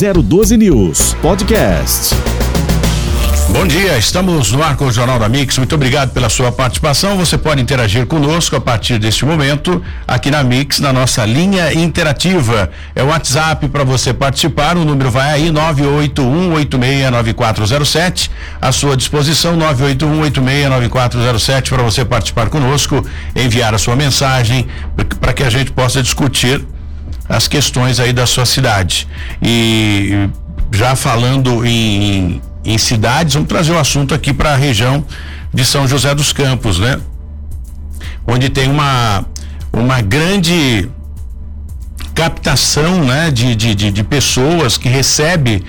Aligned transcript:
012 0.00 0.56
News 0.56 1.12
Podcast. 1.20 2.16
Bom 3.50 3.66
dia, 3.66 3.98
estamos 3.98 4.50
no 4.50 4.62
ar 4.62 4.74
com 4.74 4.86
o 4.86 4.92
Jornal 4.92 5.18
da 5.18 5.28
Mix. 5.28 5.58
Muito 5.58 5.74
obrigado 5.74 6.12
pela 6.12 6.30
sua 6.30 6.50
participação. 6.50 7.18
Você 7.18 7.36
pode 7.36 7.60
interagir 7.60 8.06
conosco 8.06 8.56
a 8.56 8.60
partir 8.62 8.98
deste 8.98 9.26
momento 9.26 9.82
aqui 10.08 10.30
na 10.30 10.42
Mix, 10.42 10.80
na 10.80 10.90
nossa 10.90 11.26
linha 11.26 11.70
interativa. 11.74 12.70
É 12.94 13.02
o 13.02 13.08
WhatsApp 13.08 13.68
para 13.68 13.84
você 13.84 14.14
participar. 14.14 14.78
O 14.78 14.86
número 14.86 15.10
vai 15.10 15.32
aí 15.32 15.50
981869407. 15.50 18.30
À 18.58 18.72
sua 18.72 18.96
disposição 18.96 19.54
981869407 19.58 21.68
para 21.68 21.82
você 21.82 22.06
participar 22.06 22.48
conosco, 22.48 23.04
enviar 23.36 23.74
a 23.74 23.78
sua 23.78 23.96
mensagem 23.96 24.66
para 25.20 25.34
que 25.34 25.42
a 25.42 25.50
gente 25.50 25.72
possa 25.72 26.02
discutir 26.02 26.66
as 27.30 27.48
questões 27.48 27.98
aí 27.98 28.12
da 28.12 28.26
sua 28.26 28.44
cidade. 28.44 29.08
E 29.40 30.28
já 30.70 30.94
falando 30.94 31.64
em 31.64 32.42
em 32.64 32.78
cidades. 32.78 33.34
Vamos 33.34 33.48
trazer 33.48 33.72
o 33.72 33.78
assunto 33.78 34.14
aqui 34.14 34.32
para 34.32 34.52
a 34.52 34.56
região 34.56 35.04
de 35.52 35.64
São 35.64 35.86
José 35.86 36.14
dos 36.14 36.32
Campos, 36.32 36.78
né? 36.78 37.00
Onde 38.26 38.48
tem 38.48 38.68
uma, 38.68 39.24
uma 39.72 40.00
grande 40.00 40.88
captação 42.14 43.04
né, 43.04 43.30
de, 43.30 43.54
de, 43.54 43.74
de, 43.74 43.90
de 43.90 44.04
pessoas 44.04 44.76
que 44.76 44.88
recebe 44.88 45.64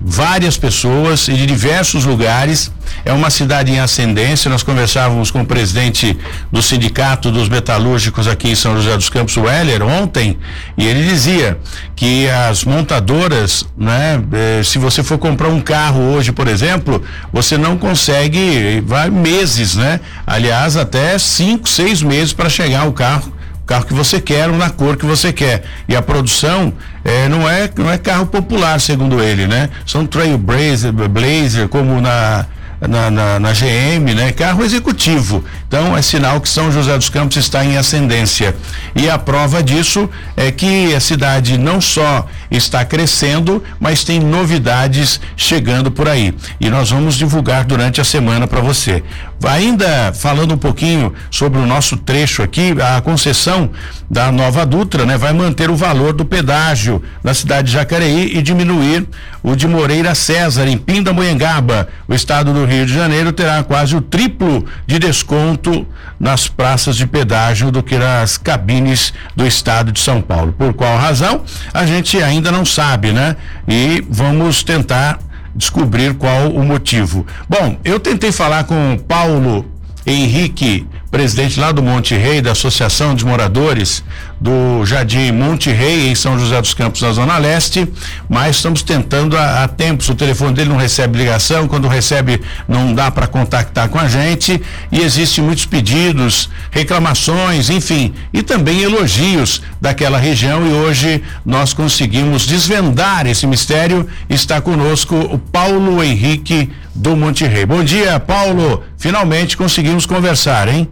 várias 0.00 0.56
pessoas 0.56 1.26
e 1.28 1.34
de 1.34 1.46
diversos 1.46 2.04
lugares. 2.04 2.70
É 3.04 3.12
uma 3.12 3.30
cidade 3.30 3.72
em 3.72 3.80
ascendência. 3.80 4.50
Nós 4.50 4.62
conversávamos 4.62 5.30
com 5.30 5.40
o 5.42 5.46
presidente 5.46 6.16
do 6.52 6.62
Sindicato 6.62 7.30
dos 7.30 7.48
Metalúrgicos 7.48 8.26
aqui 8.26 8.50
em 8.50 8.54
São 8.54 8.76
José 8.76 8.96
dos 8.96 9.08
Campos, 9.08 9.36
o 9.36 9.48
Heller, 9.48 9.82
ontem, 9.82 10.38
e 10.76 10.86
ele 10.86 11.06
dizia 11.06 11.58
que 11.94 12.28
as 12.28 12.64
montadoras, 12.64 13.64
né, 13.76 14.22
eh, 14.32 14.62
se 14.64 14.78
você 14.78 15.02
for 15.02 15.18
comprar 15.18 15.48
um 15.48 15.60
carro 15.60 16.00
hoje, 16.12 16.32
por 16.32 16.46
exemplo, 16.46 17.02
você 17.32 17.58
não 17.58 17.76
consegue, 17.76 18.82
vai 18.86 19.10
meses, 19.10 19.74
né? 19.74 20.00
Aliás, 20.26 20.76
até 20.76 21.18
cinco, 21.18 21.68
seis 21.68 22.02
meses 22.02 22.32
para 22.32 22.48
chegar 22.48 22.86
o 22.86 22.92
carro 22.92 23.37
carro 23.68 23.84
que 23.84 23.92
você 23.92 24.18
quer 24.18 24.48
ou 24.48 24.56
na 24.56 24.70
cor 24.70 24.96
que 24.96 25.04
você 25.04 25.30
quer. 25.30 25.62
E 25.86 25.94
a 25.94 26.00
produção 26.00 26.72
é, 27.04 27.28
não, 27.28 27.48
é, 27.48 27.70
não 27.76 27.90
é 27.90 27.98
carro 27.98 28.26
popular, 28.26 28.80
segundo 28.80 29.22
ele, 29.22 29.46
né? 29.46 29.68
São 29.86 30.06
Trailblazer, 30.06 30.90
Blazer, 30.92 31.68
como 31.68 32.00
na 32.00 32.46
na, 32.80 33.10
na, 33.10 33.40
na, 33.40 33.52
GM, 33.52 34.14
né? 34.14 34.30
Carro 34.30 34.64
executivo. 34.64 35.44
Então 35.66 35.96
é 35.96 36.02
sinal 36.02 36.40
que 36.40 36.48
São 36.48 36.70
José 36.70 36.96
dos 36.96 37.08
Campos 37.08 37.36
está 37.36 37.64
em 37.64 37.76
ascendência. 37.76 38.54
E 38.94 39.10
a 39.10 39.18
prova 39.18 39.62
disso 39.62 40.08
é 40.36 40.52
que 40.52 40.94
a 40.94 41.00
cidade 41.00 41.58
não 41.58 41.80
só 41.80 42.26
está 42.50 42.84
crescendo, 42.84 43.62
mas 43.78 44.04
tem 44.04 44.20
novidades 44.20 45.20
chegando 45.36 45.90
por 45.90 46.08
aí. 46.08 46.34
E 46.60 46.70
nós 46.70 46.90
vamos 46.90 47.16
divulgar 47.16 47.64
durante 47.64 48.00
a 48.00 48.04
semana 48.04 48.46
para 48.46 48.60
você. 48.60 49.02
Ainda 49.46 50.12
falando 50.12 50.54
um 50.54 50.58
pouquinho 50.58 51.12
sobre 51.30 51.60
o 51.60 51.66
nosso 51.66 51.96
trecho 51.96 52.42
aqui, 52.42 52.74
a 52.80 53.00
concessão 53.00 53.70
da 54.10 54.32
nova 54.32 54.66
Dutra, 54.66 55.06
né, 55.06 55.16
vai 55.16 55.32
manter 55.32 55.70
o 55.70 55.76
valor 55.76 56.12
do 56.12 56.24
pedágio 56.24 57.00
na 57.22 57.32
cidade 57.32 57.68
de 57.68 57.74
Jacareí 57.74 58.36
e 58.36 58.42
diminuir 58.42 59.06
o 59.42 59.54
de 59.54 59.68
Moreira 59.68 60.14
César 60.14 60.66
em 60.66 60.76
Pindamonhangaba. 60.76 61.88
O 62.08 62.14
estado 62.14 62.52
do 62.52 62.64
Rio 62.64 62.84
de 62.84 62.92
Janeiro 62.92 63.32
terá 63.32 63.62
quase 63.62 63.94
o 63.94 64.00
triplo 64.00 64.64
de 64.86 64.98
desconto 64.98 65.86
nas 66.18 66.48
praças 66.48 66.96
de 66.96 67.06
pedágio 67.06 67.70
do 67.70 67.82
que 67.82 67.96
nas 67.96 68.36
cabines 68.36 69.12
do 69.36 69.46
estado 69.46 69.92
de 69.92 70.00
São 70.00 70.20
Paulo. 70.20 70.52
Por 70.52 70.74
qual 70.74 70.98
razão? 70.98 71.44
A 71.72 71.86
gente 71.86 72.20
ainda 72.20 72.37
não 72.40 72.64
sabe, 72.64 73.12
né? 73.12 73.36
E 73.66 74.04
vamos 74.08 74.62
tentar 74.62 75.18
descobrir 75.54 76.14
qual 76.14 76.50
o 76.50 76.64
motivo. 76.64 77.26
Bom, 77.48 77.78
eu 77.84 77.98
tentei 77.98 78.30
falar 78.30 78.64
com 78.64 78.98
Paulo 79.06 79.66
Henrique 80.06 80.86
presidente 81.10 81.58
lá 81.58 81.72
do 81.72 81.82
Monte 81.82 82.14
Rei, 82.14 82.40
da 82.40 82.52
Associação 82.52 83.14
de 83.14 83.24
Moradores 83.24 84.04
do 84.40 84.84
Jardim 84.86 85.32
Monte 85.32 85.70
Rei, 85.70 86.08
em 86.08 86.14
São 86.14 86.38
José 86.38 86.60
dos 86.60 86.74
Campos, 86.74 87.02
na 87.02 87.12
Zona 87.12 87.38
Leste, 87.38 87.88
mas 88.28 88.56
estamos 88.56 88.82
tentando 88.82 89.36
há, 89.36 89.64
há 89.64 89.68
tempos. 89.68 90.08
O 90.08 90.14
telefone 90.14 90.54
dele 90.54 90.70
não 90.70 90.76
recebe 90.76 91.18
ligação, 91.18 91.66
quando 91.66 91.88
recebe, 91.88 92.40
não 92.68 92.94
dá 92.94 93.10
para 93.10 93.26
contactar 93.26 93.88
com 93.88 93.98
a 93.98 94.08
gente. 94.08 94.60
E 94.92 95.00
existem 95.00 95.42
muitos 95.42 95.66
pedidos, 95.66 96.48
reclamações, 96.70 97.70
enfim, 97.70 98.14
e 98.32 98.42
também 98.42 98.82
elogios 98.82 99.62
daquela 99.80 100.18
região. 100.18 100.66
E 100.66 100.72
hoje 100.72 101.22
nós 101.44 101.72
conseguimos 101.72 102.46
desvendar 102.46 103.26
esse 103.26 103.46
mistério. 103.46 104.08
Está 104.28 104.60
conosco 104.60 105.16
o 105.16 105.38
Paulo 105.38 106.02
Henrique 106.02 106.70
do 106.94 107.16
Monte 107.16 107.44
Rei. 107.46 107.66
Bom 107.66 107.82
dia, 107.82 108.18
Paulo. 108.20 108.82
Finalmente 108.96 109.56
conseguimos 109.56 110.06
conversar, 110.06 110.68
hein? 110.68 110.88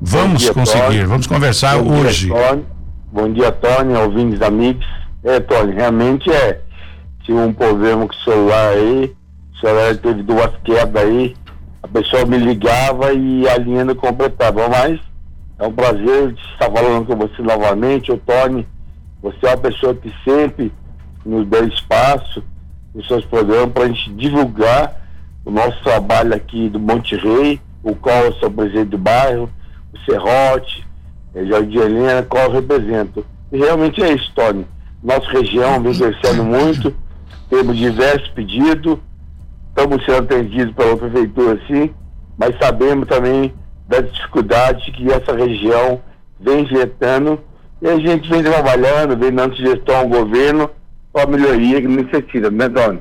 Vamos 0.00 0.42
dia, 0.42 0.52
conseguir, 0.52 0.82
Tony. 0.82 1.04
vamos 1.04 1.26
conversar 1.26 1.78
Bom 1.78 2.00
hoje. 2.00 2.26
Dia. 2.26 2.71
Bom 3.12 3.30
dia, 3.30 3.52
Tony, 3.52 3.92
ouvintes 3.92 4.40
amigos. 4.40 4.86
É, 5.22 5.38
Tony, 5.38 5.74
realmente 5.74 6.32
é. 6.32 6.62
Tive 7.22 7.38
um 7.40 7.52
problema 7.52 8.06
com 8.06 8.14
o 8.14 8.24
celular 8.24 8.70
aí, 8.70 9.14
o 9.52 9.58
celular 9.58 9.96
teve 9.98 10.22
duas 10.22 10.50
quedas 10.64 11.04
aí, 11.04 11.36
a 11.82 11.88
pessoa 11.88 12.24
me 12.24 12.38
ligava 12.38 13.12
e 13.12 13.46
a 13.46 13.58
linha 13.58 13.84
não 13.84 13.94
completava, 13.94 14.66
mas 14.66 14.98
é 15.58 15.66
um 15.66 15.72
prazer 15.74 16.32
estar 16.52 16.70
falando 16.72 17.04
com 17.04 17.14
você 17.14 17.42
novamente, 17.42 18.10
o 18.10 18.16
Tony. 18.16 18.66
Você 19.22 19.46
é 19.46 19.50
uma 19.50 19.58
pessoa 19.58 19.94
que 19.94 20.10
sempre 20.24 20.72
nos 21.22 21.46
dá 21.48 21.60
espaço 21.60 22.42
nos 22.94 23.06
seus 23.06 23.26
programas 23.26 23.74
para 23.74 23.84
a 23.84 23.88
gente 23.88 24.10
divulgar 24.14 24.96
o 25.44 25.50
nosso 25.50 25.82
trabalho 25.82 26.34
aqui 26.34 26.70
do 26.70 26.80
Monte 26.80 27.14
Rei, 27.16 27.60
o 27.82 27.94
qual 27.94 28.24
eu 28.24 28.32
sou 28.36 28.50
presidente 28.50 28.88
do 28.88 28.98
bairro, 28.98 29.50
o 29.92 29.98
Serrote, 30.10 30.82
é, 30.82 30.91
Jardim 31.34 31.78
Helena, 31.78 32.22
qual 32.22 32.44
eu 32.44 32.52
represento. 32.52 33.24
E 33.50 33.58
realmente 33.58 34.02
é 34.02 34.12
isso, 34.12 34.32
Tony. 34.34 34.66
Nossa 35.02 35.28
região 35.30 35.82
vem 35.82 35.94
crescendo 35.94 36.44
muito, 36.44 36.94
temos 37.50 37.76
diversos 37.76 38.28
pedidos, 38.28 38.98
estamos 39.68 40.04
sendo 40.04 40.18
atendidos 40.18 40.74
pela 40.74 40.96
prefeitura, 40.96 41.60
sim, 41.66 41.90
mas 42.38 42.56
sabemos 42.58 43.08
também 43.08 43.52
das 43.88 44.10
dificuldades 44.12 44.84
que 44.94 45.12
essa 45.12 45.34
região 45.34 46.00
vem 46.40 46.60
enfrentando 46.60 47.40
e 47.80 47.88
a 47.88 47.98
gente 47.98 48.28
vem 48.28 48.42
trabalhando, 48.42 49.16
vem 49.16 49.32
dando 49.32 49.56
sugestão 49.56 49.96
ao 49.96 50.08
governo 50.08 50.70
para 51.12 51.28
melhoria 51.28 51.80
que 51.80 51.88
necessita, 51.88 52.50
né, 52.50 52.68
Tony? 52.68 53.00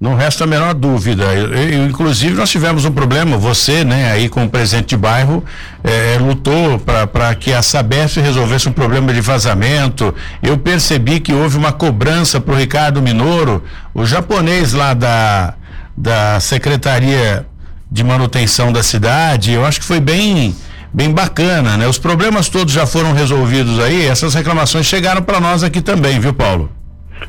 Não 0.00 0.14
resta 0.14 0.44
a 0.44 0.46
menor 0.46 0.74
dúvida. 0.74 1.24
Eu, 1.24 1.52
eu, 1.54 1.86
inclusive, 1.86 2.34
nós 2.34 2.50
tivemos 2.50 2.84
um 2.84 2.90
problema, 2.90 3.36
você, 3.36 3.84
né, 3.84 4.10
aí 4.10 4.28
com 4.28 4.44
o 4.44 4.48
presidente 4.48 4.88
de 4.88 4.96
bairro, 4.96 5.44
eh, 5.84 6.18
lutou 6.20 6.78
para 6.78 7.34
que 7.34 7.52
a 7.52 7.62
Sabesp 7.62 8.20
resolvesse 8.20 8.68
um 8.68 8.72
problema 8.72 9.12
de 9.12 9.20
vazamento. 9.20 10.14
Eu 10.42 10.58
percebi 10.58 11.20
que 11.20 11.32
houve 11.32 11.56
uma 11.56 11.72
cobrança 11.72 12.40
para 12.40 12.54
o 12.54 12.56
Ricardo 12.56 13.00
Minoro, 13.00 13.62
o 13.94 14.04
japonês 14.04 14.72
lá 14.72 14.92
da, 14.92 15.54
da 15.96 16.40
Secretaria 16.40 17.46
de 17.90 18.02
Manutenção 18.02 18.72
da 18.72 18.82
cidade. 18.82 19.52
Eu 19.52 19.64
acho 19.64 19.80
que 19.80 19.86
foi 19.86 20.00
bem 20.00 20.54
bem 20.92 21.10
bacana, 21.10 21.76
né? 21.76 21.88
Os 21.88 21.98
problemas 21.98 22.48
todos 22.48 22.74
já 22.74 22.86
foram 22.86 23.12
resolvidos 23.12 23.78
aí, 23.78 24.06
essas 24.06 24.34
reclamações 24.34 24.84
chegaram 24.84 25.22
para 25.22 25.40
nós 25.40 25.62
aqui 25.62 25.80
também, 25.80 26.20
viu, 26.20 26.34
Paulo? 26.34 26.70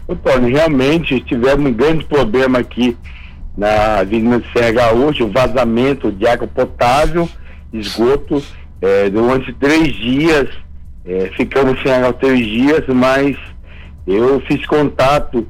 Antônio, 0.08 0.56
realmente 0.56 1.20
tivemos 1.22 1.66
um 1.66 1.74
grande 1.74 2.06
problema 2.06 2.60
aqui 2.60 2.98
na 3.58 4.00
Avenida 4.00 4.44
Serra 4.52 4.72
Gaúcha, 4.72 5.24
o 5.24 5.32
vazamento 5.32 6.12
de 6.12 6.28
água 6.28 6.48
potável, 6.48 7.30
esgoto, 7.72 8.44
é, 8.82 9.10
durante 9.10 9.54
três 9.54 9.94
dias, 9.94 10.50
é, 11.06 11.32
ficamos 11.38 11.82
sem 11.82 11.92
água 11.92 12.14
três 12.14 12.40
dias, 12.46 12.84
mas 12.88 13.38
eu 14.06 14.42
fiz 14.42 14.66
contato 14.66 15.48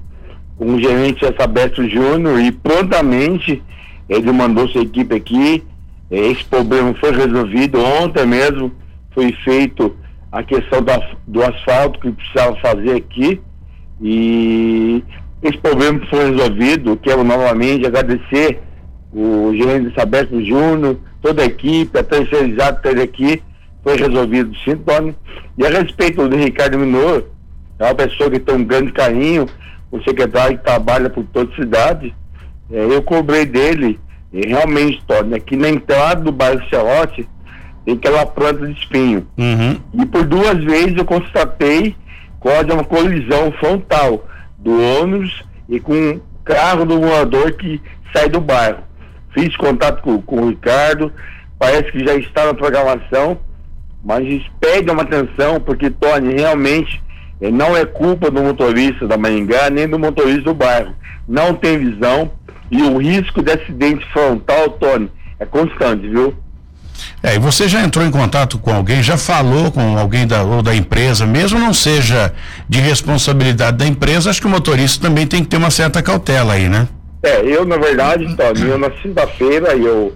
com 0.57 0.75
o 0.75 0.79
gerente 0.79 1.25
Sabestre 1.39 1.89
Júnior 1.89 2.39
e 2.39 2.51
prontamente 2.51 3.61
ele 4.07 4.31
mandou 4.31 4.67
sua 4.67 4.81
equipe 4.81 5.15
aqui, 5.15 5.63
é, 6.11 6.17
esse 6.17 6.43
problema 6.45 6.93
foi 6.95 7.11
resolvido, 7.11 7.79
ontem 7.79 8.25
mesmo 8.25 8.71
foi 9.11 9.31
feito 9.43 9.95
a 10.31 10.43
questão 10.43 10.81
do, 10.81 10.91
do 11.27 11.43
asfalto 11.43 11.99
que 11.99 12.11
precisava 12.11 12.55
fazer 12.57 12.95
aqui, 12.95 13.41
e 14.03 15.01
esse 15.41 15.57
problema 15.59 16.05
foi 16.09 16.29
resolvido. 16.29 16.97
Quero 16.97 17.23
novamente 17.23 17.87
agradecer 17.87 18.61
o 19.13 19.53
gerente 19.55 19.89
de 19.89 19.95
Sabesp 19.95 20.43
Júnior, 20.43 20.97
toda 21.21 21.41
a 21.41 21.45
equipe, 21.45 21.97
a 21.97 22.03
terceirizada 22.03 22.81
que 22.81 23.01
aqui, 23.01 23.43
foi 23.81 23.95
resolvido 23.95 24.53
sim, 24.65 24.75
Tony. 24.75 25.15
E 25.57 25.65
a 25.65 25.69
respeito 25.69 26.27
do 26.27 26.35
Ricardo 26.35 26.77
Minor, 26.77 27.25
é 27.79 27.85
uma 27.85 27.95
pessoa 27.95 28.29
que 28.29 28.39
tem 28.39 28.55
um 28.55 28.63
grande 28.65 28.91
carinho, 28.91 29.47
o 29.89 30.01
secretário 30.03 30.57
que 30.57 30.63
trabalha 30.65 31.09
por 31.09 31.23
toda 31.25 31.51
a 31.51 31.55
cidade, 31.55 32.13
é, 32.71 32.83
eu 32.83 33.01
cobrei 33.03 33.45
dele, 33.45 33.99
e 34.33 34.47
realmente, 34.47 35.01
Tony, 35.07 35.35
aqui 35.35 35.55
na 35.55 35.69
entrada 35.69 36.21
do 36.21 36.31
bairro 36.31 36.67
Celote, 36.69 37.27
tem 37.85 37.95
aquela 37.95 38.25
planta 38.25 38.65
de 38.65 38.73
espinho. 38.73 39.27
Uhum. 39.37 39.77
E 39.93 40.05
por 40.05 40.25
duas 40.25 40.61
vezes 40.63 40.97
eu 40.97 41.05
constatei 41.05 41.95
quase 42.43 42.69
uma 42.69 42.83
colisão 42.83 43.53
frontal 43.53 44.27
do 44.59 44.77
ônibus 44.99 45.43
e 45.69 45.79
com 45.79 45.93
o 45.93 46.21
carro 46.43 46.85
do 46.85 46.99
morador 46.99 47.53
que 47.53 47.81
sai 48.13 48.27
do 48.27 48.41
bairro. 48.41 48.83
Fiz 49.33 49.55
contato 49.55 50.01
com, 50.01 50.21
com 50.21 50.41
o 50.41 50.49
Ricardo, 50.49 51.11
parece 51.57 51.89
que 51.89 52.05
já 52.05 52.13
está 52.15 52.45
na 52.45 52.53
programação, 52.53 53.39
mas 54.03 54.27
pede 54.59 54.91
uma 54.91 55.03
atenção, 55.03 55.61
porque, 55.61 55.89
Tony, 55.89 56.33
realmente 56.33 57.01
eh, 57.39 57.49
não 57.49 57.77
é 57.77 57.85
culpa 57.85 58.29
do 58.29 58.43
motorista 58.43 59.07
da 59.07 59.17
Maringá, 59.17 59.69
nem 59.69 59.87
do 59.87 59.97
motorista 59.97 60.43
do 60.43 60.53
bairro. 60.53 60.93
Não 61.25 61.55
tem 61.55 61.77
visão 61.77 62.29
e 62.69 62.83
o 62.83 62.97
risco 62.97 63.41
de 63.41 63.53
acidente 63.53 64.05
frontal, 64.11 64.71
Tony, 64.71 65.09
é 65.39 65.45
constante, 65.45 66.09
viu? 66.09 66.35
É, 67.21 67.35
e 67.35 67.39
você 67.39 67.67
já 67.67 67.81
entrou 67.81 68.05
em 68.05 68.11
contato 68.11 68.57
com 68.57 68.73
alguém, 68.73 69.01
já 69.01 69.17
falou 69.17 69.71
com 69.71 69.97
alguém 69.97 70.27
da, 70.27 70.43
ou 70.43 70.61
da 70.61 70.75
empresa, 70.75 71.25
mesmo 71.25 71.59
não 71.59 71.73
seja 71.73 72.33
de 72.67 72.79
responsabilidade 72.79 73.77
da 73.77 73.85
empresa, 73.85 74.29
acho 74.29 74.41
que 74.41 74.47
o 74.47 74.49
motorista 74.49 75.07
também 75.07 75.25
tem 75.25 75.43
que 75.43 75.49
ter 75.49 75.57
uma 75.57 75.71
certa 75.71 76.01
cautela 76.01 76.53
aí, 76.53 76.67
né? 76.67 76.87
É, 77.23 77.41
eu 77.41 77.65
na 77.65 77.77
verdade, 77.77 78.25
eu 78.67 78.77
na 78.77 78.91
sexta-feira 79.01 79.75
eu, 79.75 80.13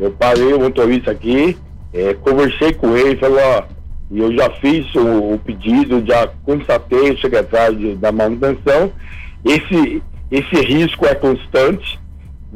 eu 0.00 0.10
parei 0.12 0.54
o 0.54 0.60
motorista 0.60 1.10
aqui, 1.10 1.56
é, 1.92 2.14
conversei 2.14 2.72
com 2.72 2.96
ele, 2.96 3.16
falou, 3.16 3.38
ó, 3.38 3.62
eu 4.10 4.32
já 4.34 4.48
fiz 4.60 4.94
o, 4.94 5.34
o 5.34 5.40
pedido, 5.44 6.02
já 6.06 6.28
constatei 6.44 7.10
o 7.10 7.20
secretário 7.20 7.76
de, 7.76 7.94
da 7.96 8.10
manutenção, 8.10 8.90
esse, 9.44 10.02
esse 10.30 10.56
risco 10.62 11.04
é 11.06 11.14
constante, 11.14 11.98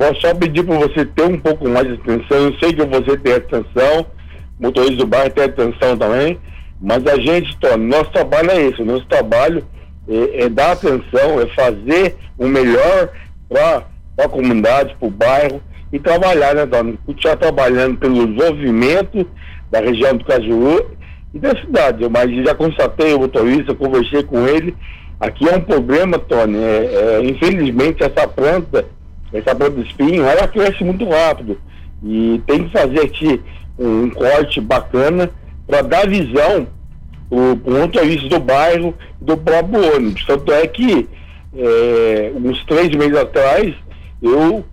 Vou 0.01 0.15
só 0.15 0.35
pedir 0.35 0.65
para 0.65 0.79
você 0.79 1.05
ter 1.05 1.25
um 1.25 1.39
pouco 1.39 1.69
mais 1.69 1.87
de 1.87 1.93
atenção. 1.93 2.39
Eu 2.39 2.59
sei 2.59 2.73
que 2.73 2.87
você 2.87 3.19
tem 3.19 3.35
atenção, 3.35 4.07
motorista 4.59 4.97
do 4.97 5.07
bairro 5.07 5.29
tem 5.29 5.45
atenção 5.45 5.95
também, 5.95 6.41
mas 6.81 7.07
a 7.07 7.17
gente, 7.17 7.55
nosso 7.77 8.11
trabalho 8.11 8.51
é 8.51 8.63
esse. 8.63 8.83
Nosso 8.83 9.05
trabalho 9.05 9.63
é, 10.09 10.45
é 10.45 10.49
dar 10.49 10.73
atenção, 10.73 11.39
é 11.43 11.47
fazer 11.49 12.17
o 12.39 12.49
melhor 12.49 13.11
para 13.47 13.85
a 14.25 14.27
comunidade, 14.27 14.97
para 14.99 15.07
o 15.07 15.11
bairro 15.11 15.61
e 15.93 15.99
trabalhar, 15.99 16.55
né, 16.55 16.65
Tony? 16.65 16.99
Continuar 17.05 17.37
trabalhando 17.37 17.99
pelo 17.99 18.27
desenvolvimento 18.27 19.29
da 19.71 19.81
região 19.81 20.17
do 20.17 20.25
Cajuru 20.25 20.97
e 21.35 21.39
da 21.39 21.51
cidade. 21.61 22.09
Mas 22.09 22.35
já 22.43 22.55
constatei 22.55 23.13
o 23.13 23.19
motorista, 23.19 23.75
conversei 23.75 24.23
com 24.23 24.49
ele. 24.49 24.75
Aqui 25.21 25.47
é 25.47 25.55
um 25.55 25.61
problema, 25.61 26.19
Tony. 26.19 26.57
É, 26.57 27.19
é, 27.19 27.23
infelizmente, 27.23 28.03
essa 28.03 28.27
planta 28.27 28.87
essa 29.33 29.55
planta 29.55 29.81
de 29.81 29.89
espinho, 29.89 30.25
ela 30.25 30.49
cresce 30.49 30.83
muito 30.85 31.09
rápido. 31.09 31.59
E 32.03 32.41
tem 32.47 32.65
que 32.65 32.73
fazer 32.73 33.01
aqui 33.01 33.41
um 33.79 34.11
corte 34.11 34.61
bacana 34.61 35.31
para 35.67 35.83
dar 35.83 36.09
visão 36.09 36.67
o 37.31 37.71
motorista 37.71 38.29
do 38.29 38.41
bairro 38.41 38.95
do 39.21 39.37
próprio 39.37 39.95
ônibus. 39.95 40.25
Tanto 40.25 40.53
é 40.53 40.67
que 40.67 41.09
é, 41.57 42.33
uns 42.35 42.65
três 42.65 42.91
meses 42.91 43.17
atrás 43.17 43.75
eu 44.21 44.65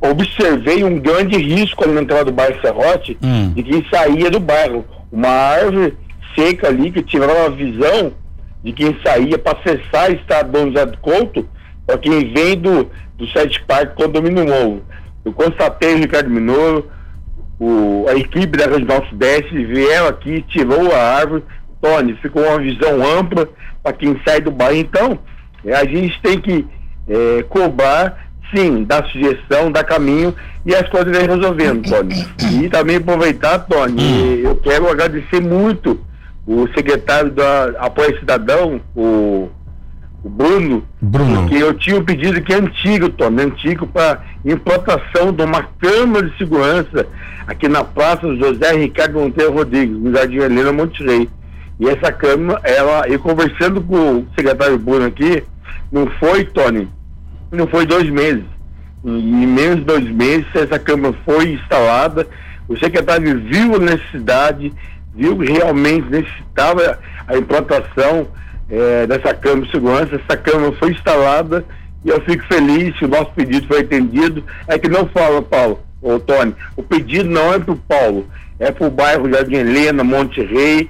observei 0.00 0.84
um 0.84 0.98
grande 0.98 1.36
risco 1.36 1.82
ali 1.84 1.92
na 1.92 2.02
entrada 2.02 2.26
do 2.26 2.32
bairro 2.32 2.60
Serrote 2.60 3.18
hum. 3.22 3.52
de 3.52 3.62
quem 3.62 3.84
saía 3.90 4.30
do 4.30 4.38
bairro. 4.38 4.84
Uma 5.10 5.28
árvore 5.28 5.94
seca 6.34 6.68
ali 6.68 6.90
que 6.90 7.02
tirava 7.02 7.46
a 7.46 7.50
visão 7.50 8.12
de 8.62 8.72
quem 8.72 8.96
saía 9.04 9.38
para 9.38 9.58
acessar 9.58 10.10
o 10.10 10.14
estado 10.14 10.52
Dom 10.52 10.68
José 10.68 10.86
do 10.86 10.98
Couto, 10.98 11.46
para 11.86 11.98
quem 11.98 12.32
vem 12.32 12.56
do, 12.56 12.90
do 13.16 13.26
Sete 13.28 13.62
Parque 13.64 14.02
Condomínio 14.02 14.44
Novo. 14.44 14.82
Eu 15.24 15.32
constatei 15.32 15.94
o 15.94 15.98
Ricardo 15.98 16.30
Minoro, 16.30 16.90
o, 17.58 18.06
a 18.08 18.14
equipe 18.14 18.56
da 18.58 18.66
Regional 18.66 19.04
Sudeste 19.08 19.64
vieram 19.64 20.08
aqui, 20.08 20.44
tirou 20.48 20.92
a 20.92 20.98
árvore, 20.98 21.44
Tony, 21.80 22.14
ficou 22.20 22.42
uma 22.42 22.58
visão 22.58 23.02
ampla 23.18 23.48
para 23.82 23.92
quem 23.92 24.20
sai 24.26 24.40
do 24.40 24.50
bairro. 24.50 24.76
Então, 24.76 25.18
a 25.66 25.84
gente 25.84 26.20
tem 26.22 26.40
que 26.40 26.66
é, 27.08 27.42
cobrar, 27.44 28.28
sim, 28.54 28.84
dar 28.84 29.04
sugestão, 29.06 29.70
dar 29.70 29.84
caminho 29.84 30.34
e 30.64 30.74
as 30.74 30.88
coisas 30.88 31.16
vêm 31.16 31.28
resolvendo, 31.28 31.88
Tony. 31.88 32.26
E 32.62 32.68
também 32.68 32.96
aproveitar, 32.96 33.58
Tony, 33.60 34.02
hum. 34.02 34.40
eu 34.44 34.56
quero 34.56 34.88
agradecer 34.88 35.40
muito 35.40 36.00
o 36.46 36.66
secretário 36.74 37.30
da 37.30 37.72
Apoio 37.78 38.18
Cidadão, 38.18 38.80
o 38.94 39.48
o 40.24 40.28
Bruno, 40.30 40.82
Bruno, 41.02 41.42
porque 41.42 41.62
eu 41.62 41.74
tinha 41.74 41.98
um 41.98 42.04
pedido 42.04 42.40
que 42.40 42.54
é 42.54 42.56
antigo, 42.56 43.10
Tom, 43.10 43.26
antigo 43.38 43.86
para 43.86 44.22
implantação 44.42 45.30
de 45.30 45.42
uma 45.42 45.62
câmara 45.78 46.26
de 46.26 46.38
segurança 46.38 47.06
aqui 47.46 47.68
na 47.68 47.84
Praça 47.84 48.34
José 48.36 48.72
Ricardo 48.72 49.20
Monteiro 49.20 49.52
Rodrigues, 49.52 49.98
no 49.98 50.10
Jardim 50.12 50.36
Helena 50.36 50.72
Monte 50.72 51.04
Rei. 51.04 51.28
E 51.78 51.86
essa 51.86 52.10
câmara, 52.10 52.58
ela, 52.64 53.06
e 53.06 53.18
conversando 53.18 53.82
com 53.82 54.20
o 54.20 54.26
secretário 54.34 54.78
Bruno 54.78 55.04
aqui, 55.04 55.44
não 55.92 56.06
foi, 56.18 56.44
Tony, 56.44 56.88
não 57.52 57.66
foi 57.66 57.84
dois 57.84 58.08
meses. 58.08 58.44
Em 59.04 59.46
menos 59.46 59.80
de 59.80 59.84
dois 59.84 60.10
meses, 60.10 60.46
essa 60.54 60.78
câmara 60.78 61.14
foi 61.26 61.52
instalada, 61.52 62.26
o 62.66 62.78
secretário 62.78 63.38
viu 63.40 63.74
a 63.74 63.78
necessidade, 63.78 64.72
viu 65.14 65.38
que 65.38 65.52
realmente 65.52 66.08
necessitava 66.08 66.98
a 67.28 67.36
implantação 67.36 68.26
é, 68.70 69.06
dessa 69.06 69.34
câmara 69.34 69.66
de 69.66 69.70
segurança. 69.70 70.16
Essa 70.16 70.36
câmara 70.36 70.72
foi 70.78 70.92
instalada 70.92 71.64
e 72.04 72.08
eu 72.08 72.20
fico 72.22 72.44
feliz 72.44 72.96
que 72.98 73.04
o 73.04 73.08
nosso 73.08 73.32
pedido 73.32 73.66
foi 73.66 73.80
atendido. 73.80 74.44
É 74.66 74.78
que 74.78 74.88
não 74.88 75.06
fala, 75.08 75.42
Paulo, 75.42 75.80
ô 76.02 76.18
Tony, 76.18 76.54
o 76.76 76.82
pedido 76.82 77.28
não 77.28 77.52
é 77.54 77.58
para 77.58 77.72
o 77.72 77.76
Paulo, 77.76 78.28
é 78.58 78.70
para 78.70 78.86
o 78.86 78.90
bairro 78.90 79.32
Jardim 79.32 79.56
Helena, 79.56 80.04
Monte 80.04 80.42
Rei, 80.42 80.88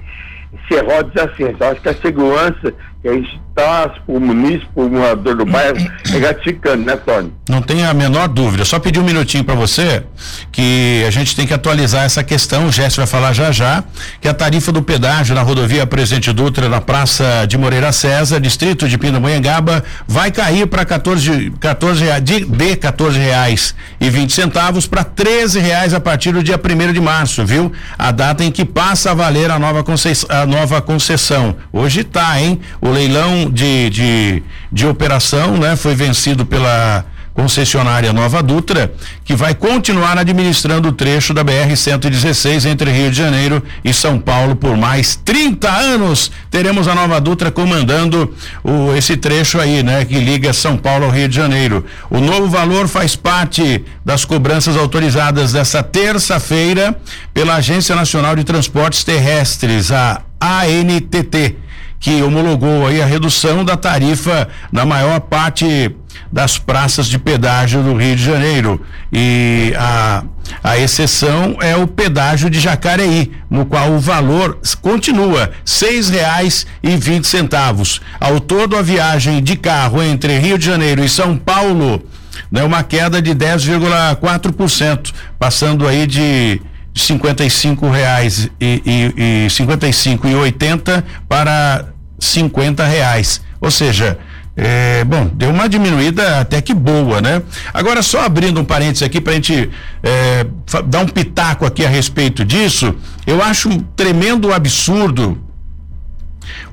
Serrotes 0.67 1.21
acho 1.21 1.81
que 1.81 1.89
a 1.89 1.93
segurança 1.95 2.73
que 3.05 3.09
a 3.09 3.13
gente 3.13 3.39
está, 3.49 3.93
o 4.07 4.19
munícipe, 4.19 4.67
o 4.75 4.89
morador 4.89 5.35
do 5.35 5.45
bairro, 5.45 5.77
é 6.11 6.19
gratificante, 6.19 6.83
né, 6.83 6.97
Tony? 6.97 7.31
Não 7.47 7.61
tenho 7.61 7.87
a 7.87 7.93
menor 7.93 8.27
dúvida. 8.27 8.65
Só 8.65 8.79
pedir 8.79 8.99
um 8.99 9.03
minutinho 9.03 9.43
para 9.43 9.53
você 9.53 10.03
que 10.51 11.03
a 11.07 11.11
gente 11.11 11.35
tem 11.35 11.45
que 11.45 11.53
atualizar 11.53 12.03
essa 12.03 12.23
questão. 12.23 12.67
O 12.67 12.71
Jéssica 12.71 13.05
vai 13.05 13.07
falar 13.07 13.33
já 13.33 13.51
já 13.51 13.83
que 14.19 14.27
a 14.27 14.33
tarifa 14.33 14.71
do 14.71 14.81
pedágio 14.81 15.35
na 15.35 15.43
rodovia 15.43 15.85
Presidente 15.85 16.33
Dutra, 16.33 16.67
na 16.67 16.81
Praça 16.81 17.45
de 17.47 17.57
Moreira 17.59 17.91
César, 17.91 18.39
distrito 18.39 18.89
de 18.89 18.97
Pindamonhangaba, 18.97 19.83
vai 20.07 20.31
cair 20.31 20.65
para 20.65 20.83
14, 20.83 21.53
14 21.59 22.21
de, 22.21 22.45
de 22.45 22.75
14 22.75 23.19
reais 23.19 23.75
e 24.01 24.09
20 24.09 24.33
centavos 24.33 24.87
para 24.87 25.03
13 25.03 25.59
reais 25.59 25.93
a 25.93 25.99
partir 25.99 26.31
do 26.31 26.41
dia 26.41 26.59
1 26.59 26.91
de 26.91 26.99
março, 26.99 27.45
viu? 27.45 27.71
A 27.99 28.11
data 28.11 28.43
em 28.43 28.51
que 28.51 28.65
passa 28.65 29.11
a 29.11 29.13
valer 29.13 29.51
a 29.51 29.59
nova 29.59 29.83
concessão. 29.83 30.27
A 30.35 30.45
nova 30.47 30.81
concessão. 30.81 31.55
Hoje 31.71 32.03
tá, 32.03 32.41
hein? 32.41 32.59
O 32.81 32.94
leilão 32.95 33.49
de, 33.51 33.89
de, 33.89 34.43
de 34.71 34.87
operação, 34.87 35.57
né? 35.57 35.75
Foi 35.75 35.93
vencido 35.93 36.45
pela 36.45 37.05
concessionária 37.35 38.13
Nova 38.13 38.41
Dutra, 38.41 38.93
que 39.25 39.35
vai 39.35 39.53
continuar 39.53 40.17
administrando 40.17 40.87
o 40.87 40.91
trecho 40.93 41.33
da 41.33 41.43
BR-116 41.43 42.65
entre 42.65 42.89
Rio 42.89 43.11
de 43.11 43.17
Janeiro 43.17 43.61
e 43.83 43.93
São 43.93 44.17
Paulo 44.17 44.55
por 44.55 44.77
mais 44.77 45.17
30 45.17 45.69
anos. 45.69 46.31
Teremos 46.49 46.87
a 46.87 46.95
Nova 46.95 47.19
Dutra 47.19 47.51
comandando 47.51 48.33
o, 48.63 48.95
esse 48.95 49.17
trecho 49.17 49.59
aí, 49.59 49.83
né, 49.83 50.05
que 50.05 50.17
liga 50.17 50.53
São 50.53 50.77
Paulo 50.77 51.05
ao 51.05 51.11
Rio 51.11 51.27
de 51.27 51.35
Janeiro. 51.35 51.85
O 52.09 52.19
novo 52.19 52.47
valor 52.47 52.87
faz 52.87 53.17
parte 53.17 53.83
das 54.05 54.23
cobranças 54.23 54.77
autorizadas 54.77 55.51
desta 55.51 55.83
terça-feira 55.83 56.97
pela 57.33 57.55
Agência 57.55 57.97
Nacional 57.97 58.37
de 58.37 58.45
Transportes 58.45 59.03
Terrestres, 59.03 59.91
a 59.91 60.21
ANTT 60.39 61.64
que 62.05 62.21
homologou 62.21 62.85
aí 62.85 63.01
a 63.01 63.05
redução 63.07 63.65
da 63.65 63.75
tarifa 63.75 64.47
na 64.71 64.85
maior 64.85 65.19
parte 65.21 65.89
das 66.31 66.55
praças 66.55 67.07
de 67.07 67.17
pedágio 67.17 67.81
do 67.81 67.95
Rio 67.95 68.15
de 68.15 68.23
Janeiro. 68.23 68.79
E 69.11 69.73
a, 69.75 70.23
a 70.63 70.77
exceção 70.77 71.57
é 71.59 71.75
o 71.75 71.87
pedágio 71.87 72.47
de 72.47 72.59
Jacareí, 72.59 73.31
no 73.49 73.65
qual 73.65 73.91
o 73.91 73.97
valor 73.97 74.59
continua 74.83 75.49
seis 75.65 76.07
reais 76.07 76.67
e 76.83 76.95
vinte 76.95 77.25
centavos. 77.25 77.99
Ao 78.19 78.39
todo 78.39 78.77
a 78.77 78.83
viagem 78.83 79.41
de 79.41 79.55
carro 79.55 80.03
entre 80.03 80.37
Rio 80.37 80.59
de 80.59 80.65
Janeiro 80.67 81.03
e 81.03 81.09
São 81.09 81.35
Paulo, 81.35 82.03
né, 82.51 82.63
uma 82.63 82.83
queda 82.83 83.19
de 83.19 83.33
10,4%, 83.33 85.11
passando 85.39 85.87
aí 85.87 86.05
de 86.05 86.61
cinquenta 86.93 87.43
e 87.43 87.49
cinco 87.49 87.89
reais 87.89 88.47
e, 88.61 88.81
e, 89.17 89.45
e 89.45 89.49
cinquenta 89.49 89.87
e 89.87 89.91
cinco 89.91 90.27
e 90.27 90.35
oitenta 90.35 91.03
para 91.27 91.94
cinquenta 92.19 92.85
reais. 92.85 93.41
Ou 93.59 93.71
seja, 93.71 94.17
é, 94.55 95.03
bom, 95.03 95.29
deu 95.33 95.49
uma 95.49 95.67
diminuída 95.67 96.39
até 96.39 96.61
que 96.61 96.73
boa, 96.73 97.21
né? 97.21 97.41
Agora, 97.73 98.01
só 98.01 98.21
abrindo 98.21 98.59
um 98.59 98.65
parênteses 98.65 99.03
aqui 99.03 99.19
para 99.19 99.33
a 99.33 99.35
gente 99.35 99.69
é, 100.01 100.45
dar 100.85 100.99
um 100.99 101.07
pitaco 101.07 101.65
aqui 101.65 101.85
a 101.85 101.89
respeito 101.89 102.45
disso, 102.45 102.95
eu 103.27 103.43
acho 103.43 103.69
um 103.69 103.79
tremendo 103.79 104.53
absurdo 104.53 105.41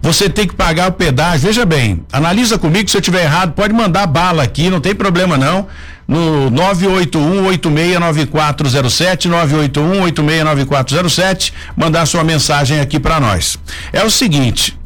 você 0.00 0.28
tem 0.28 0.46
que 0.46 0.54
pagar 0.54 0.90
o 0.90 0.92
pedágio. 0.92 1.46
Veja 1.46 1.64
bem, 1.64 2.04
analisa 2.12 2.58
comigo, 2.58 2.90
se 2.90 2.96
eu 2.96 3.00
tiver 3.00 3.22
errado, 3.22 3.52
pode 3.52 3.72
mandar 3.72 4.06
bala 4.06 4.42
aqui, 4.42 4.68
não 4.68 4.80
tem 4.80 4.94
problema 4.94 5.38
não. 5.38 5.66
No 6.06 6.50
981-869407, 6.50 9.30
981-869407, 10.12 11.52
mandar 11.76 12.06
sua 12.06 12.24
mensagem 12.24 12.80
aqui 12.80 12.98
para 12.98 13.20
nós. 13.20 13.56
É 13.92 14.02
o 14.04 14.10
seguinte, 14.10 14.76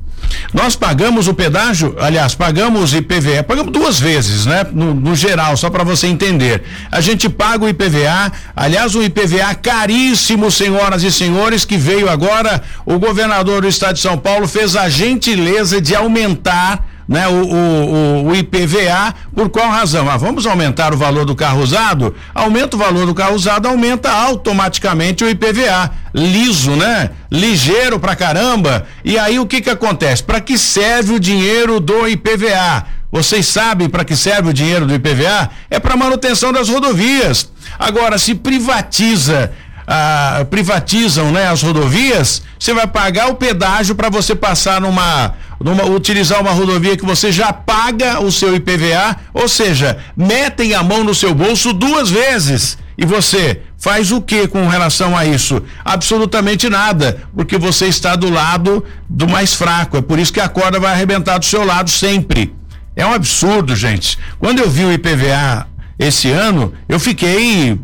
Nós 0.52 0.76
pagamos 0.76 1.28
o 1.28 1.34
pedágio, 1.34 1.96
aliás, 1.98 2.34
pagamos 2.34 2.94
IPVA, 2.94 3.42
pagamos 3.42 3.72
duas 3.72 3.98
vezes, 3.98 4.46
né? 4.46 4.66
No, 4.72 4.94
no 4.94 5.14
geral, 5.14 5.56
só 5.56 5.68
para 5.70 5.84
você 5.84 6.06
entender. 6.06 6.62
A 6.90 7.00
gente 7.00 7.28
paga 7.28 7.64
o 7.64 7.68
IPVA, 7.68 8.32
aliás, 8.54 8.94
um 8.94 9.02
IPVA 9.02 9.54
caríssimo, 9.54 10.50
senhoras 10.50 11.02
e 11.02 11.12
senhores, 11.12 11.64
que 11.64 11.76
veio 11.76 12.08
agora, 12.08 12.62
o 12.84 12.98
governador 12.98 13.62
do 13.62 13.68
estado 13.68 13.94
de 13.94 14.00
São 14.00 14.16
Paulo 14.16 14.46
fez 14.46 14.76
a 14.76 14.88
gentileza 14.88 15.80
de 15.80 15.94
aumentar 15.94 16.95
né, 17.08 17.28
o, 17.28 17.32
o, 17.32 18.26
o, 18.28 18.36
IPVA, 18.36 19.14
por 19.34 19.48
qual 19.48 19.70
razão? 19.70 20.10
Ah, 20.10 20.16
vamos 20.16 20.46
aumentar 20.46 20.92
o 20.92 20.96
valor 20.96 21.24
do 21.24 21.36
carro 21.36 21.62
usado? 21.62 22.14
Aumenta 22.34 22.76
o 22.76 22.78
valor 22.78 23.06
do 23.06 23.14
carro 23.14 23.34
usado, 23.34 23.68
aumenta 23.68 24.10
automaticamente 24.10 25.24
o 25.24 25.30
IPVA. 25.30 25.92
Liso, 26.12 26.72
né? 26.72 27.10
Ligeiro 27.30 28.00
pra 28.00 28.16
caramba. 28.16 28.86
E 29.04 29.18
aí 29.18 29.38
o 29.38 29.46
que 29.46 29.60
que 29.60 29.70
acontece? 29.70 30.22
Para 30.22 30.40
que 30.40 30.58
serve 30.58 31.14
o 31.14 31.20
dinheiro 31.20 31.78
do 31.78 32.08
IPVA? 32.08 32.86
Vocês 33.12 33.46
sabem 33.46 33.88
para 33.88 34.04
que 34.04 34.16
serve 34.16 34.50
o 34.50 34.52
dinheiro 34.52 34.86
do 34.86 34.94
IPVA? 34.94 35.50
É 35.70 35.78
para 35.78 35.96
manutenção 35.96 36.52
das 36.52 36.68
rodovias. 36.68 37.50
Agora, 37.78 38.18
se 38.18 38.34
privatiza 38.34 39.52
ah, 39.86 40.44
privatizam 40.50 41.30
né, 41.30 41.46
as 41.46 41.62
rodovias, 41.62 42.42
você 42.58 42.74
vai 42.74 42.86
pagar 42.86 43.28
o 43.28 43.34
pedágio 43.34 43.94
para 43.94 44.08
você 44.08 44.34
passar 44.34 44.80
numa, 44.80 45.34
numa. 45.60 45.84
utilizar 45.84 46.40
uma 46.40 46.52
rodovia 46.52 46.96
que 46.96 47.04
você 47.04 47.32
já 47.32 47.52
paga 47.52 48.20
o 48.20 48.30
seu 48.30 48.54
IPVA, 48.54 49.16
ou 49.32 49.48
seja, 49.48 49.98
metem 50.16 50.74
a 50.74 50.82
mão 50.82 51.02
no 51.04 51.14
seu 51.14 51.34
bolso 51.34 51.72
duas 51.72 52.10
vezes. 52.10 52.78
E 52.98 53.04
você 53.04 53.60
faz 53.78 54.10
o 54.10 54.22
que 54.22 54.48
com 54.48 54.66
relação 54.68 55.16
a 55.16 55.26
isso? 55.26 55.62
Absolutamente 55.84 56.68
nada, 56.68 57.22
porque 57.34 57.58
você 57.58 57.86
está 57.86 58.16
do 58.16 58.30
lado 58.30 58.82
do 59.08 59.28
mais 59.28 59.54
fraco. 59.54 59.98
É 59.98 60.02
por 60.02 60.18
isso 60.18 60.32
que 60.32 60.40
a 60.40 60.48
corda 60.48 60.80
vai 60.80 60.92
arrebentar 60.92 61.38
do 61.38 61.44
seu 61.44 61.64
lado 61.64 61.90
sempre. 61.90 62.54
É 62.94 63.04
um 63.04 63.12
absurdo, 63.12 63.76
gente. 63.76 64.18
Quando 64.38 64.60
eu 64.60 64.70
vi 64.70 64.84
o 64.84 64.92
IPVA 64.92 65.66
esse 65.98 66.30
ano, 66.30 66.72
eu 66.88 66.98
fiquei 66.98 67.78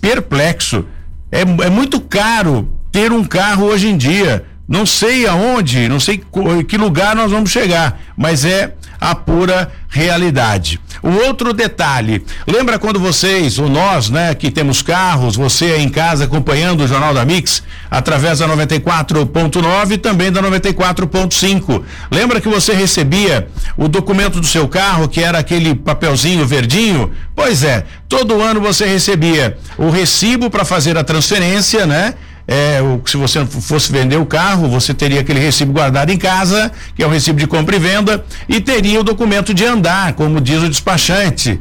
perplexo. 0.00 0.84
É, 1.30 1.42
é 1.42 1.70
muito 1.70 2.00
caro 2.00 2.68
ter 2.90 3.12
um 3.12 3.24
carro 3.24 3.66
hoje 3.66 3.88
em 3.88 3.96
dia. 3.96 4.44
Não 4.68 4.84
sei 4.84 5.26
aonde, 5.26 5.88
não 5.88 5.98
sei 5.98 6.22
em 6.58 6.62
que 6.62 6.76
lugar 6.76 7.16
nós 7.16 7.30
vamos 7.30 7.50
chegar, 7.50 7.98
mas 8.14 8.44
é 8.44 8.74
a 9.00 9.14
pura 9.14 9.72
realidade. 9.88 10.78
O 11.02 11.10
outro 11.26 11.52
detalhe, 11.52 12.24
lembra 12.46 12.78
quando 12.78 12.98
vocês, 12.98 13.58
ou 13.58 13.68
nós, 13.68 14.10
né, 14.10 14.34
que 14.34 14.50
temos 14.50 14.82
carros, 14.82 15.36
você 15.36 15.76
em 15.76 15.88
casa 15.88 16.24
acompanhando 16.24 16.82
o 16.82 16.88
Jornal 16.88 17.14
da 17.14 17.24
Mix, 17.24 17.62
através 17.90 18.40
da 18.40 18.48
94.9 18.48 19.92
e 19.92 19.98
também 19.98 20.32
da 20.32 20.42
94.5. 20.42 21.82
Lembra 22.10 22.40
que 22.40 22.48
você 22.48 22.74
recebia 22.74 23.48
o 23.76 23.88
documento 23.88 24.40
do 24.40 24.46
seu 24.46 24.66
carro, 24.68 25.08
que 25.08 25.22
era 25.22 25.38
aquele 25.38 25.74
papelzinho 25.74 26.44
verdinho? 26.46 27.12
Pois 27.34 27.62
é, 27.62 27.84
todo 28.08 28.42
ano 28.42 28.60
você 28.60 28.84
recebia 28.84 29.56
o 29.78 29.88
recibo 29.90 30.50
para 30.50 30.64
fazer 30.64 30.98
a 30.98 31.04
transferência, 31.04 31.86
né? 31.86 32.14
É, 32.50 32.80
se 33.04 33.18
você 33.18 33.44
fosse 33.44 33.92
vender 33.92 34.16
o 34.16 34.24
carro, 34.24 34.70
você 34.70 34.94
teria 34.94 35.20
aquele 35.20 35.38
recibo 35.38 35.70
guardado 35.70 36.08
em 36.08 36.16
casa, 36.16 36.72
que 36.96 37.02
é 37.02 37.06
o 37.06 37.10
recibo 37.10 37.38
de 37.38 37.46
compra 37.46 37.76
e 37.76 37.78
venda, 37.78 38.24
e 38.48 38.58
teria 38.58 38.98
o 38.98 39.04
documento 39.04 39.52
de 39.52 39.66
andar, 39.66 40.14
como 40.14 40.40
diz 40.40 40.62
o 40.62 40.68
despachante. 40.68 41.60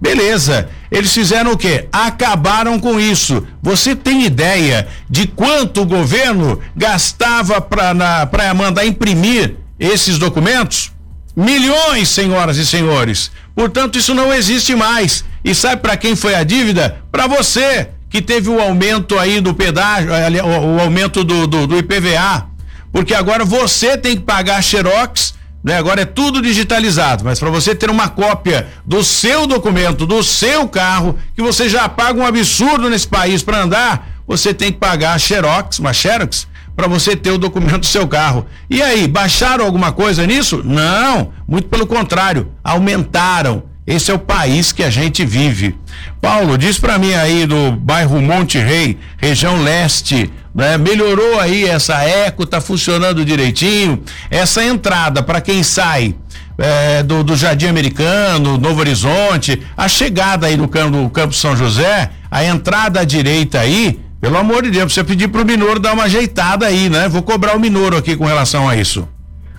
Beleza. 0.00 0.68
Eles 0.88 1.12
fizeram 1.12 1.52
o 1.52 1.58
quê? 1.58 1.88
Acabaram 1.92 2.78
com 2.78 2.98
isso. 3.00 3.44
Você 3.60 3.96
tem 3.96 4.24
ideia 4.24 4.86
de 5.08 5.26
quanto 5.26 5.82
o 5.82 5.86
governo 5.86 6.60
gastava 6.76 7.60
para 7.60 8.54
mandar 8.54 8.86
imprimir 8.86 9.56
esses 9.80 10.16
documentos? 10.16 10.92
Milhões, 11.34 12.08
senhoras 12.08 12.56
e 12.56 12.64
senhores. 12.64 13.32
Portanto, 13.54 13.98
isso 13.98 14.14
não 14.14 14.32
existe 14.32 14.76
mais. 14.76 15.24
E 15.44 15.54
sabe 15.54 15.82
para 15.82 15.96
quem 15.96 16.14
foi 16.14 16.34
a 16.36 16.44
dívida? 16.44 17.00
Para 17.10 17.26
você 17.26 17.88
que 18.10 18.20
teve 18.20 18.50
o 18.50 18.60
aumento 18.60 19.16
aí 19.18 19.40
do 19.40 19.54
pedágio, 19.54 20.10
o, 20.44 20.76
o 20.76 20.80
aumento 20.80 21.22
do, 21.22 21.46
do, 21.46 21.66
do, 21.68 21.78
IPVA, 21.78 22.48
porque 22.92 23.14
agora 23.14 23.44
você 23.44 23.96
tem 23.96 24.16
que 24.16 24.24
pagar 24.24 24.60
xerox, 24.62 25.34
né? 25.62 25.78
Agora 25.78 26.02
é 26.02 26.04
tudo 26.04 26.42
digitalizado, 26.42 27.24
mas 27.24 27.38
para 27.38 27.50
você 27.50 27.72
ter 27.72 27.88
uma 27.88 28.08
cópia 28.08 28.66
do 28.84 29.04
seu 29.04 29.46
documento, 29.46 30.06
do 30.06 30.24
seu 30.24 30.66
carro, 30.66 31.16
que 31.36 31.42
você 31.42 31.68
já 31.68 31.88
paga 31.88 32.18
um 32.18 32.26
absurdo 32.26 32.90
nesse 32.90 33.06
país 33.06 33.42
para 33.42 33.62
andar, 33.62 34.08
você 34.26 34.52
tem 34.52 34.72
que 34.72 34.78
pagar 34.78 35.18
xerox, 35.20 35.78
uma 35.78 35.92
xerox, 35.92 36.48
para 36.74 36.88
você 36.88 37.14
ter 37.14 37.30
o 37.30 37.38
documento 37.38 37.80
do 37.80 37.86
seu 37.86 38.08
carro. 38.08 38.46
E 38.68 38.82
aí, 38.82 39.06
baixaram 39.06 39.64
alguma 39.64 39.92
coisa 39.92 40.26
nisso? 40.26 40.62
Não, 40.64 41.30
muito 41.46 41.68
pelo 41.68 41.86
contrário, 41.86 42.50
aumentaram. 42.64 43.69
Esse 43.86 44.10
é 44.10 44.14
o 44.14 44.18
país 44.18 44.72
que 44.72 44.82
a 44.82 44.90
gente 44.90 45.24
vive. 45.24 45.74
Paulo, 46.20 46.56
diz 46.56 46.78
para 46.78 46.98
mim 46.98 47.12
aí 47.14 47.46
do 47.46 47.72
bairro 47.72 48.20
Monte 48.20 48.58
Rei, 48.58 48.98
região 49.16 49.62
leste, 49.62 50.30
né? 50.54 50.76
Melhorou 50.76 51.40
aí 51.40 51.64
essa 51.64 52.02
eco, 52.02 52.46
tá 52.46 52.60
funcionando 52.60 53.24
direitinho. 53.24 54.02
Essa 54.30 54.62
entrada 54.64 55.22
para 55.22 55.40
quem 55.40 55.62
sai 55.62 56.14
é, 56.58 57.02
do, 57.02 57.24
do, 57.24 57.36
Jardim 57.36 57.66
Americano, 57.66 58.58
Novo 58.58 58.80
Horizonte, 58.80 59.62
a 59.76 59.88
chegada 59.88 60.46
aí 60.46 60.56
no 60.56 60.68
campo, 60.68 60.96
no 60.96 61.10
campo 61.10 61.34
São 61.34 61.56
José, 61.56 62.10
a 62.30 62.44
entrada 62.44 63.00
à 63.00 63.04
direita 63.04 63.60
aí, 63.60 63.98
pelo 64.20 64.36
amor 64.36 64.62
de 64.62 64.70
Deus, 64.70 64.92
você 64.92 65.02
pedir 65.02 65.28
pro 65.28 65.44
Minoro 65.44 65.80
dar 65.80 65.94
uma 65.94 66.04
ajeitada 66.04 66.66
aí, 66.66 66.90
né? 66.90 67.08
Vou 67.08 67.22
cobrar 67.22 67.56
o 67.56 67.60
Minoro 67.60 67.96
aqui 67.96 68.14
com 68.14 68.26
relação 68.26 68.68
a 68.68 68.76
isso. 68.76 69.08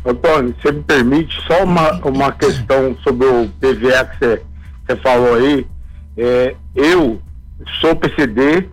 Antônio, 0.05 0.55
você 0.60 0.72
me 0.72 0.81
permite 0.81 1.39
só 1.46 1.63
uma, 1.63 1.91
uma 2.03 2.31
questão 2.31 2.96
sobre 3.03 3.27
o 3.27 3.48
PVA 3.60 4.05
que 4.05 4.17
você, 4.17 4.41
você 4.86 4.96
falou 4.98 5.36
aí. 5.36 5.67
É, 6.17 6.55
eu 6.75 7.22
sou 7.79 7.96
PCD, 7.96 8.67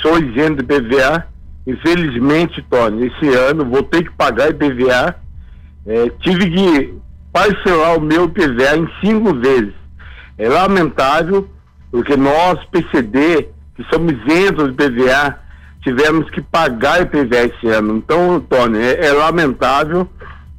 sou 0.00 0.18
isento 0.18 0.62
de 0.62 0.64
PVA. 0.64 1.26
Infelizmente, 1.66 2.64
Tony, 2.70 3.08
esse 3.08 3.28
ano 3.34 3.64
vou 3.64 3.82
ter 3.82 4.04
que 4.04 4.12
pagar 4.12 4.50
IPVA. 4.50 5.16
É, 5.84 6.10
tive 6.20 6.48
que 6.48 6.94
parcelar 7.32 7.98
o 7.98 8.00
meu 8.00 8.26
IPVA 8.26 8.76
em 8.76 8.88
cinco 9.00 9.34
vezes. 9.34 9.74
É 10.38 10.48
lamentável, 10.48 11.48
porque 11.90 12.16
nós, 12.16 12.64
PCD, 12.66 13.48
que 13.74 13.84
somos 13.92 14.12
isentos 14.12 14.68
de 14.68 14.74
PVA, 14.74 15.40
tivemos 15.82 16.30
que 16.30 16.40
pagar 16.40 17.02
IPVA 17.02 17.52
esse 17.52 17.66
ano. 17.66 17.96
Então, 17.96 18.40
Tony, 18.48 18.78
é, 18.78 19.06
é 19.06 19.12
lamentável 19.12 20.08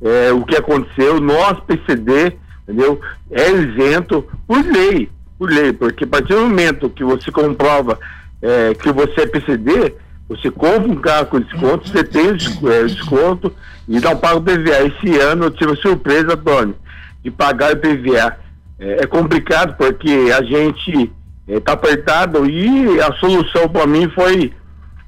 é, 0.02 0.32
o 0.32 0.44
que 0.44 0.56
aconteceu, 0.56 1.20
nós, 1.20 1.60
PCD, 1.62 2.38
entendeu? 2.64 3.00
É 3.32 3.52
isento 3.52 4.26
por 4.48 4.64
lei, 4.64 5.10
por 5.38 5.50
lei, 5.50 5.74
porque 5.74 6.04
a 6.04 6.08
partir 6.08 6.34
do 6.34 6.42
momento 6.42 6.90
que 6.90 7.04
você 7.04 7.32
comprova 7.32 8.00
é, 8.42 8.74
que 8.74 8.92
você 8.92 9.22
é 9.22 9.28
PCD, 9.28 9.96
você 10.28 10.52
compra 10.52 10.88
um 10.88 10.96
carro 10.96 11.26
com 11.26 11.40
desconto, 11.40 11.90
você 11.90 12.04
tem 12.04 12.30
é, 12.30 12.84
desconto 12.84 13.52
e 13.88 14.00
não 14.00 14.16
paga 14.16 14.38
o 14.38 14.42
PVA. 14.42 14.86
Esse 14.86 15.18
ano 15.20 15.46
eu 15.46 15.52
tive 15.52 15.74
a 15.74 15.76
surpresa, 15.76 16.38
Tony, 16.38 16.76
de 17.24 17.32
pagar 17.32 17.74
o 17.74 17.78
PVA. 17.78 18.38
É, 18.80 19.04
é 19.04 19.08
complicado 19.08 19.76
porque 19.76 20.32
a 20.38 20.44
gente 20.44 21.12
está 21.48 21.72
é, 21.72 21.74
apertado 21.74 22.46
e 22.48 23.02
a 23.02 23.12
solução 23.14 23.68
para 23.68 23.88
mim 23.88 24.08
foi 24.10 24.54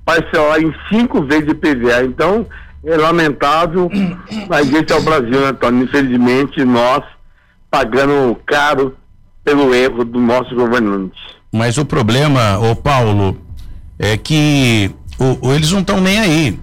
parcelar 0.03 0.59
em 0.59 0.73
cinco 0.89 1.21
vezes 1.21 1.45
de 1.45 1.53
PVA. 1.53 2.03
Então, 2.03 2.47
é 2.83 2.97
lamentável, 2.97 3.89
mas 4.49 4.71
esse 4.73 4.91
é 4.91 4.95
o 4.95 5.01
Brasil, 5.01 5.39
né, 5.39 5.47
Antônio? 5.49 5.83
Infelizmente, 5.83 6.63
nós 6.65 7.03
pagando 7.69 8.35
caro 8.45 8.95
pelo 9.43 9.73
erro 9.73 10.03
do 10.03 10.19
nosso 10.19 10.53
governante. 10.55 11.17
Mas 11.51 11.77
o 11.77 11.85
problema, 11.85 12.57
ô 12.59 12.75
Paulo, 12.75 13.37
é 13.99 14.17
que 14.17 14.91
o, 15.19 15.47
o, 15.47 15.53
eles 15.53 15.71
não 15.71 15.79
estão 15.79 16.01
nem 16.01 16.19
aí. 16.19 16.59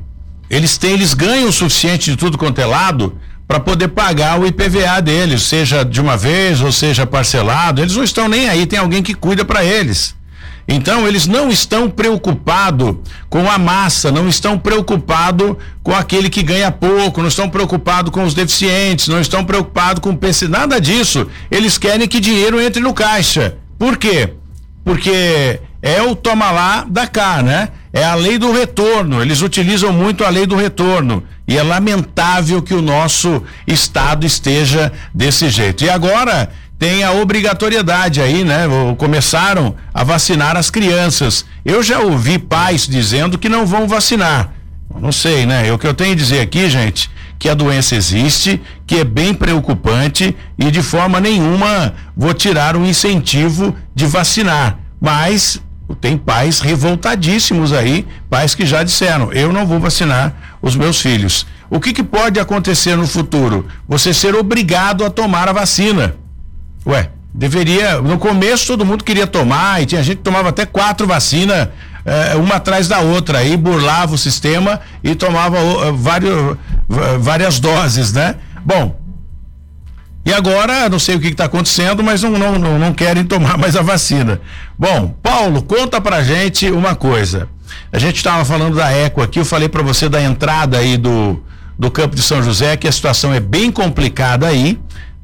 Eles 0.51 0.79
têm, 0.79 0.93
eles 0.93 1.15
ganham 1.15 1.49
o 1.49 1.53
suficiente 1.53 2.11
de 2.11 2.17
tudo 2.17 2.39
quanto 2.39 2.61
é 2.61 2.67
lado 2.67 3.19
para 3.47 3.61
poder 3.61 3.89
pagar 3.89 4.39
o 4.39 4.47
IPVA 4.47 5.01
deles, 5.01 5.43
seja 5.43 5.85
de 5.85 6.01
uma 6.01 6.17
vez 6.17 6.61
ou 6.61 6.73
seja 6.73 7.07
parcelado. 7.07 7.81
Eles 7.81 7.97
não 7.97 8.05
estão 8.05 8.29
nem 8.29 8.49
aí, 8.49 8.67
tem 8.67 8.79
alguém 8.79 9.03
que 9.03 9.15
cuida 9.15 9.45
para 9.45 9.65
eles. 9.65 10.15
Então, 10.71 11.09
eles 11.09 11.27
não 11.27 11.49
estão 11.49 11.89
preocupados 11.89 12.97
com 13.31 13.51
a 13.51 13.57
massa, 13.57 14.13
não 14.13 14.29
estão 14.29 14.59
preocupados 14.59 15.57
com 15.83 15.95
aquele 15.95 16.29
que 16.29 16.43
ganha 16.43 16.71
pouco, 16.71 17.23
não 17.23 17.29
estão 17.29 17.49
preocupados 17.49 18.13
com 18.13 18.23
os 18.23 18.35
deficientes, 18.35 19.09
não 19.09 19.19
estão 19.19 19.43
preocupados 19.43 20.01
com 20.03 20.11
o 20.11 20.49
nada 20.51 20.79
disso. 20.79 21.27
Eles 21.51 21.79
querem 21.79 22.07
que 22.07 22.21
dinheiro 22.21 22.61
entre 22.61 22.83
no 22.83 22.93
caixa. 22.93 23.57
Por 23.79 23.97
quê? 23.97 24.35
Porque 24.85 25.59
é 25.81 26.03
o 26.03 26.15
toma 26.15 26.51
lá 26.51 26.85
da 26.87 27.07
cá, 27.07 27.43
né? 27.43 27.69
É 27.91 28.05
a 28.05 28.15
lei 28.15 28.37
do 28.37 28.53
retorno. 28.53 29.23
Eles 29.23 29.41
utilizam 29.41 29.91
muito 29.91 30.23
a 30.23 30.29
lei 30.29 30.45
do 30.45 30.55
retorno. 30.55 31.25
E 31.47 31.57
é 31.57 31.63
lamentável 31.63 32.61
que 32.61 32.75
o 32.75 32.83
nosso 32.83 33.43
Estado 33.67 34.27
esteja 34.27 34.93
desse 35.15 35.49
jeito. 35.49 35.83
E 35.83 35.89
agora 35.89 36.51
tem 36.79 37.03
a 37.03 37.13
obrigatoriedade 37.13 38.21
aí, 38.21 38.45
né? 38.45 38.61
Começaram 38.97 39.75
a 39.93 40.05
vacinar 40.05 40.57
as 40.57 40.71
crianças. 40.71 41.45
Eu 41.65 41.83
já 41.83 41.99
ouvi 41.99 42.39
pais 42.39 42.87
dizendo 42.87 43.37
que 43.37 43.49
não 43.49 43.67
vão 43.67 43.89
vacinar. 43.89 44.53
Não 45.01 45.11
sei, 45.11 45.45
né? 45.45 45.71
O 45.73 45.79
que 45.79 45.87
eu 45.87 45.95
tenho 45.95 46.13
a 46.13 46.17
dizer 46.17 46.41
aqui, 46.41 46.71
gente, 46.71 47.11
que 47.39 47.49
a 47.49 47.55
doença 47.55 47.97
existe, 47.97 48.61
que 48.87 48.97
é 48.97 49.05
bem 49.05 49.35
preocupante 49.35 50.37
e 50.57 50.71
de 50.71 50.83
forma 50.83 51.21
nenhuma 51.21 51.95
vou 52.17 52.33
tirar 52.33 52.77
o 52.77 52.87
incentivo 52.87 53.75
de 53.95 54.07
vacinar. 54.07 54.79
Mas 55.01 55.61
tem 56.01 56.17
pais 56.17 56.61
revoltadíssimos 56.61 57.73
aí, 57.73 58.07
pais 58.31 58.55
que 58.55 58.65
já 58.65 58.85
disseram: 58.85 59.33
eu 59.33 59.53
não 59.53 59.67
vou 59.67 59.81
vacinar 59.81 60.59
os 60.63 60.77
meus 60.77 61.01
filhos. 61.01 61.45
O 61.71 61.81
que, 61.81 61.93
que 61.93 62.03
pode 62.03 62.39
acontecer 62.41 62.97
no 62.97 63.07
futuro? 63.07 63.67
Você 63.87 64.15
ser 64.15 64.35
obrigado 64.35 65.05
a 65.05 65.11
tomar 65.11 65.49
a 65.49 65.53
vacina. 65.53 66.15
Ué, 66.87 67.11
deveria. 67.33 68.01
No 68.01 68.19
começo 68.19 68.67
todo 68.67 68.85
mundo 68.85 69.05
queria 69.05 69.27
tomar 69.27 69.83
e 69.83 69.87
tinha 69.87 70.03
gente 70.03 70.19
que 70.19 70.23
tomava 70.23 70.49
até 70.49 70.67
quatro 70.67 71.07
vacinas, 71.07 71.69
eh, 72.05 72.37
uma 72.37 72.57
atrás 72.57 72.89
da 72.89 73.01
outra, 73.01 73.39
aí 73.39 73.57
burlava 73.57 74.15
o 74.15 74.19
sistema 74.19 74.81
e 75.03 75.15
tomava 75.15 75.61
uh, 75.61 75.95
vários, 75.95 76.57
várias 77.21 77.61
doses, 77.61 78.13
né? 78.13 78.37
Bom, 78.65 78.99
e 80.29 80.33
agora, 80.33 80.91
não 80.91 80.99
sei 80.99 81.17
o 81.17 81.21
que 81.21 81.29
está 81.29 81.45
acontecendo, 81.45 82.05
mas 82.05 82.23
não, 82.23 82.33
não, 82.33 82.59
não, 82.59 82.79
não, 82.79 82.93
querem 82.93 83.25
tomar 83.25 83.57
mais 83.57 83.77
a 83.77 83.81
vacina. 83.81 84.41
Bom, 84.79 85.15
Paulo, 85.23 85.63
conta 85.63 86.03
pra 86.03 86.23
gente 86.23 86.71
uma 86.71 86.95
coisa. 86.95 87.49
A 87.91 87.99
gente 87.99 88.17
estava 88.17 88.45
falando 88.45 88.77
da 88.77 88.91
Eco 88.91 89.23
aqui, 89.23 89.39
eu 89.39 89.45
falei 89.45 89.71
para 89.71 89.83
você 89.83 90.07
da 90.07 90.21
entrada 90.21 90.77
aí 90.77 90.99
do, 90.99 91.43
do 91.79 91.91
campo 91.91 92.15
de 92.15 92.23
São 92.23 92.43
José, 92.43 92.77
que 92.77 92.87
a 92.87 92.93
situação 92.93 93.33
é 93.33 93.41
bem 93.41 93.71
complicada 93.71 94.47
aí, 94.47 94.79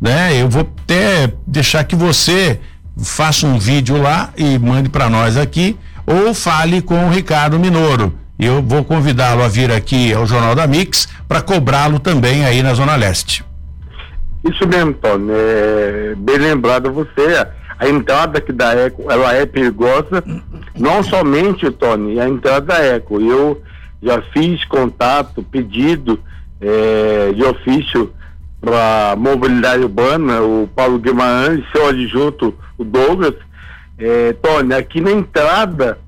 né? 0.05 0.39
Eu 0.39 0.51
vou 0.51 0.69
até 0.83 1.33
deixar 1.47 1.83
que 1.85 1.97
você 1.97 2.61
faça 3.03 3.47
um 3.47 3.59
vídeo 3.59 3.97
lá 3.97 4.31
e 4.37 4.59
mande 4.59 4.91
para 4.91 5.09
nós 5.09 5.39
aqui, 5.39 5.79
ou 6.07 6.35
fale 6.35 6.83
com 6.83 7.07
o 7.07 7.11
Ricardo 7.11 7.59
Minoro. 7.59 8.13
Eu 8.39 8.63
vou 8.63 8.85
convidá-lo 8.85 9.43
a 9.43 9.49
vir 9.49 9.73
aqui 9.73 10.13
ao 10.13 10.27
Jornal 10.27 10.55
da 10.55 10.67
Mix 10.67 11.09
para 11.27 11.41
cobrá-lo 11.41 11.99
também 11.99 12.45
aí 12.45 12.63
na 12.63 12.75
Zona 12.75 12.97
Leste. 12.97 13.43
Isso 14.45 14.69
mesmo, 14.69 14.93
Tony. 14.93 15.31
É, 15.31 16.15
bem 16.19 16.37
lembrado 16.37 16.93
você. 16.93 17.47
A 17.79 17.89
entrada 17.89 18.39
aqui 18.39 18.53
da 18.53 18.75
Eco, 18.75 19.11
ela 19.11 19.33
é 19.33 19.47
perigosa. 19.47 20.23
Não 20.79 21.03
somente, 21.03 21.71
Tony, 21.71 22.21
a 22.21 22.29
entrada 22.29 22.67
da 22.67 22.79
Eco. 22.79 23.21
Eu 23.23 23.63
já 24.03 24.21
fiz 24.35 24.63
contato, 24.67 25.43
pedido 25.43 26.21
é, 26.61 27.33
de 27.33 27.43
ofício 27.43 28.13
para 28.65 29.15
mobilidade 29.17 29.83
urbana, 29.83 30.41
o 30.41 30.69
Paulo 30.75 30.99
Guimarães, 30.99 31.63
seu 31.71 31.89
adjunto, 31.89 32.55
o 32.79 32.85
Douglas. 32.85 33.35
É, 33.99 34.33
Tony, 34.33 34.75
aqui 34.75 35.01
na 35.01 35.13
entrada 35.13 35.99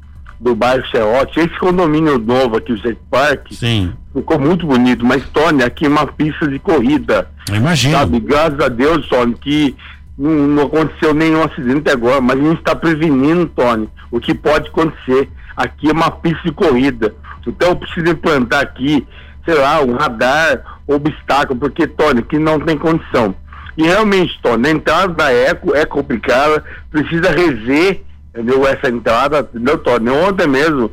do 0.40 0.54
bairro 0.54 0.86
Ceote, 0.88 1.40
esse 1.40 1.58
condomínio 1.58 2.18
novo 2.18 2.56
aqui, 2.56 2.72
o 2.72 2.76
Jet 2.76 2.98
Park, 3.10 3.52
Sim. 3.52 3.92
ficou 4.12 4.38
muito 4.38 4.66
bonito, 4.66 5.04
mas 5.04 5.22
Tony, 5.28 5.62
aqui 5.62 5.86
é 5.86 5.88
uma 5.88 6.06
pista 6.06 6.48
de 6.48 6.58
corrida. 6.58 7.30
Imagina. 7.52 7.98
Sabe, 7.98 8.20
graças 8.20 8.58
a 8.60 8.68
Deus, 8.68 9.06
Tony, 9.08 9.34
que 9.34 9.76
não, 10.18 10.30
não 10.30 10.62
aconteceu 10.64 11.14
nenhum 11.14 11.42
acidente 11.42 11.90
agora, 11.90 12.20
mas 12.20 12.38
a 12.38 12.42
gente 12.42 12.58
está 12.58 12.75
prevenindo, 12.75 13.46
Tony, 13.46 13.88
o 14.10 14.18
que 14.18 14.34
pode 14.34 14.68
acontecer. 14.68 15.28
Aqui 15.56 15.88
é 15.88 15.92
uma 15.92 16.10
pista 16.10 16.42
de 16.44 16.52
corrida. 16.52 17.14
Então 17.46 17.68
eu 17.68 17.76
preciso 17.76 18.08
implantar 18.08 18.60
aqui, 18.60 19.06
sei 19.47 19.55
lá, 19.55 19.81
um 19.81 19.95
radar, 19.95 20.81
obstáculo, 20.87 21.59
porque, 21.59 21.87
Tony, 21.87 22.23
que 22.23 22.38
não 22.38 22.61
tem 22.61 22.76
condição. 22.76 23.35
E 23.79 23.85
realmente, 23.85 24.38
Tony, 24.43 24.69
a 24.69 24.73
entrada 24.73 25.15
da 25.15 25.33
Eco 25.33 25.75
é 25.75 25.87
complicada, 25.87 26.62
precisa 26.91 27.31
rever 27.31 28.05
entendeu? 28.37 28.67
Essa 28.67 28.88
entrada, 28.88 29.41
entendeu, 29.41 29.79
Tony? 29.79 30.11
Ontem 30.11 30.47
mesmo, 30.47 30.91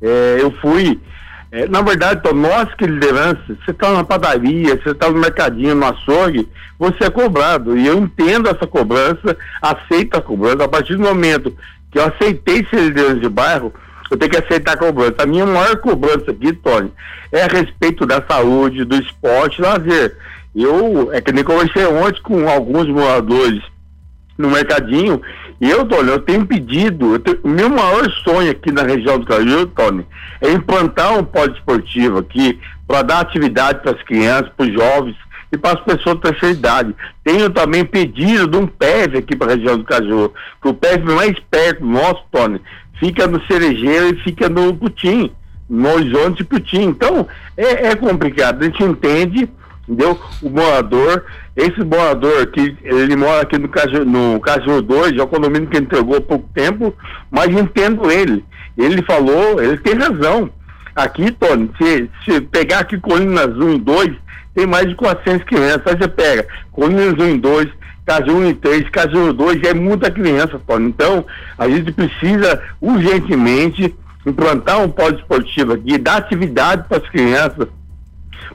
é, 0.00 0.38
eu 0.40 0.50
fui. 0.60 1.00
É, 1.50 1.66
na 1.68 1.80
verdade, 1.82 2.22
Tony, 2.22 2.40
nós 2.40 2.72
que 2.74 2.86
liderança, 2.86 3.40
você 3.46 3.70
está 3.70 3.90
na 3.92 4.04
padaria, 4.04 4.76
você 4.76 4.90
está 4.90 5.10
no 5.10 5.18
mercadinho, 5.18 5.74
no 5.74 5.86
açougue, 5.86 6.48
você 6.78 7.04
é 7.04 7.10
cobrado. 7.10 7.76
E 7.76 7.86
eu 7.86 7.98
entendo 7.98 8.48
essa 8.48 8.66
cobrança, 8.66 9.36
aceito 9.60 10.16
a 10.16 10.22
cobrança. 10.22 10.64
A 10.64 10.68
partir 10.68 10.96
do 10.96 11.02
momento 11.02 11.54
que 11.90 11.98
eu 11.98 12.04
aceitei 12.04 12.66
ser 12.70 12.80
liderança 12.80 13.20
de 13.20 13.28
bairro, 13.28 13.72
eu 14.12 14.16
tenho 14.16 14.30
que 14.30 14.38
aceitar 14.38 14.72
a 14.72 14.76
cobrança. 14.76 15.16
A 15.18 15.26
minha 15.26 15.46
maior 15.46 15.76
cobrança 15.76 16.30
aqui, 16.30 16.52
Tony, 16.52 16.92
é 17.32 17.42
a 17.42 17.48
respeito 17.48 18.06
da 18.06 18.22
saúde, 18.22 18.84
do 18.84 18.96
esporte 18.96 19.60
lazer. 19.60 20.16
Eu, 20.54 21.12
é 21.12 21.20
que 21.20 21.32
nem 21.32 21.42
conversei 21.42 21.84
ontem 21.86 22.20
com 22.22 22.48
alguns 22.48 22.86
moradores 22.88 23.62
no 24.36 24.50
mercadinho 24.50 25.20
e 25.62 25.70
eu, 25.70 25.86
Tony, 25.86 26.08
eu 26.08 26.18
tenho 26.18 26.44
pedido, 26.44 27.22
o 27.44 27.48
meu 27.48 27.70
maior 27.70 28.10
sonho 28.24 28.50
aqui 28.50 28.72
na 28.72 28.82
região 28.82 29.16
do 29.16 29.24
Caju, 29.24 29.66
Tony, 29.68 30.04
é 30.40 30.50
implantar 30.50 31.16
um 31.16 31.22
pódio 31.22 31.54
esportivo 31.54 32.18
aqui 32.18 32.58
para 32.84 33.02
dar 33.02 33.20
atividade 33.20 33.80
para 33.80 33.92
as 33.92 34.02
crianças, 34.02 34.50
para 34.56 34.66
os 34.66 34.72
jovens 34.72 35.16
e 35.52 35.56
para 35.56 35.78
as 35.78 35.84
pessoas 35.84 36.16
de 36.16 36.22
terceira 36.22 36.58
idade. 36.58 36.96
Tenho 37.22 37.48
também 37.48 37.84
pedido 37.84 38.48
de 38.48 38.56
um 38.56 38.66
PEV 38.66 39.18
aqui 39.18 39.36
para 39.36 39.52
a 39.52 39.54
região 39.54 39.78
do 39.78 39.84
Caju, 39.84 40.32
que 40.60 40.68
o 40.68 40.74
PEV 40.74 41.04
mais 41.04 41.38
perto 41.48 41.86
nosso, 41.86 42.24
Tony, 42.32 42.60
fica 43.02 43.26
no 43.26 43.44
Cerejeiro 43.46 44.14
e 44.14 44.22
fica 44.22 44.48
no 44.48 44.72
Putim, 44.74 45.32
no 45.68 45.88
Horizonte 45.92 46.44
Putim. 46.44 46.82
Então, 46.82 47.26
é, 47.56 47.88
é 47.88 47.96
complicado, 47.96 48.62
a 48.62 48.64
gente 48.66 48.84
entende 48.84 49.50
entendeu? 49.88 50.16
O 50.40 50.48
morador, 50.48 51.24
esse 51.56 51.82
morador 51.82 52.46
que 52.46 52.76
ele 52.84 53.16
mora 53.16 53.42
aqui 53.42 53.58
no 53.58 53.68
Caju, 53.68 54.04
no 54.04 54.40
Caju 54.40 54.80
2, 54.80 55.18
é 55.18 55.22
o 55.22 55.26
condomínio 55.26 55.68
que 55.68 55.78
entregou 55.78 56.16
há 56.16 56.20
pouco 56.20 56.48
tempo, 56.54 56.94
mas 57.28 57.48
entendo 57.48 58.08
ele. 58.08 58.44
Ele 58.78 59.02
falou, 59.02 59.60
ele 59.60 59.76
tem 59.78 59.94
razão. 59.94 60.48
Aqui, 60.94 61.32
Tony, 61.32 61.68
se, 61.80 62.08
se 62.24 62.40
pegar 62.40 62.80
aqui 62.80 62.96
Colinas 62.98 63.56
1 63.56 63.72
e 63.72 63.78
2, 63.78 64.12
tem 64.54 64.66
mais 64.66 64.88
de 64.88 64.94
400 64.94 65.44
crianças. 65.44 65.82
Aí 65.86 65.96
você 65.98 66.08
pega 66.08 66.46
Colinas 66.70 67.14
1 67.14 67.28
e 67.34 67.38
2, 67.38 67.68
Caju 68.04 68.36
1 68.36 68.48
e 68.48 68.54
3, 68.54 68.90
Caju 68.90 69.32
2, 69.32 69.62
é 69.62 69.74
muita 69.74 70.10
criança, 70.10 70.60
Tony. 70.66 70.88
Então, 70.88 71.24
a 71.56 71.68
gente 71.68 71.92
precisa 71.92 72.60
urgentemente 72.80 73.94
implantar 74.26 74.80
um 74.80 74.88
pódio 74.88 75.20
esportivo 75.20 75.72
aqui, 75.72 75.98
dar 75.98 76.16
atividade 76.16 76.84
para 76.88 76.98
as 76.98 77.08
crianças, 77.08 77.68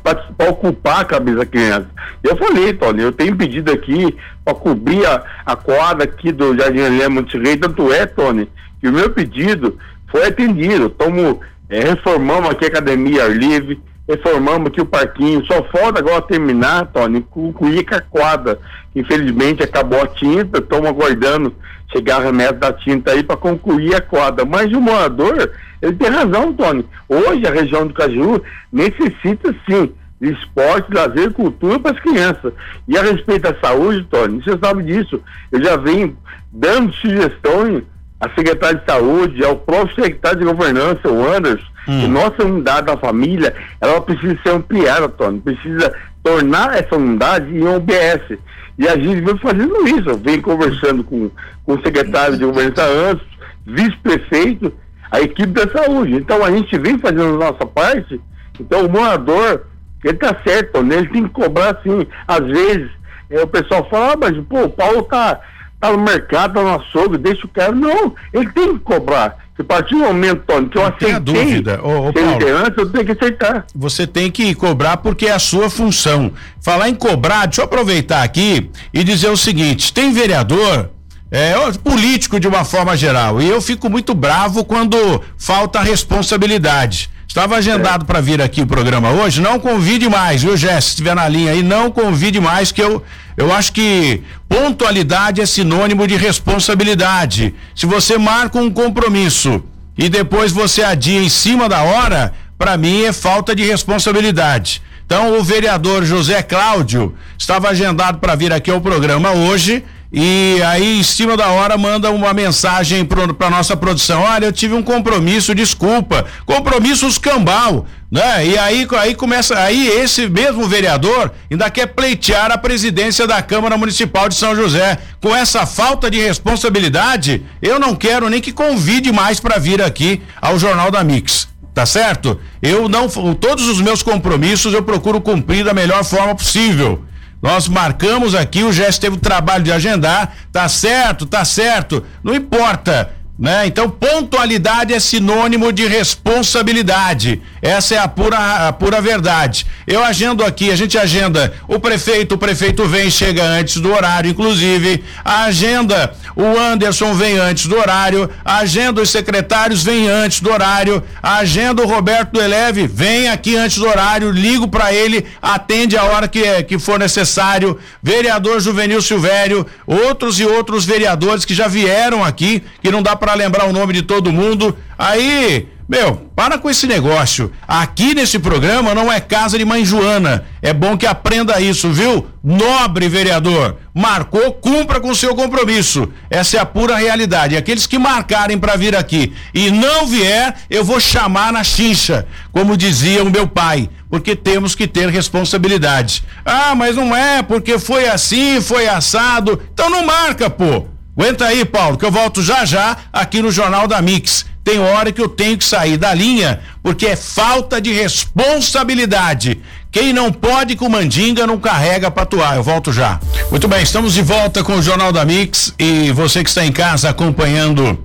para 0.04 0.50
ocupar 0.50 1.02
a 1.02 1.06
cabeça 1.06 1.38
da 1.40 1.46
criança. 1.46 1.88
Eu 2.24 2.36
falei, 2.38 2.74
Tony, 2.74 3.02
eu 3.02 3.12
tenho 3.12 3.36
pedido 3.36 3.72
aqui 3.72 4.16
para 4.44 4.54
cobrir 4.54 5.06
a, 5.06 5.24
a 5.46 5.56
quadra 5.56 6.04
aqui 6.04 6.32
do 6.32 6.58
Jardim 6.58 6.80
Helena 6.80 7.10
Monterrey, 7.10 7.58
tanto 7.58 7.92
é, 7.92 8.06
Tony, 8.06 8.50
que 8.80 8.88
o 8.88 8.94
meu 8.94 9.10
pedido 9.10 9.78
foi 10.08 10.28
atendido. 10.28 10.90
Tomo, 10.90 11.42
é, 11.70 11.82
reformamos 11.82 12.50
aqui 12.50 12.66
a 12.66 12.70
academia 12.70 13.26
ar 13.26 13.32
livre, 13.32 13.82
reformamos 14.08 14.67
aqui 14.67 14.82
o 14.82 14.86
parquinho, 14.86 15.46
só 15.46 15.63
falta 15.63 16.00
agora 16.00 16.22
terminar, 16.22 16.88
Tony, 16.88 17.22
concluir 17.22 17.86
com 17.86 17.96
a 17.96 18.02
quadra. 18.02 18.60
Infelizmente 18.96 19.63
acabou 19.63 20.02
a 20.02 20.08
tinta, 20.08 20.60
estamos 20.60 20.88
aguardando 20.88 21.54
chegar 21.91 22.17
a 22.17 22.24
remessa 22.24 22.54
da 22.54 22.74
tinta 22.74 23.12
aí 23.12 23.24
para 23.24 23.38
concluir 23.38 23.96
a 23.96 24.02
quadra. 24.02 24.46
Mas 24.46 24.72
o 24.72 24.82
morador, 24.82 25.52
ele 25.82 25.93
tem 25.93 26.10
razão, 26.10 26.54
Tony. 26.54 26.86
Hoje 27.08 27.46
a 27.46 27.52
região 27.52 27.86
do 27.86 27.93
Caju 27.93 28.41
necessita 28.72 29.54
sim 29.70 29.91
de 30.20 30.32
esporte, 30.32 30.91
lazer 30.91 31.32
cultura 31.32 31.80
para 31.80 31.91
as 31.91 32.00
crianças. 32.00 32.52
E 32.88 32.98
a 32.98 33.04
respeito 33.04 33.43
da 33.43 33.56
saúde, 33.60 34.08
Tony, 34.10 34.41
você 34.41 34.58
sabe 34.58 34.84
disso. 34.84 35.22
Eu 35.52 35.63
já 35.63 35.78
venho 35.78 36.17
dando 36.52 36.91
sugestões 36.93 37.84
à 38.20 38.30
secretária 38.30 38.80
de 38.80 38.86
saúde, 38.86 39.44
ao 39.44 39.56
próprio 39.58 39.96
secretário 39.96 40.40
de 40.40 40.46
governança, 40.46 41.08
o 41.08 41.34
Anderson, 41.34 41.66
hum. 41.88 42.02
que 42.02 42.08
nossa 42.08 42.44
unidade 42.44 42.88
da 42.88 42.98
família, 42.98 43.54
ela 43.80 44.02
precisa 44.02 44.38
ser 44.44 44.50
ampliada, 44.50 45.08
Tony. 45.10 45.40
Precisa 45.40 45.94
tornar 46.24 46.78
essa 46.78 46.96
unidade 46.96 47.56
em 47.56 47.66
OBS. 47.66 48.38
E 48.78 48.88
a 48.88 48.96
gente 48.96 49.22
vem 49.22 49.38
fazendo 49.38 49.88
isso, 49.88 50.18
vem 50.18 50.42
conversando 50.42 51.04
com, 51.04 51.32
com 51.64 51.74
o 51.74 51.82
secretário 51.82 52.38
de 52.38 52.46
governança 52.46 52.84
antes, 52.84 53.26
vice-prefeito, 53.66 54.72
a 55.12 55.22
equipe 55.22 55.48
da 55.48 55.68
saúde. 55.68 56.16
Então 56.16 56.44
a 56.44 56.52
gente 56.52 56.78
vem 56.78 56.98
fazendo 56.98 57.36
a 57.36 57.52
nossa 57.52 57.66
parte, 57.66 58.20
então 58.60 58.86
o 58.86 58.90
morador, 58.90 59.66
ele 60.04 60.18
tá 60.18 60.36
certo, 60.46 60.84
né? 60.84 60.98
ele 60.98 61.10
tem 61.10 61.24
que 61.24 61.30
cobrar 61.30 61.72
assim, 61.72 62.06
às 62.28 62.46
vezes, 62.46 62.90
é, 63.30 63.42
o 63.42 63.48
pessoal 63.48 63.88
fala, 63.90 64.14
ah, 64.14 64.18
mas 64.18 64.38
pô, 64.46 64.64
o 64.64 64.70
Paulo 64.70 65.04
tá, 65.04 65.40
tá 65.80 65.92
no 65.92 66.00
mercado, 66.00 66.54
tá 66.56 66.62
no 66.62 66.76
açougue, 66.76 67.18
deixa 67.18 67.46
o 67.46 67.50
cara. 67.50 67.72
Não, 67.72 68.13
ele 68.34 68.50
tem 68.50 68.74
que 68.74 68.84
cobrar. 68.84 69.38
Se 69.56 69.62
a 69.63 69.66
partir 69.66 69.96
do 69.96 70.02
momento, 70.02 70.44
Tony, 70.46 70.70
que 70.70 70.78
eu 70.78 70.86
aceitei 70.86 71.13
a 71.13 71.20
dúvida. 71.20 71.82
Ô, 71.84 72.10
ô, 72.10 72.13
Paulo, 72.13 72.40
eu 72.78 72.90
tenho 72.92 73.06
que 73.06 73.12
aceitar. 73.12 73.66
Você 73.74 74.06
tem 74.06 74.30
que 74.30 74.54
cobrar 74.54 74.98
porque 74.98 75.26
é 75.26 75.32
a 75.32 75.40
sua 75.40 75.68
função. 75.68 76.32
Falar 76.62 76.90
em 76.90 76.96
cobrar, 76.96 77.48
deixa 77.48 77.62
eu 77.62 77.66
aproveitar 77.66 78.22
aqui 78.22 78.70
e 78.94 79.04
dizer 79.04 79.30
o 79.30 79.38
seguinte: 79.38 79.92
tem 79.92 80.13
vereador 80.13 80.92
é, 81.32 81.54
político 81.84 82.40
de 82.40 82.48
uma 82.48 82.63
forma 82.63 82.96
geral. 82.96 83.42
E 83.42 83.48
eu 83.48 83.62
fico 83.62 83.90
muito 83.90 84.13
bravo 84.13 84.63
quando 84.63 85.22
falta 85.38 85.82
responsabilidade. 85.82 87.10
Estava 87.28 87.58
agendado 87.58 88.04
é. 88.04 88.08
para 88.08 88.22
vir 88.22 88.42
aqui 88.42 88.62
o 88.62 88.68
programa 88.68 89.12
hoje. 89.12 89.42
Não 89.42 89.60
convide 89.60 90.10
mais, 90.10 90.42
viu, 90.42 90.56
Jess? 90.56 90.86
Se 90.86 90.90
estiver 90.92 91.16
na 91.16 91.28
linha 91.28 91.52
aí, 91.52 91.62
não 91.62 91.92
convide 91.92 92.40
mais, 92.40 92.72
que 92.72 92.82
eu, 92.82 93.04
eu 93.36 93.54
acho 93.54 93.74
que 93.74 94.24
pontualidade 94.48 95.42
é 95.42 95.46
sinônimo 95.46 96.08
de 96.08 96.16
responsabilidade. 96.16 97.54
Se 97.76 97.86
você 97.86 98.18
marca 98.18 98.58
um 98.58 98.72
compromisso 98.72 99.62
e 99.98 100.10
depois 100.10 100.52
você 100.52 100.84
adia 100.84 101.22
em 101.22 101.30
cima 101.30 101.68
da 101.68 101.84
hora, 101.84 102.34
para 102.58 102.78
mim 102.78 103.04
é 103.04 103.13
falta 103.13 103.54
de 103.56 103.63
responsabilidade. 103.63 104.82
Então, 105.06 105.38
o 105.38 105.44
vereador 105.44 106.04
José 106.04 106.42
Cláudio 106.42 107.16
estava 107.38 107.70
agendado 107.70 108.18
para 108.18 108.36
vir 108.36 108.52
aqui 108.52 108.72
ao 108.72 108.82
programa 108.82 109.32
hoje 109.32 109.84
e 110.12 110.62
aí, 110.65 111.00
em 111.00 111.04
cima 111.04 111.36
da 111.36 111.50
hora, 111.50 111.78
manda 111.78 112.10
uma 112.12 112.34
mensagem 112.34 113.06
para 113.06 113.50
nossa 113.50 113.76
produção: 113.76 114.22
olha, 114.22 114.46
eu 114.46 114.54
tive 114.54 114.74
um 114.74 114.82
compromisso, 114.82 115.54
desculpa. 115.54 116.26
Compromissos 116.46 117.17
cambal, 117.17 117.86
né? 118.10 118.48
E 118.48 118.58
aí, 118.58 118.88
aí 118.98 119.13
começa. 119.13 119.58
Aí, 119.60 119.88
esse 119.88 120.30
mesmo 120.30 120.65
vereador 120.65 121.32
ainda 121.52 121.70
quer 121.70 121.88
pleitear 121.88 122.52
a 122.52 122.58
presidência 122.58 123.28
da 123.28 123.41
Câmara 123.41 123.78
Municipal 123.78 124.30
de 124.30 124.36
São 124.36 124.56
José. 124.56 124.98
Com 125.22 125.36
essa 125.36 125.65
falta 125.65 126.10
de 126.10 126.20
responsabilidade, 126.20 127.43
eu 127.62 127.78
não 127.78 127.93
quero 127.93 128.30
nem 128.30 128.39
que 128.39 128.54
convide 128.54 129.12
mais 129.12 129.41
para 129.41 129.60
vir 129.60 129.82
aqui 129.82 130.22
ao 130.41 130.58
Jornal 130.58 130.89
da 130.89 131.04
Mix 131.04 131.48
tá 131.74 131.86
certo? 131.86 132.39
Eu 132.60 132.89
não, 132.89 133.08
todos 133.36 133.67
os 133.67 133.80
meus 133.80 134.02
compromissos 134.02 134.74
eu 134.74 134.82
procuro 134.82 135.22
cumprir 135.22 135.63
da 135.63 135.76
melhor 135.76 136.04
forma 136.04 136.34
possível. 136.34 137.06
Nós 137.41 137.67
marcamos 137.67 138.34
aqui, 138.34 138.63
o 138.63 138.73
Gesto 138.73 139.02
teve 139.02 139.15
o 139.15 139.19
trabalho 139.19 139.63
de 139.63 139.71
agendar, 139.71 140.34
tá 140.52 140.67
certo, 140.67 141.26
tá 141.26 141.45
certo, 141.45 142.04
não 142.23 142.34
importa. 142.34 143.12
Né? 143.39 143.67
Então, 143.67 143.88
pontualidade 143.88 144.95
é 144.95 145.00
sinônimo 145.00 145.71
de 145.71 145.86
responsabilidade. 145.86 147.39
Essa 147.62 147.93
é 147.93 147.97
a 148.00 148.08
pura, 148.08 148.67
a 148.67 148.73
pura 148.73 149.00
verdade. 149.00 149.63
Eu 149.86 150.04
agendo 150.04 150.43
aqui, 150.43 150.71
a 150.71 150.76
gente 150.76 150.97
agenda 150.97 151.54
o 151.67 151.80
prefeito, 151.80 152.34
o 152.34 152.38
prefeito 152.38 152.88
vem, 152.88 153.12
chega 153.12 153.43
antes 153.43 153.78
do 153.78 153.93
horário, 153.93 154.32
inclusive. 154.32 155.04
A 155.23 155.43
agenda, 155.43 156.15
o 156.36 156.58
Anderson 156.58 157.13
vem 157.13 157.38
antes 157.38 157.67
do 157.67 157.78
horário. 157.78 158.28
A 158.43 158.58
agenda, 158.58 159.02
os 159.02 159.12
secretários 159.12 159.84
vem 159.84 160.10
antes 160.10 160.39
do 160.39 160.52
horário. 160.52 161.04
A 161.21 161.38
agenda, 161.38 161.84
o 161.84 161.88
Roberto 161.88 162.32
do 162.32 162.41
Eleve 162.41 162.88
vem 162.88 163.30
aqui 163.30 163.56
antes 163.56 163.78
do 163.78 163.88
horário. 163.88 164.32
Ligo 164.32 164.67
para 164.67 164.91
ele, 164.91 165.23
atende 165.39 165.95
a 165.95 166.06
hora 166.06 166.28
que, 166.28 166.63
que 166.63 166.80
for 166.80 166.97
necessário. 166.97 167.78
Vereador 168.02 168.60
Juvenil 168.60 169.02
Silvério, 169.02 169.63
outros 169.86 170.39
e 170.39 170.45
outros 170.45 170.86
vereadores 170.86 171.45
que 171.45 171.54
já 171.54 171.67
vieram 171.67 172.23
aqui, 172.23 172.63
que 172.82 172.89
não 172.89 173.04
dá 173.04 173.15
para 173.15 173.27
para 173.28 173.34
lembrar 173.34 173.66
o 173.66 173.74
nome 173.74 173.92
de 173.92 174.04
todo 174.04 174.32
mundo. 174.32 174.74
Aí, 174.98 175.68
meu, 175.86 176.16
para 176.34 176.58
com 176.58 176.70
esse 176.70 176.88
negócio. 176.88 177.52
Aqui 177.68 178.16
nesse 178.16 178.40
programa 178.40 178.96
não 178.96 179.12
é 179.12 179.20
casa 179.20 179.58
de 179.58 179.66
mãe 179.66 179.84
Joana. 179.84 180.46
É 180.62 180.72
bom 180.72 180.96
que 180.96 181.06
aprenda 181.06 181.60
isso, 181.60 181.92
viu? 181.92 182.26
Nobre 182.42 183.10
vereador, 183.10 183.76
marcou, 183.94 184.54
cumpra 184.54 185.02
com 185.02 185.13
seu 185.13 185.36
compromisso. 185.36 186.08
Essa 186.30 186.56
é 186.56 186.60
a 186.62 186.66
pura 186.66 186.96
realidade. 186.96 187.58
Aqueles 187.58 187.86
que 187.86 188.00
marcarem 188.00 188.58
para 188.58 188.78
vir 188.78 188.96
aqui 188.96 189.34
e 189.54 189.70
não 189.72 190.08
vier, 190.08 190.56
eu 190.70 190.86
vou 190.86 191.02
chamar 191.02 191.52
na 191.52 191.66
chincha, 191.66 192.26
como 192.54 192.78
dizia 192.78 193.22
o 193.26 193.30
meu 193.30 193.46
pai, 193.46 193.90
porque 194.10 194.38
temos 194.38 194.74
que 194.74 194.88
ter 194.88 195.10
responsabilidade. 195.10 196.24
Ah, 196.46 196.74
mas 196.74 196.96
não 196.96 197.13
é, 197.13 197.44
porque 197.44 197.78
foi 197.78 198.08
assim, 198.08 198.62
foi 198.62 198.88
assado. 198.88 199.62
Então 199.74 199.90
não 199.90 200.06
marca, 200.06 200.50
pô. 200.50 200.86
Aguenta 201.18 201.46
aí, 201.46 201.66
Paulo, 201.66 201.98
que 201.98 202.06
eu 202.06 202.12
volto 202.12 202.44
já 202.44 202.64
já 202.64 202.96
aqui 203.12 203.42
no 203.42 203.52
Jornal 203.52 203.88
da 203.88 204.00
Mix. 204.04 204.46
Tem 204.64 204.78
hora 204.78 205.12
que 205.12 205.20
eu 205.20 205.28
tenho 205.28 205.58
que 205.58 205.64
sair 205.66 205.98
da 205.98 206.14
linha 206.14 206.60
porque 206.84 207.08
é 207.08 207.16
falta 207.16 207.82
de 207.82 207.92
responsabilidade. 207.92 209.60
Quem 209.92 210.14
não 210.14 210.32
pode 210.32 210.76
com 210.76 210.88
mandinga 210.88 211.48
não 211.48 211.58
carrega 211.58 212.12
para 212.12 212.22
atuar. 212.22 212.58
Eu 212.58 212.62
volto 212.62 212.94
já. 212.94 213.20
Muito 213.50 213.68
bem, 213.68 213.82
estamos 213.82 214.14
de 214.14 214.22
volta 214.22 214.64
com 214.64 214.74
o 214.74 214.82
Jornal 214.82 215.12
da 215.12 215.26
Mix 215.26 215.74
e 215.80 216.12
você 216.12 216.44
que 216.44 216.50
está 216.50 216.64
em 216.64 216.72
casa 216.72 217.10
acompanhando 217.10 217.98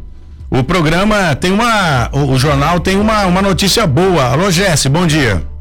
o 0.49 0.65
programa, 0.65 1.35
tem 1.35 1.53
uma. 1.53 2.09
O, 2.13 2.33
o 2.33 2.39
jornal 2.39 2.81
tem 2.81 2.97
uma, 2.97 3.27
uma 3.27 3.43
notícia 3.43 3.87
boa. 3.87 4.25
Alô, 4.25 4.51
Jesse, 4.51 4.89
bom 4.89 5.07
dia. 5.07 5.52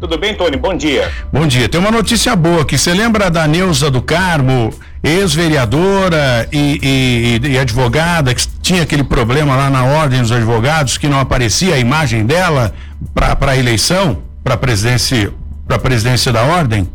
Tudo 0.00 0.16
bem, 0.16 0.34
Tony? 0.34 0.56
Bom 0.56 0.74
dia. 0.74 1.12
Bom 1.30 1.46
dia. 1.46 1.68
Tem 1.68 1.78
uma 1.78 1.90
notícia 1.90 2.34
boa 2.34 2.62
aqui. 2.62 2.78
Você 2.78 2.94
lembra 2.94 3.30
da 3.30 3.46
Neuza 3.46 3.90
do 3.90 4.00
Carmo, 4.00 4.72
ex-vereadora 5.04 6.48
e, 6.50 7.38
e, 7.42 7.48
e, 7.48 7.58
advogada, 7.58 8.34
que 8.34 8.48
tinha 8.62 8.82
aquele 8.82 9.04
problema 9.04 9.54
lá 9.54 9.68
na 9.68 9.84
Ordem 9.84 10.22
dos 10.22 10.32
Advogados, 10.32 10.96
que 10.96 11.06
não 11.06 11.20
aparecia 11.20 11.74
a 11.74 11.78
imagem 11.78 12.24
dela 12.24 12.72
para 13.14 13.52
a 13.52 13.56
eleição, 13.58 14.22
para 14.42 14.54
a 14.54 14.56
presidência, 14.56 15.34
para 15.68 15.78
presidência 15.78 16.32
da 16.32 16.44
Ordem? 16.44 16.88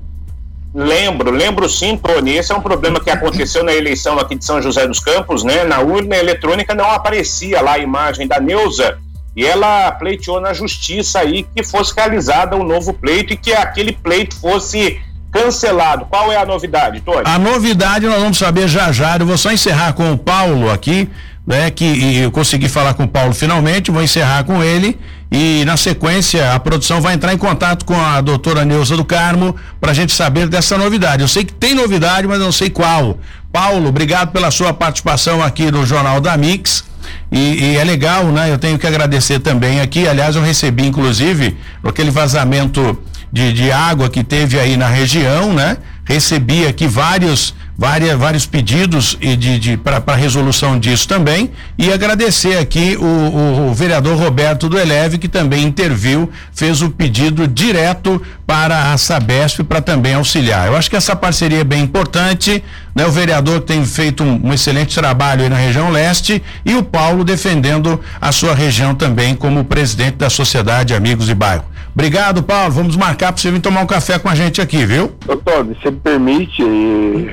Lembro, 0.74 1.30
lembro 1.30 1.70
sim, 1.70 1.98
Tony. 1.98 2.36
Esse 2.36 2.52
é 2.52 2.56
um 2.56 2.62
problema 2.62 3.00
que 3.00 3.12
aconteceu 3.12 3.64
na 3.64 3.72
eleição 3.72 4.18
aqui 4.18 4.36
de 4.36 4.44
São 4.44 4.60
José 4.60 4.88
dos 4.88 5.00
Campos, 5.00 5.44
né? 5.44 5.64
Na 5.64 5.80
urna 5.80 6.18
eletrônica 6.18 6.74
não 6.74 6.90
aparecia 6.90 7.62
lá 7.62 7.74
a 7.74 7.80
imagem 7.80 8.28
da 8.28 8.40
Neuza 8.40 8.98
e 9.36 9.46
ela 9.46 9.92
pleiteou 9.92 10.40
na 10.40 10.54
justiça 10.54 11.20
aí 11.20 11.46
que 11.56 11.64
fosse 11.64 11.94
realizada 11.96 12.56
um 12.56 12.64
novo 12.64 12.94
pleito 12.94 13.34
e 13.34 13.38
que 13.38 13.54
aquele 13.54 13.92
pleito 13.92 14.36
fosse 14.36 15.00
cancelado. 15.32 16.06
Qual 16.06 16.32
é 16.32 16.38
a 16.38 16.46
novidade, 16.46 17.02
Tony? 17.02 17.24
A 17.26 17.38
novidade 17.38 18.08
nós 18.08 18.22
vamos 18.22 18.38
saber 18.38 18.68
já 18.70 18.92
já. 18.92 19.18
Eu 19.18 19.26
vou 19.26 19.38
só 19.38 19.52
encerrar 19.52 19.92
com 19.94 20.14
o 20.14 20.18
Paulo 20.18 20.72
aqui, 20.72 21.10
né? 21.46 21.70
Que 21.70 22.20
eu 22.20 22.32
consegui 22.32 22.70
falar 22.70 22.94
com 22.94 23.04
o 23.04 23.08
Paulo 23.08 23.34
finalmente, 23.34 23.92
vou 23.92 24.02
encerrar 24.02 24.46
com 24.46 24.64
ele 24.64 24.98
e 25.32 25.66
na 25.66 25.76
sequência 25.76 26.54
a 26.54 26.60
produção 26.60 27.02
vai 27.02 27.14
entrar 27.14 27.34
em 27.34 27.38
contato 27.38 27.84
com 27.84 28.00
a 28.00 28.22
doutora 28.22 28.64
Neuza 28.64 28.96
do 28.96 29.04
Carmo 29.04 29.54
para 29.82 29.92
a 29.92 29.94
gente 29.94 30.14
saber 30.14 30.48
dessa 30.48 30.78
novidade. 30.78 31.22
Eu 31.22 31.28
sei 31.28 31.44
que 31.44 31.52
tem 31.52 31.76
novidade, 31.76 32.26
mas 32.26 32.40
não 32.40 32.54
sei 32.54 32.70
qual. 32.70 33.18
Paulo, 33.52 33.90
obrigado 33.90 34.32
pela 34.32 34.50
sua 34.52 34.74
participação 34.74 35.44
aqui 35.44 35.70
no 35.70 35.86
Jornal 35.86 36.22
da 36.22 36.38
Mix. 36.38 36.86
E, 37.32 37.64
e, 37.64 37.78
é 37.78 37.84
legal, 37.84 38.26
né? 38.26 38.52
Eu 38.52 38.58
tenho 38.58 38.78
que 38.78 38.88
agradecer 38.88 39.40
também 39.40 39.82
aqui. 39.82 40.08
Aliás, 40.08 40.36
eu 40.36 40.42
recebi, 40.42 40.86
inclusive, 40.86 41.58
aquele 41.84 42.12
vazamento 42.12 42.98
de, 43.32 43.52
de 43.54 43.72
água 43.72 44.10
que 44.10 44.24
teve 44.24 44.60
aí 44.60 44.78
na 44.78 44.88
região, 44.88 45.54
né? 45.54 45.78
Recebi 46.06 46.66
aqui 46.66 46.88
vários 46.88 47.54
várias, 47.78 48.18
vários 48.18 48.46
pedidos 48.46 49.18
e 49.20 49.36
de, 49.36 49.60
de 49.60 49.78
para 49.78 50.16
resolução 50.16 50.80
disso 50.80 51.08
também 51.08 51.52
e 51.78 51.92
agradecer 51.92 52.58
aqui 52.58 52.98
o, 52.98 53.04
o, 53.04 53.70
o, 53.70 53.74
vereador 53.74 54.18
Roberto 54.18 54.70
do 54.70 54.80
Eleve 54.80 55.18
que 55.18 55.28
também 55.28 55.64
interviu, 55.64 56.30
fez 56.54 56.82
o 56.82 56.90
pedido 56.90 57.48
direto 57.48 58.22
para 58.48 58.94
a 58.94 58.98
Sabesp 58.98 59.64
para 59.64 59.82
também 59.82 60.14
auxiliar. 60.14 60.68
Eu 60.68 60.78
acho 60.78 60.90
que 60.90 60.96
essa 60.96 61.16
parceria 61.16 61.60
é 61.60 61.64
bem 61.64 61.82
importante, 61.84 62.64
né? 62.94 63.06
O 63.06 63.12
vereador 63.12 63.62
tem 63.62 63.84
feito 63.86 64.24
um, 64.24 64.48
um 64.48 64.54
excelente 64.54 64.96
trabalho 64.96 65.44
aí 65.44 65.50
na 65.50 65.58
região 65.58 65.90
leste 65.90 66.42
e 66.66 66.76
o 66.76 66.84
Paulo 66.84 67.24
defendendo 67.24 68.00
a 68.22 68.32
sua 68.32 68.54
região 68.54 68.96
também 68.96 69.36
como 69.36 69.66
presidente 69.66 70.16
da 70.16 70.30
Sociedade 70.30 70.94
Amigos 70.94 71.26
de 71.26 71.36
Bairro. 71.36 71.75
Obrigado, 71.96 72.44
Paulo. 72.44 72.74
Vamos 72.74 72.98
marcar 72.98 73.32
para 73.32 73.42
você 73.42 73.50
vir 73.50 73.62
tomar 73.62 73.82
um 73.82 73.88
café 73.88 74.20
com 74.20 74.28
a 74.28 74.36
gente 74.36 74.62
aqui, 74.62 74.86
viu? 74.86 75.16
Doutor, 75.26 75.64
você 75.64 75.90
me 75.90 75.98
permite, 75.98 76.62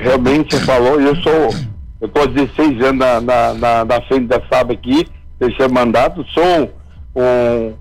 realmente 0.01 0.55
você 0.55 0.63
falou, 0.63 1.01
eu 1.01 1.13
sou, 1.17 1.53
eu 1.99 2.07
estou 2.07 2.23
há 2.23 2.27
16 2.27 2.81
anos 2.81 2.97
na, 2.97 3.19
na, 3.19 3.53
na, 3.53 3.85
na 3.85 4.01
frente 4.03 4.27
da 4.27 4.41
SAB 4.49 4.71
aqui, 4.71 5.05
terceiro 5.37 5.73
mandato, 5.73 6.25
sou 6.33 6.73
um, 7.13 7.73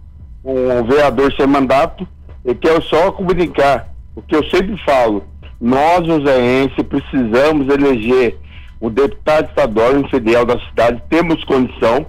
um 0.45 0.85
vereador 0.85 1.33
sem 1.37 1.47
mandato 1.47 2.07
e 2.45 2.53
quero 2.53 2.83
só 2.83 3.13
comunicar 3.13 3.89
o 4.17 4.21
que 4.21 4.35
eu 4.35 4.43
sempre 4.51 4.77
falo. 4.85 5.23
Nós, 5.61 6.05
joseenses, 6.05 6.85
precisamos 6.89 7.73
eleger 7.73 8.37
o 8.81 8.91
deputado 8.91 9.49
estadual 9.49 10.09
federal 10.11 10.45
da 10.45 10.59
cidade, 10.59 11.01
temos 11.09 11.45
condição, 11.45 12.07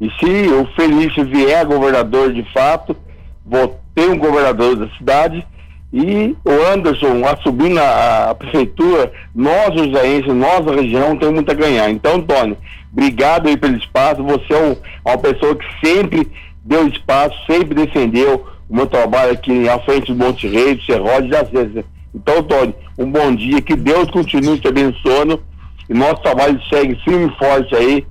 e 0.00 0.10
se 0.12 0.48
o 0.48 0.66
Felício 0.74 1.22
vier 1.26 1.66
governador 1.66 2.32
de 2.32 2.42
fato, 2.54 2.96
vou 3.44 3.78
ter 3.96 4.10
um 4.10 4.18
governador 4.18 4.76
da 4.76 4.88
cidade 4.96 5.44
e 5.90 6.36
o 6.44 6.72
Anderson 6.72 7.24
assumindo 7.24 7.80
a, 7.80 8.30
a 8.30 8.34
prefeitura, 8.34 9.10
nós, 9.34 9.74
os 9.74 9.90
jaenses, 9.90 10.34
nós, 10.34 10.68
a 10.68 10.74
região, 10.74 11.16
temos 11.16 11.36
muito 11.36 11.50
a 11.50 11.54
ganhar. 11.54 11.88
Então, 11.88 12.20
Tony, 12.20 12.54
obrigado 12.92 13.48
aí 13.48 13.56
pelo 13.56 13.76
espaço. 13.76 14.22
Você 14.22 14.52
é 14.52 14.58
um, 14.58 14.76
uma 15.04 15.16
pessoa 15.16 15.56
que 15.56 15.66
sempre 15.82 16.30
deu 16.62 16.86
espaço, 16.86 17.34
sempre 17.50 17.86
defendeu 17.86 18.46
o 18.68 18.76
meu 18.76 18.86
trabalho 18.86 19.32
aqui 19.32 19.66
à 19.68 19.78
frente 19.78 20.12
do 20.12 20.22
Monte 20.22 20.46
Rei, 20.46 20.74
do 20.74 20.82
Serrote, 20.84 21.28
já 21.28 21.46
sei. 21.46 21.84
Então, 22.14 22.42
Tony, 22.42 22.74
um 22.98 23.10
bom 23.10 23.34
dia, 23.34 23.62
que 23.62 23.74
Deus 23.74 24.10
continue 24.10 24.58
te 24.60 24.68
abençoando 24.68 25.42
e 25.88 25.94
nosso 25.94 26.20
trabalho 26.20 26.60
segue 26.68 26.94
firme 27.04 27.32
e 27.32 27.38
forte 27.38 27.74
aí 27.74 28.06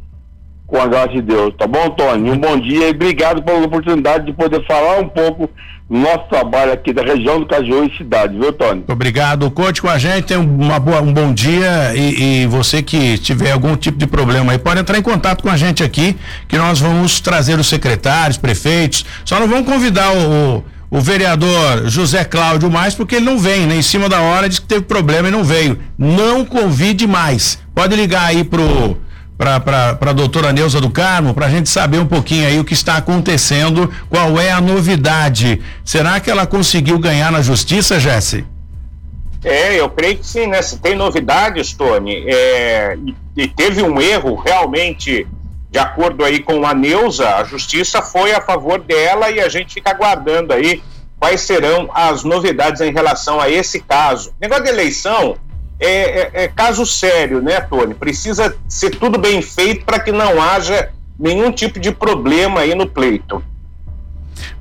com 0.76 0.82
a 0.82 0.88
graça 0.88 1.08
de 1.10 1.22
Deus. 1.22 1.54
Tá 1.58 1.66
bom, 1.66 1.90
Tony? 1.92 2.30
Um 2.30 2.38
bom 2.38 2.60
dia 2.60 2.88
e 2.88 2.92
obrigado 2.92 3.42
pela 3.42 3.60
oportunidade 3.60 4.26
de 4.26 4.34
poder 4.34 4.66
falar 4.68 5.00
um 5.00 5.08
pouco 5.08 5.50
do 5.90 5.98
nosso 5.98 6.28
trabalho 6.30 6.74
aqui 6.74 6.92
da 6.92 7.02
região 7.02 7.40
do 7.40 7.46
Caju 7.46 7.86
e 7.86 7.96
cidade, 7.96 8.38
viu, 8.38 8.52
Tony? 8.52 8.84
Obrigado. 8.90 9.50
Conte 9.52 9.82
com 9.82 9.88
a 9.88 9.98
gente, 9.98 10.24
tenha 10.24 10.40
uma 10.42 10.78
boa, 10.78 11.02
um 11.02 11.14
bom 11.14 11.34
dia 11.34 11.94
e, 11.96 12.42
e, 12.44 12.48
você 12.48 12.84
que 12.84 13.18
tiver 13.20 13.52
algum 13.52 13.78
tipo 13.78 13.98
de 13.98 14.06
problema 14.06 14.52
aí, 14.52 14.58
pode 14.58 14.82
entrar 14.82 14.98
em 14.98 15.02
contato 15.02 15.44
com 15.44 15.50
a 15.50 15.56
gente 15.56 15.82
aqui, 15.82 16.18
que 16.46 16.58
nós 16.58 16.82
vamos 16.82 17.22
trazer 17.22 17.58
os 17.58 17.68
secretários, 17.68 18.38
prefeitos. 18.38 19.06
Só 19.24 19.40
não 19.40 19.48
vamos 19.48 19.66
convidar 19.66 20.12
o, 20.12 20.58
o 20.58 20.76
o 20.88 21.02
vereador 21.02 21.90
José 21.90 22.24
Cláudio 22.24 22.70
mais 22.70 22.94
porque 22.94 23.16
ele 23.16 23.26
não 23.26 23.40
vem, 23.40 23.66
né? 23.66 23.76
Em 23.76 23.82
cima 23.82 24.08
da 24.08 24.22
hora 24.22 24.48
diz 24.48 24.60
que 24.60 24.68
teve 24.68 24.84
problema 24.84 25.28
e 25.28 25.32
não 25.32 25.44
veio. 25.44 25.78
Não 25.98 26.46
convide 26.46 27.08
mais. 27.08 27.58
Pode 27.74 27.96
ligar 27.96 28.28
aí 28.28 28.44
pro 28.44 28.96
para 29.38 29.98
a 30.00 30.14
doutora 30.14 30.54
Neuza 30.54 30.80
do 30.80 30.90
Carmo, 30.90 31.34
para 31.34 31.48
a 31.48 31.50
gente 31.50 31.70
saber 31.70 32.00
um 32.00 32.06
pouquinho 32.06 32.48
aí 32.48 32.60
o 32.60 32.64
que 32.64 32.74
está 32.74 32.98
acontecendo, 32.98 33.92
qual 34.10 34.40
é 34.40 34.52
a 34.52 34.62
novidade. 34.62 35.62
Será 35.84 36.20
que 36.20 36.32
ela 36.32 36.48
conseguiu 36.48 36.98
ganhar 36.98 37.32
na 37.32 37.42
justiça, 37.42 38.00
Jesse? 38.00 38.46
É, 39.44 39.80
eu 39.80 39.90
creio 39.90 40.18
que 40.18 40.26
sim, 40.26 40.48
né? 40.48 40.62
Se 40.62 40.80
tem 40.80 40.96
novidades, 40.96 41.74
Tony, 41.74 42.26
é, 42.28 42.98
e, 43.06 43.44
e, 43.44 43.48
teve 43.48 43.84
um 43.84 44.02
erro 44.02 44.36
realmente, 44.36 45.28
de 45.70 45.78
acordo 45.78 46.26
aí 46.26 46.40
com 46.40 46.66
a 46.66 46.74
Neuza, 46.74 47.36
a 47.36 47.44
justiça 47.44 48.02
foi 48.02 48.34
a 48.34 48.42
favor 48.42 48.80
dela 48.80 49.30
e 49.30 49.40
a 49.40 49.48
gente 49.48 49.76
fica 49.76 49.92
aguardando 49.92 50.52
aí 50.52 50.82
quais 51.20 51.42
serão 51.42 51.90
as 51.94 52.24
novidades 52.24 52.82
em 52.82 52.92
relação 52.92 53.40
a 53.40 53.50
esse 53.50 53.82
caso. 53.82 54.34
negócio 54.42 54.64
de 54.64 54.70
eleição 54.70 55.38
é, 55.80 55.88
é, 55.88 56.32
é 56.44 56.48
caso 56.48 56.86
sério, 56.86 57.42
né, 57.42 57.62
Tony? 57.62 57.94
Precisa 57.94 58.56
ser 58.68 58.92
tudo 58.92 59.18
bem 59.18 59.42
feito 59.42 59.86
para 59.86 60.00
que 60.00 60.12
não 60.12 60.42
haja 60.42 60.90
nenhum 61.20 61.52
tipo 61.52 61.80
de 61.80 61.92
problema 61.92 62.62
aí 62.62 62.76
no 62.76 62.88
pleito. 62.88 63.44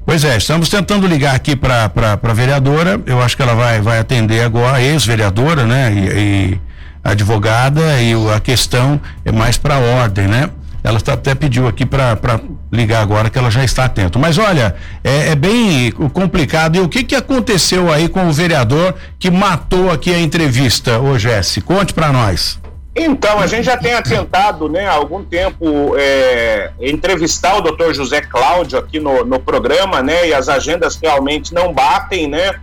Pois 0.06 0.22
é, 0.22 0.36
estamos 0.36 0.68
tentando 0.68 1.06
ligar 1.06 1.34
aqui 1.34 1.56
para 1.56 1.90
a 1.94 2.32
vereadora. 2.32 3.00
Eu 3.06 3.22
acho 3.22 3.36
que 3.36 3.42
ela 3.42 3.54
vai, 3.54 3.80
vai 3.80 3.98
atender 3.98 4.42
agora, 4.42 4.80
ex-vereadora, 4.80 5.64
né? 5.64 5.92
E, 5.92 5.98
e, 5.98 6.60
advogada, 7.02 8.00
e 8.00 8.12
a 8.34 8.40
questão 8.40 9.00
é 9.24 9.32
mais 9.32 9.58
para 9.58 9.78
ordem, 9.78 10.26
né? 10.26 10.50
Ela 10.84 11.00
tá, 11.00 11.14
até 11.14 11.34
pediu 11.34 11.66
aqui 11.66 11.86
para 11.86 12.38
ligar 12.70 13.00
agora 13.00 13.30
que 13.30 13.38
ela 13.38 13.50
já 13.50 13.64
está 13.64 13.86
atento. 13.86 14.18
Mas 14.18 14.36
olha, 14.36 14.76
é, 15.02 15.30
é, 15.30 15.34
bem 15.34 15.90
complicado. 15.90 16.76
E 16.76 16.80
o 16.80 16.88
que, 16.90 17.02
que 17.02 17.14
aconteceu 17.14 17.90
aí 17.90 18.06
com 18.06 18.28
o 18.28 18.32
vereador 18.32 18.94
que 19.18 19.30
matou 19.30 19.90
aqui 19.90 20.12
a 20.12 20.20
entrevista, 20.20 21.00
ô 21.00 21.18
Jesse? 21.18 21.62
Conte 21.62 21.94
para 21.94 22.12
nós. 22.12 22.60
Então, 22.94 23.40
a 23.40 23.46
gente 23.46 23.64
já 23.64 23.78
tem 23.78 24.00
tentado, 24.02 24.68
né, 24.68 24.86
há 24.86 24.92
algum 24.92 25.24
tempo, 25.24 25.96
é, 25.96 26.70
entrevistar 26.78 27.56
o 27.56 27.60
doutor 27.60 27.92
José 27.92 28.20
Cláudio 28.20 28.78
aqui 28.78 29.00
no, 29.00 29.24
no 29.24 29.40
programa, 29.40 30.00
né, 30.00 30.28
e 30.28 30.34
as 30.34 30.48
agendas 30.48 30.96
realmente 31.02 31.52
não 31.52 31.72
batem, 31.72 32.28
né. 32.28 32.54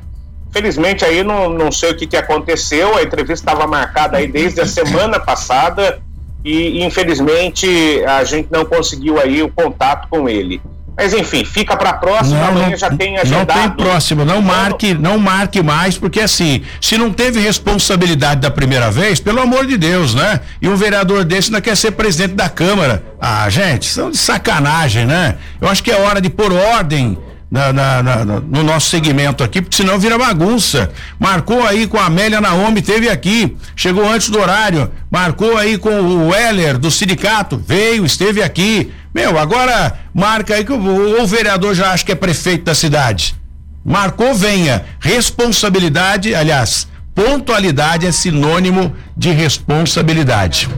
Felizmente 0.52 1.04
aí 1.04 1.22
não, 1.22 1.50
não 1.50 1.70
sei 1.70 1.92
o 1.92 1.98
que, 1.98 2.08
que 2.08 2.16
aconteceu, 2.16 2.98
a 2.98 3.04
entrevista 3.04 3.52
estava 3.52 3.68
marcada 3.68 4.18
aí 4.18 4.28
desde 4.28 4.62
a 4.62 4.66
semana 4.66 5.20
passada, 5.20 6.00
e 6.44 6.84
infelizmente 6.84 7.68
a 8.06 8.24
gente 8.24 8.48
não 8.52 8.66
conseguiu 8.66 9.20
aí 9.20 9.42
o 9.44 9.50
contato 9.50 10.08
com 10.10 10.28
ele. 10.28 10.62
Mas 10.98 11.14
enfim, 11.14 11.44
fica 11.46 11.76
para 11.76 11.94
próxima, 11.94 12.38
não, 12.38 12.48
amanhã 12.50 12.76
já 12.76 12.90
tem 12.90 13.18
agendado. 13.18 13.58
Não 13.58 13.70
tem 13.70 13.86
próximo, 13.86 14.26
não 14.26 14.42
marque, 14.42 14.94
não 14.94 15.18
marque 15.18 15.64
mais, 15.64 15.98
porque 15.98 16.20
assim, 16.20 16.62
se 16.82 16.98
não 16.98 17.12
teve 17.12 17.40
responsabilidade 17.40 18.42
da 18.42 18.52
primeira 18.52 18.92
vez, 18.92 19.20
pelo 19.20 19.42
amor 19.42 19.66
de 19.66 19.78
Deus, 19.78 20.14
né? 20.14 20.42
E 20.62 20.68
um 20.68 20.76
vereador 20.76 21.24
desse 21.24 21.50
ainda 21.50 21.62
quer 21.62 21.78
ser 21.78 21.92
presidente 21.92 22.34
da 22.34 22.50
Câmara. 22.50 23.04
Ah, 23.20 23.50
gente, 23.50 23.86
são 23.86 24.12
de 24.12 24.18
sacanagem, 24.18 25.06
né? 25.06 25.38
Eu 25.60 25.70
acho 25.70 25.82
que 25.82 25.90
é 25.90 25.98
hora 25.98 26.20
de 26.20 26.30
pôr 26.30 26.52
ordem 26.52 27.18
na, 27.52 27.74
na, 27.74 28.02
na, 28.02 28.26
no 28.26 28.64
nosso 28.64 28.90
segmento 28.90 29.44
aqui, 29.44 29.62
porque 29.62 29.76
senão 29.76 30.00
vira 30.00 30.18
bagunça. 30.18 30.90
Marcou 31.20 31.62
aí 31.68 31.86
com 31.86 31.98
a 31.98 32.06
Amélia 32.06 32.40
Naomi, 32.40 32.82
teve 32.82 33.10
aqui, 33.10 33.58
chegou 33.76 34.10
antes 34.10 34.30
do 34.30 34.40
horário. 34.40 34.90
Marcou 35.12 35.58
aí 35.58 35.78
com 35.78 35.90
o 35.90 36.30
Weller 36.30 36.78
do 36.78 36.90
sindicato, 36.90 37.62
veio, 37.68 38.06
esteve 38.06 38.42
aqui. 38.42 38.94
Meu, 39.14 39.38
agora 39.38 40.00
marca 40.14 40.56
aí 40.56 40.64
que 40.64 40.72
o, 40.72 41.22
o 41.22 41.28
vereador 41.28 41.76
já 41.76 41.92
acha 41.92 42.06
que 42.06 42.14
é 42.14 42.16
prefeito 42.16 42.64
da 42.64 42.74
cidade. 42.74 43.36
Marcou, 43.84 44.34
venha. 44.34 44.86
Responsabilidade, 45.02 46.34
aliás, 46.34 46.88
pontualidade 47.14 48.08
é 48.08 48.12
sinônimo 48.14 48.96
de 49.18 49.32
responsabilidade. 49.32 50.70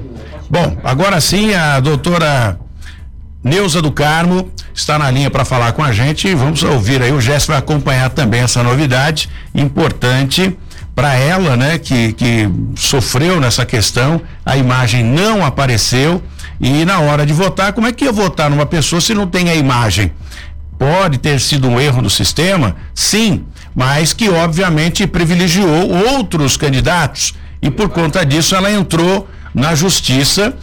Bom, 0.50 0.78
agora 0.84 1.22
sim 1.22 1.54
a 1.54 1.80
doutora 1.80 2.58
Neuza 3.44 3.82
do 3.82 3.92
Carmo 3.92 4.50
está 4.74 4.98
na 4.98 5.12
linha 5.12 5.30
para 5.30 5.44
falar 5.44 5.74
com 5.74 5.84
a 5.84 5.92
gente 5.92 6.30
e 6.30 6.34
vamos 6.34 6.64
ouvir 6.64 7.02
aí. 7.02 7.12
O 7.12 7.20
Jéssica 7.20 7.54
vai 7.54 7.60
acompanhar 7.60 8.10
também 8.10 8.40
essa 8.40 8.64
novidade 8.64 9.30
importante 9.54 10.58
para 10.96 11.14
ela, 11.16 11.58
né, 11.58 11.78
que, 11.78 12.14
que 12.14 12.50
sofreu 12.76 13.42
nessa 13.42 13.66
questão. 13.66 14.22
A 14.46 14.56
imagem 14.56 15.04
não 15.04 15.46
apareceu 15.46 16.24
e 16.62 16.86
na 16.86 17.00
hora 17.00 17.26
de 17.26 17.34
votar, 17.34 17.74
como 17.74 17.86
é 17.86 17.92
que 17.92 18.06
ia 18.06 18.14
votar 18.14 18.50
numa 18.50 18.66
pessoa 18.66 19.02
se 19.02 19.14
não 19.14 19.28
tem 19.28 19.50
a 19.50 19.56
imagem? 19.56 20.14
Pode 20.80 21.18
ter 21.18 21.40
sido 21.42 21.68
um 21.68 21.82
erro 21.82 22.02
do 22.02 22.10
sistema? 22.10 22.78
Sim, 22.96 23.44
mas 23.76 24.14
que 24.14 24.30
obviamente 24.30 25.06
privilegiou 25.06 25.90
outros 26.14 26.56
candidatos 26.56 27.34
e 27.62 27.70
por 27.70 27.90
conta 27.90 28.26
disso 28.26 28.56
ela 28.56 28.72
entrou 28.72 29.28
na 29.54 29.76
justiça 29.76 30.54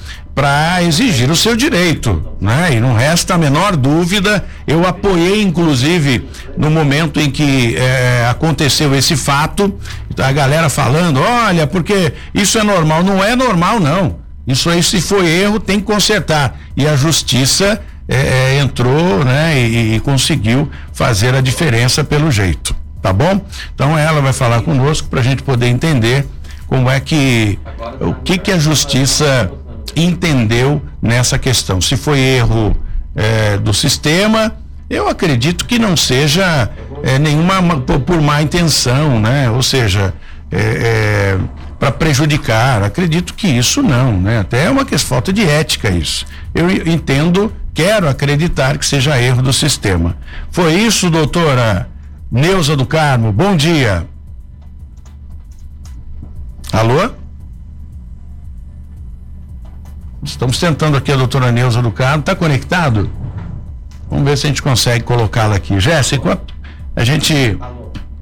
para 0.40 0.82
exigir 0.82 1.30
o 1.30 1.36
seu 1.36 1.54
direito, 1.54 2.24
né? 2.40 2.70
E 2.72 2.80
não 2.80 2.94
resta 2.94 3.34
a 3.34 3.38
menor 3.38 3.76
dúvida, 3.76 4.42
eu 4.66 4.86
apoiei 4.88 5.42
inclusive 5.42 6.26
no 6.56 6.70
momento 6.70 7.20
em 7.20 7.30
que 7.30 7.76
eh, 7.76 8.26
aconteceu 8.26 8.94
esse 8.94 9.18
fato, 9.18 9.78
a 10.16 10.32
galera 10.32 10.70
falando, 10.70 11.20
olha, 11.20 11.66
porque 11.66 12.14
isso 12.32 12.58
é 12.58 12.62
normal, 12.62 13.04
não 13.04 13.22
é 13.22 13.36
normal 13.36 13.78
não. 13.80 14.16
Isso 14.46 14.70
aí 14.70 14.82
se 14.82 15.02
foi 15.02 15.28
erro 15.28 15.60
tem 15.60 15.78
que 15.78 15.84
consertar 15.84 16.58
e 16.74 16.88
a 16.88 16.96
justiça 16.96 17.78
eh, 18.08 18.60
entrou, 18.62 19.22
né? 19.22 19.60
E, 19.60 19.96
e 19.96 20.00
conseguiu 20.00 20.70
fazer 20.94 21.34
a 21.34 21.42
diferença 21.42 22.02
pelo 22.02 22.30
jeito, 22.30 22.74
tá 23.02 23.12
bom? 23.12 23.42
Então 23.74 23.98
ela 23.98 24.22
vai 24.22 24.32
falar 24.32 24.62
conosco 24.62 25.06
para 25.06 25.20
a 25.20 25.22
gente 25.22 25.42
poder 25.42 25.66
entender 25.66 26.26
como 26.66 26.88
é 26.88 26.98
que 26.98 27.58
o 28.00 28.14
que 28.14 28.38
que 28.38 28.52
a 28.52 28.58
justiça 28.58 29.52
entendeu 29.96 30.82
nessa 31.00 31.38
questão. 31.38 31.80
Se 31.80 31.96
foi 31.96 32.18
erro 32.18 32.76
é, 33.14 33.56
do 33.58 33.72
sistema, 33.72 34.54
eu 34.88 35.08
acredito 35.08 35.64
que 35.64 35.78
não 35.78 35.96
seja 35.96 36.70
é, 37.02 37.18
nenhuma 37.18 37.80
por, 37.80 38.00
por, 38.00 38.20
má 38.20 38.42
intenção, 38.42 39.20
né? 39.20 39.50
Ou 39.50 39.62
seja, 39.62 40.14
é, 40.50 40.58
é 40.58 41.38
para 41.78 41.90
prejudicar. 41.90 42.82
Acredito 42.82 43.34
que 43.34 43.46
isso 43.46 43.82
não, 43.82 44.20
né? 44.20 44.40
Até 44.40 44.66
é 44.66 44.70
uma 44.70 44.84
questão 44.84 45.16
falta 45.16 45.32
de 45.32 45.42
ética 45.42 45.88
isso. 45.90 46.26
Eu 46.54 46.70
entendo, 46.70 47.52
quero 47.72 48.08
acreditar 48.08 48.76
que 48.76 48.84
seja 48.84 49.20
erro 49.20 49.42
do 49.42 49.52
sistema. 49.52 50.16
Foi 50.50 50.74
isso, 50.74 51.08
doutora 51.08 51.88
Neuza 52.30 52.76
do 52.76 52.84
Carmo. 52.84 53.32
Bom 53.32 53.56
dia. 53.56 54.06
Alô? 56.72 57.19
Estamos 60.22 60.58
tentando 60.58 60.98
aqui 60.98 61.10
a 61.10 61.16
doutora 61.16 61.50
Neuza 61.50 61.80
do 61.80 61.90
Carmo. 61.90 62.20
Está 62.20 62.34
conectado? 62.34 63.10
Vamos 64.10 64.24
ver 64.24 64.36
se 64.36 64.46
a 64.46 64.50
gente 64.50 64.62
consegue 64.62 65.02
colocá-la 65.02 65.56
aqui. 65.56 65.80
Jéssica, 65.80 66.16
enquanto 66.16 66.54
a 66.94 67.04
gente 67.04 67.58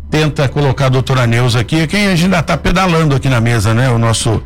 tenta 0.08 0.48
colocar 0.48 0.86
a 0.86 0.88
doutora 0.90 1.26
Neuza 1.26 1.58
aqui, 1.58 1.86
quem 1.88 2.06
a 2.06 2.10
gente 2.10 2.24
ainda 2.24 2.38
está 2.38 2.56
pedalando 2.56 3.16
aqui 3.16 3.28
na 3.28 3.40
mesa, 3.40 3.74
né? 3.74 3.90
O 3.90 3.98
nosso, 3.98 4.40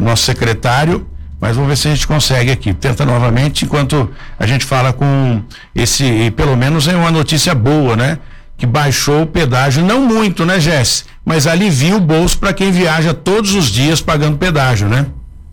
nosso 0.00 0.24
secretário. 0.24 1.06
Mas 1.40 1.54
vamos 1.54 1.68
ver 1.70 1.76
se 1.76 1.86
a 1.86 1.92
gente 1.92 2.04
consegue 2.04 2.50
aqui. 2.50 2.74
Tenta 2.74 3.06
novamente, 3.06 3.64
enquanto 3.64 4.10
a 4.36 4.44
gente 4.44 4.64
fala 4.64 4.92
com 4.92 5.40
esse, 5.72 6.32
pelo 6.32 6.56
menos 6.56 6.88
é 6.88 6.96
uma 6.96 7.12
notícia 7.12 7.54
boa, 7.54 7.94
né? 7.94 8.18
Que 8.56 8.66
baixou 8.66 9.22
o 9.22 9.26
pedágio, 9.26 9.84
não 9.84 10.00
muito, 10.00 10.44
né, 10.44 10.58
Jess? 10.58 11.04
Mas 11.24 11.46
alivia 11.46 11.96
o 11.96 12.00
bolso 12.00 12.36
para 12.38 12.52
quem 12.52 12.72
viaja 12.72 13.14
todos 13.14 13.54
os 13.54 13.70
dias 13.70 14.00
pagando 14.00 14.36
pedágio, 14.36 14.88
né? 14.88 15.06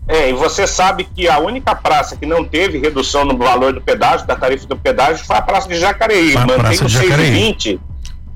É, 0.08 0.30
e 0.30 0.32
você 0.32 0.66
sabe 0.66 1.04
que 1.04 1.28
a 1.28 1.38
única 1.38 1.74
praça 1.74 2.16
que 2.16 2.24
não 2.24 2.44
teve 2.44 2.78
redução 2.78 3.24
no 3.24 3.36
valor 3.36 3.72
do 3.72 3.80
pedágio, 3.80 4.26
da 4.26 4.36
tarifa 4.36 4.66
do 4.66 4.76
pedágio, 4.76 5.24
foi 5.24 5.36
a 5.36 5.42
praça 5.42 5.68
de 5.68 5.76
Jacareí. 5.78 6.34
Mantém 6.34 6.78
o 6.78 6.84
6,20. 6.84 7.80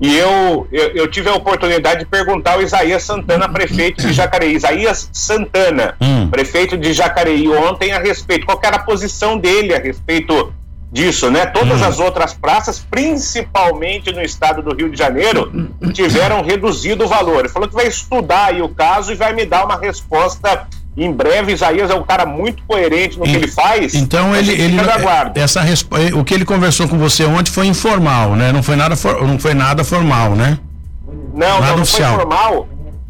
E 0.00 0.16
eu, 0.16 0.66
eu, 0.72 0.88
eu, 0.94 1.08
tive 1.08 1.28
a 1.28 1.34
oportunidade 1.34 2.00
de 2.00 2.06
perguntar 2.06 2.54
ao 2.54 2.62
Isaías 2.62 3.02
Santana, 3.02 3.46
prefeito 3.48 4.00
de 4.00 4.14
Jacareí. 4.14 4.54
Isaías 4.54 5.10
Santana, 5.12 5.94
hum. 6.00 6.28
prefeito 6.28 6.76
de 6.78 6.92
Jacareí, 6.94 7.46
ontem 7.48 7.92
a 7.92 7.98
respeito. 7.98 8.46
Qual 8.46 8.58
era 8.64 8.76
a 8.76 8.82
posição 8.82 9.36
dele 9.36 9.74
a 9.74 9.78
respeito 9.78 10.54
disso, 10.90 11.30
né? 11.30 11.44
Todas 11.44 11.82
hum. 11.82 11.84
as 11.84 12.00
outras 12.00 12.32
praças, 12.32 12.80
principalmente 12.80 14.10
no 14.10 14.22
estado 14.22 14.62
do 14.62 14.74
Rio 14.74 14.90
de 14.90 14.96
Janeiro, 14.96 15.52
tiveram 15.92 16.42
reduzido 16.42 17.04
o 17.04 17.08
valor. 17.08 17.40
Ele 17.40 17.48
falou 17.50 17.68
que 17.68 17.74
vai 17.74 17.86
estudar 17.86 18.46
aí 18.46 18.62
o 18.62 18.70
caso 18.70 19.12
e 19.12 19.14
vai 19.14 19.34
me 19.34 19.44
dar 19.44 19.66
uma 19.66 19.78
resposta 19.78 20.66
em 21.04 21.12
breve, 21.12 21.52
Isaías 21.52 21.90
é 21.90 21.94
um 21.94 22.02
cara 22.02 22.26
muito 22.26 22.62
coerente 22.64 23.18
no 23.18 23.26
e, 23.26 23.30
que 23.30 23.36
ele 23.36 23.48
faz. 23.48 23.94
Então 23.94 24.36
ele, 24.36 24.52
ele 24.52 24.76
essa 25.34 25.62
o 26.14 26.24
que 26.24 26.34
ele 26.34 26.44
conversou 26.44 26.88
com 26.88 26.98
você 26.98 27.24
ontem 27.24 27.50
foi 27.50 27.66
informal, 27.66 28.36
né? 28.36 28.52
Não 28.52 28.62
foi 28.62 28.76
nada, 28.76 28.96
for, 28.96 29.26
não 29.26 29.38
foi 29.38 29.54
nada 29.54 29.82
formal, 29.82 30.34
né? 30.34 30.58
Não, 31.32 31.60
nada 31.60 31.72
não, 31.72 31.78
não 31.78 31.86
foi 31.86 32.04
formal. 32.04 32.68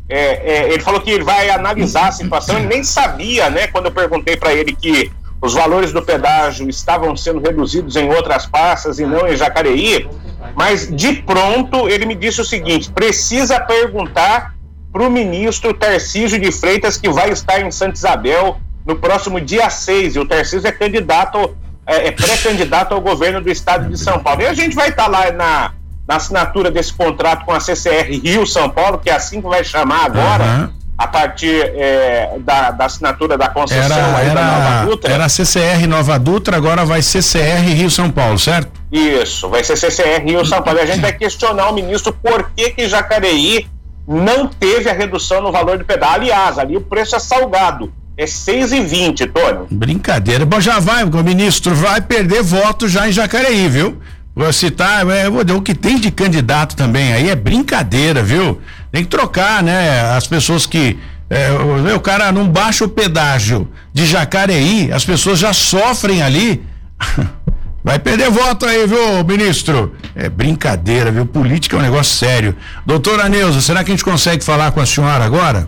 É, 0.08 0.68
é, 0.68 0.72
ele 0.72 0.82
falou 0.82 1.00
que 1.00 1.10
ele 1.10 1.24
vai 1.24 1.50
analisar 1.50 2.08
a 2.08 2.12
situação. 2.12 2.58
Ele 2.58 2.66
nem 2.66 2.84
sabia, 2.84 3.48
né? 3.48 3.66
Quando 3.68 3.86
eu 3.86 3.92
perguntei 3.92 4.36
para 4.36 4.52
ele 4.52 4.74
que 4.74 5.10
os 5.40 5.54
valores 5.54 5.92
do 5.92 6.02
pedágio 6.02 6.68
estavam 6.68 7.16
sendo 7.16 7.40
reduzidos 7.40 7.96
em 7.96 8.08
outras 8.08 8.44
praças 8.46 8.98
e 8.98 9.06
não 9.06 9.26
em 9.26 9.36
Jacareí. 9.36 10.08
Mas 10.54 10.88
de 10.94 11.14
pronto 11.14 11.88
ele 11.88 12.06
me 12.06 12.14
disse 12.14 12.40
o 12.40 12.44
seguinte: 12.44 12.90
precisa 12.90 13.58
perguntar 13.60 14.54
para 14.92 15.02
o 15.02 15.10
ministro 15.10 15.72
Tarcísio 15.72 16.38
de 16.38 16.50
Freitas, 16.50 16.96
que 16.96 17.08
vai 17.08 17.30
estar 17.30 17.60
em 17.60 17.70
Santa 17.70 17.94
Isabel 17.94 18.58
no 18.84 18.96
próximo 18.96 19.40
dia 19.40 19.70
6, 19.70 20.16
e 20.16 20.18
o 20.18 20.26
Tarcísio 20.26 20.66
é 20.66 20.72
candidato, 20.72 21.56
é, 21.86 22.08
é 22.08 22.10
pré-candidato 22.10 22.94
ao 22.94 23.00
governo 23.00 23.40
do 23.40 23.50
estado 23.50 23.88
de 23.88 23.98
São 23.98 24.18
Paulo. 24.18 24.42
E 24.42 24.46
a 24.46 24.54
gente 24.54 24.74
vai 24.74 24.88
estar 24.88 25.04
tá 25.04 25.10
lá 25.10 25.30
na, 25.30 25.72
na 26.08 26.16
assinatura 26.16 26.70
desse 26.70 26.92
contrato 26.92 27.44
com 27.44 27.52
a 27.52 27.60
CCR 27.60 28.10
Rio 28.22 28.46
São 28.46 28.68
Paulo, 28.68 28.98
que 28.98 29.10
é 29.10 29.14
assim 29.14 29.40
que 29.40 29.48
vai 29.48 29.62
chamar 29.62 30.06
agora. 30.06 30.44
Uhum 30.44 30.80
a 31.00 31.06
partir 31.06 31.62
é, 31.76 32.36
da, 32.40 32.72
da, 32.72 32.84
assinatura 32.84 33.38
da 33.38 33.48
concessão 33.48 33.96
era, 33.96 34.20
era, 34.20 34.34
da 34.34 34.44
Nova 34.44 34.84
Dutra. 34.84 35.14
Era 35.14 35.28
CCR 35.30 35.86
Nova 35.88 36.18
Dutra, 36.18 36.58
agora 36.58 36.84
vai 36.84 37.00
CCR 37.00 37.72
Rio 37.74 37.90
São 37.90 38.10
Paulo, 38.10 38.38
certo? 38.38 38.70
Isso, 38.92 39.48
vai 39.48 39.64
ser 39.64 39.78
CCR 39.78 40.22
Rio 40.22 40.44
São 40.44 40.60
Paulo. 40.60 40.78
E 40.78 40.82
a 40.82 40.84
gente 40.84 41.00
vai 41.00 41.14
questionar 41.14 41.70
o 41.70 41.74
ministro 41.74 42.12
por 42.12 42.50
que 42.54 42.72
que 42.72 42.86
Jacareí 42.86 43.66
não 44.06 44.46
teve 44.46 44.88
a 44.88 44.92
redução 44.92 45.42
no 45.42 45.52
valor 45.52 45.78
do 45.78 45.84
pedal. 45.84 46.12
Aliás, 46.12 46.58
ali 46.58 46.76
o 46.76 46.80
preço 46.80 47.16
é 47.16 47.18
salgado. 47.18 47.92
É 48.16 48.24
6,20, 48.26 49.30
Tony. 49.32 49.66
Brincadeira. 49.70 50.44
Bom, 50.44 50.60
já 50.60 50.78
vai, 50.78 51.04
o 51.04 51.24
ministro 51.24 51.74
vai 51.74 52.00
perder 52.00 52.42
voto 52.42 52.86
já 52.86 53.08
em 53.08 53.12
Jacareí, 53.12 53.68
viu? 53.68 53.98
Vou 54.34 54.52
citar, 54.52 55.08
é, 55.08 55.28
o 55.28 55.62
que 55.62 55.74
tem 55.74 55.98
de 55.98 56.10
candidato 56.10 56.76
também 56.76 57.12
aí 57.12 57.28
é 57.30 57.34
brincadeira, 57.34 58.22
viu? 58.22 58.60
Tem 58.92 59.02
que 59.02 59.10
trocar, 59.10 59.62
né? 59.62 60.02
As 60.14 60.26
pessoas 60.26 60.66
que. 60.66 60.98
É, 61.28 61.50
o, 61.52 61.96
o 61.96 62.00
cara 62.00 62.30
não 62.32 62.48
baixa 62.48 62.84
o 62.84 62.88
pedágio 62.88 63.68
de 63.92 64.04
Jacareí, 64.04 64.92
as 64.92 65.04
pessoas 65.04 65.38
já 65.38 65.52
sofrem 65.52 66.22
ali. 66.22 66.62
Vai 67.82 67.98
perder 67.98 68.30
voto 68.30 68.66
aí, 68.66 68.86
viu, 68.86 69.24
ministro? 69.24 69.94
É 70.14 70.28
brincadeira, 70.28 71.10
viu? 71.10 71.24
Política 71.24 71.76
é 71.76 71.78
um 71.78 71.82
negócio 71.82 72.14
sério. 72.14 72.54
Doutora 72.84 73.28
Neuza, 73.28 73.60
será 73.60 73.82
que 73.82 73.90
a 73.90 73.94
gente 73.94 74.04
consegue 74.04 74.44
falar 74.44 74.70
com 74.72 74.80
a 74.80 74.86
senhora 74.86 75.24
agora? 75.24 75.66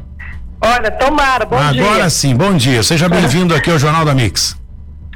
Olha, 0.61 0.91
tomara, 0.91 1.45
bom 1.47 1.57
agora 1.57 1.73
dia. 1.73 1.85
Agora 1.85 2.11
sim, 2.11 2.37
bom 2.37 2.55
dia. 2.55 2.83
Seja 2.83 3.09
bem-vindo 3.09 3.55
aqui 3.55 3.71
ao 3.71 3.79
Jornal 3.79 4.05
da 4.05 4.15
Mix. 4.15 4.57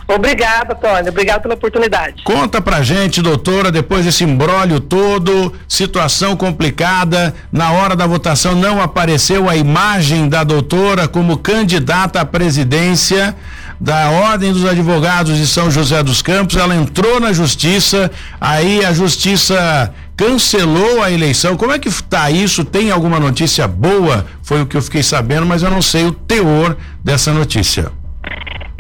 Obrigada, 0.09 0.75
Tônia. 0.75 1.11
Obrigado 1.11 1.43
pela 1.43 1.55
oportunidade. 1.55 2.23
Conta 2.23 2.61
pra 2.61 2.81
gente, 2.81 3.21
doutora, 3.21 3.73
depois 3.73 4.05
desse 4.05 4.23
embrólio 4.23 4.79
todo, 4.79 5.53
situação 5.69 6.37
complicada, 6.37 7.35
na 7.51 7.73
hora 7.73 7.97
da 7.97 8.07
votação 8.07 8.55
não 8.55 8.81
apareceu 8.81 9.51
a 9.51 9.57
imagem 9.57 10.29
da 10.29 10.45
doutora 10.45 11.09
como 11.09 11.37
candidata 11.37 12.21
à 12.21 12.25
presidência 12.25 13.35
da 13.81 14.11
Ordem 14.11 14.53
dos 14.53 14.65
Advogados 14.65 15.37
de 15.37 15.47
São 15.47 15.71
José 15.71 16.03
dos 16.03 16.23
Campos. 16.23 16.57
Ela 16.57 16.75
entrou 16.75 17.21
na 17.21 17.33
justiça, 17.33 18.11
aí 18.41 18.85
a 18.85 18.93
justiça 18.93 19.93
cancelou 20.17 21.03
a 21.03 21.11
eleição. 21.11 21.57
Como 21.57 21.73
é 21.73 21.79
que 21.79 21.89
está 21.89 22.31
isso? 22.31 22.65
Tem 22.65 22.91
alguma 22.91 23.21
notícia 23.21 23.69
boa? 23.69 24.27
Foi 24.43 24.63
o 24.63 24.67
que 24.67 24.77
eu 24.77 24.83
fiquei 24.83 25.03
sabendo, 25.03 25.47
mas 25.47 25.63
eu 25.63 25.71
não 25.71 25.83
sei 25.83 26.07
o 26.07 26.13
teor 26.13 26.77
dessa 27.05 27.33
notícia. 27.33 27.93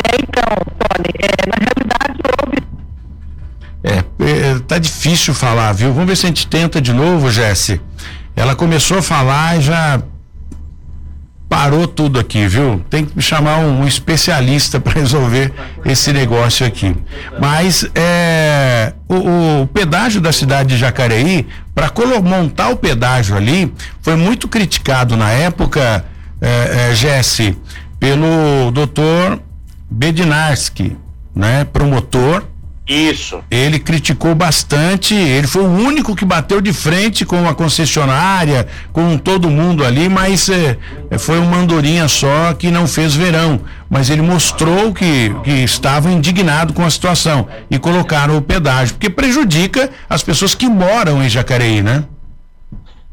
É, 0.04 0.16
então, 0.16 0.44
Tony, 0.78 1.10
é, 1.18 1.48
na 1.48 1.56
realidade 1.56 2.20
houve. 2.42 2.66
É, 3.84 4.54
é, 4.54 4.58
tá 4.66 4.78
difícil 4.78 5.34
falar, 5.34 5.72
viu? 5.72 5.92
Vamos 5.92 6.08
ver 6.08 6.16
se 6.16 6.26
a 6.26 6.28
gente 6.28 6.46
tenta 6.46 6.80
de 6.80 6.92
novo, 6.92 7.30
Jesse. 7.30 7.80
Ela 8.34 8.54
começou 8.54 8.98
a 8.98 9.02
falar 9.02 9.58
e 9.58 9.62
já 9.62 10.02
parou 11.48 11.86
tudo 11.86 12.18
aqui, 12.18 12.46
viu? 12.46 12.84
Tem 12.90 13.04
que 13.04 13.20
chamar 13.20 13.58
um, 13.58 13.86
especialista 13.86 14.78
para 14.80 14.94
resolver 14.94 15.52
esse 15.84 16.12
negócio 16.12 16.66
aqui. 16.66 16.94
Mas 17.40 17.88
é, 17.94 18.92
o, 19.08 19.62
o, 19.62 19.66
pedágio 19.68 20.20
da 20.20 20.32
cidade 20.32 20.70
de 20.70 20.76
Jacareí, 20.76 21.46
para 21.74 21.90
montar 22.22 22.70
o 22.70 22.76
pedágio 22.76 23.36
ali, 23.36 23.72
foi 24.02 24.16
muito 24.16 24.48
criticado 24.48 25.16
na 25.16 25.30
época, 25.30 26.04
é, 26.40 26.90
é, 26.90 26.94
Jesse, 26.94 27.56
pelo 27.98 28.70
doutor 28.72 29.40
Bednarski, 29.90 30.96
né, 31.34 31.64
promotor. 31.64 32.44
Isso. 32.88 33.42
Ele 33.50 33.80
criticou 33.80 34.32
bastante, 34.32 35.12
ele 35.12 35.48
foi 35.48 35.62
o 35.62 35.70
único 35.70 36.14
que 36.14 36.24
bateu 36.24 36.60
de 36.60 36.72
frente 36.72 37.24
com 37.24 37.48
a 37.48 37.54
concessionária, 37.54 38.68
com 38.92 39.18
todo 39.18 39.50
mundo 39.50 39.84
ali, 39.84 40.08
mas 40.08 40.48
é, 40.48 40.78
foi 41.18 41.40
uma 41.40 41.56
andorinha 41.56 42.06
só 42.06 42.54
que 42.54 42.70
não 42.70 42.86
fez 42.86 43.14
verão. 43.14 43.60
Mas 43.90 44.08
ele 44.08 44.22
mostrou 44.22 44.92
que, 44.92 45.34
que 45.42 45.50
estava 45.64 46.10
indignado 46.10 46.72
com 46.72 46.84
a 46.84 46.90
situação 46.90 47.48
e 47.68 47.76
colocaram 47.76 48.36
o 48.36 48.42
pedágio, 48.42 48.94
porque 48.94 49.10
prejudica 49.10 49.90
as 50.08 50.22
pessoas 50.22 50.54
que 50.54 50.68
moram 50.68 51.22
em 51.22 51.28
Jacareí, 51.28 51.82
né? 51.82 52.04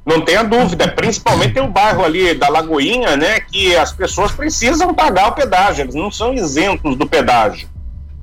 Não 0.05 0.21
tenha 0.21 0.43
dúvida, 0.43 0.87
principalmente 0.87 1.53
tem 1.53 1.63
o 1.63 1.67
bairro 1.67 2.03
ali 2.03 2.33
da 2.33 2.49
Lagoinha, 2.49 3.15
né, 3.15 3.39
que 3.39 3.73
as 3.73 3.93
pessoas 3.93 4.33
precisam 4.33 4.93
pagar 4.93 5.29
o 5.29 5.31
pedágio, 5.31 5.83
eles 5.83 5.95
não 5.95 6.11
são 6.11 6.33
isentos 6.33 6.97
do 6.97 7.07
pedágio. 7.07 7.72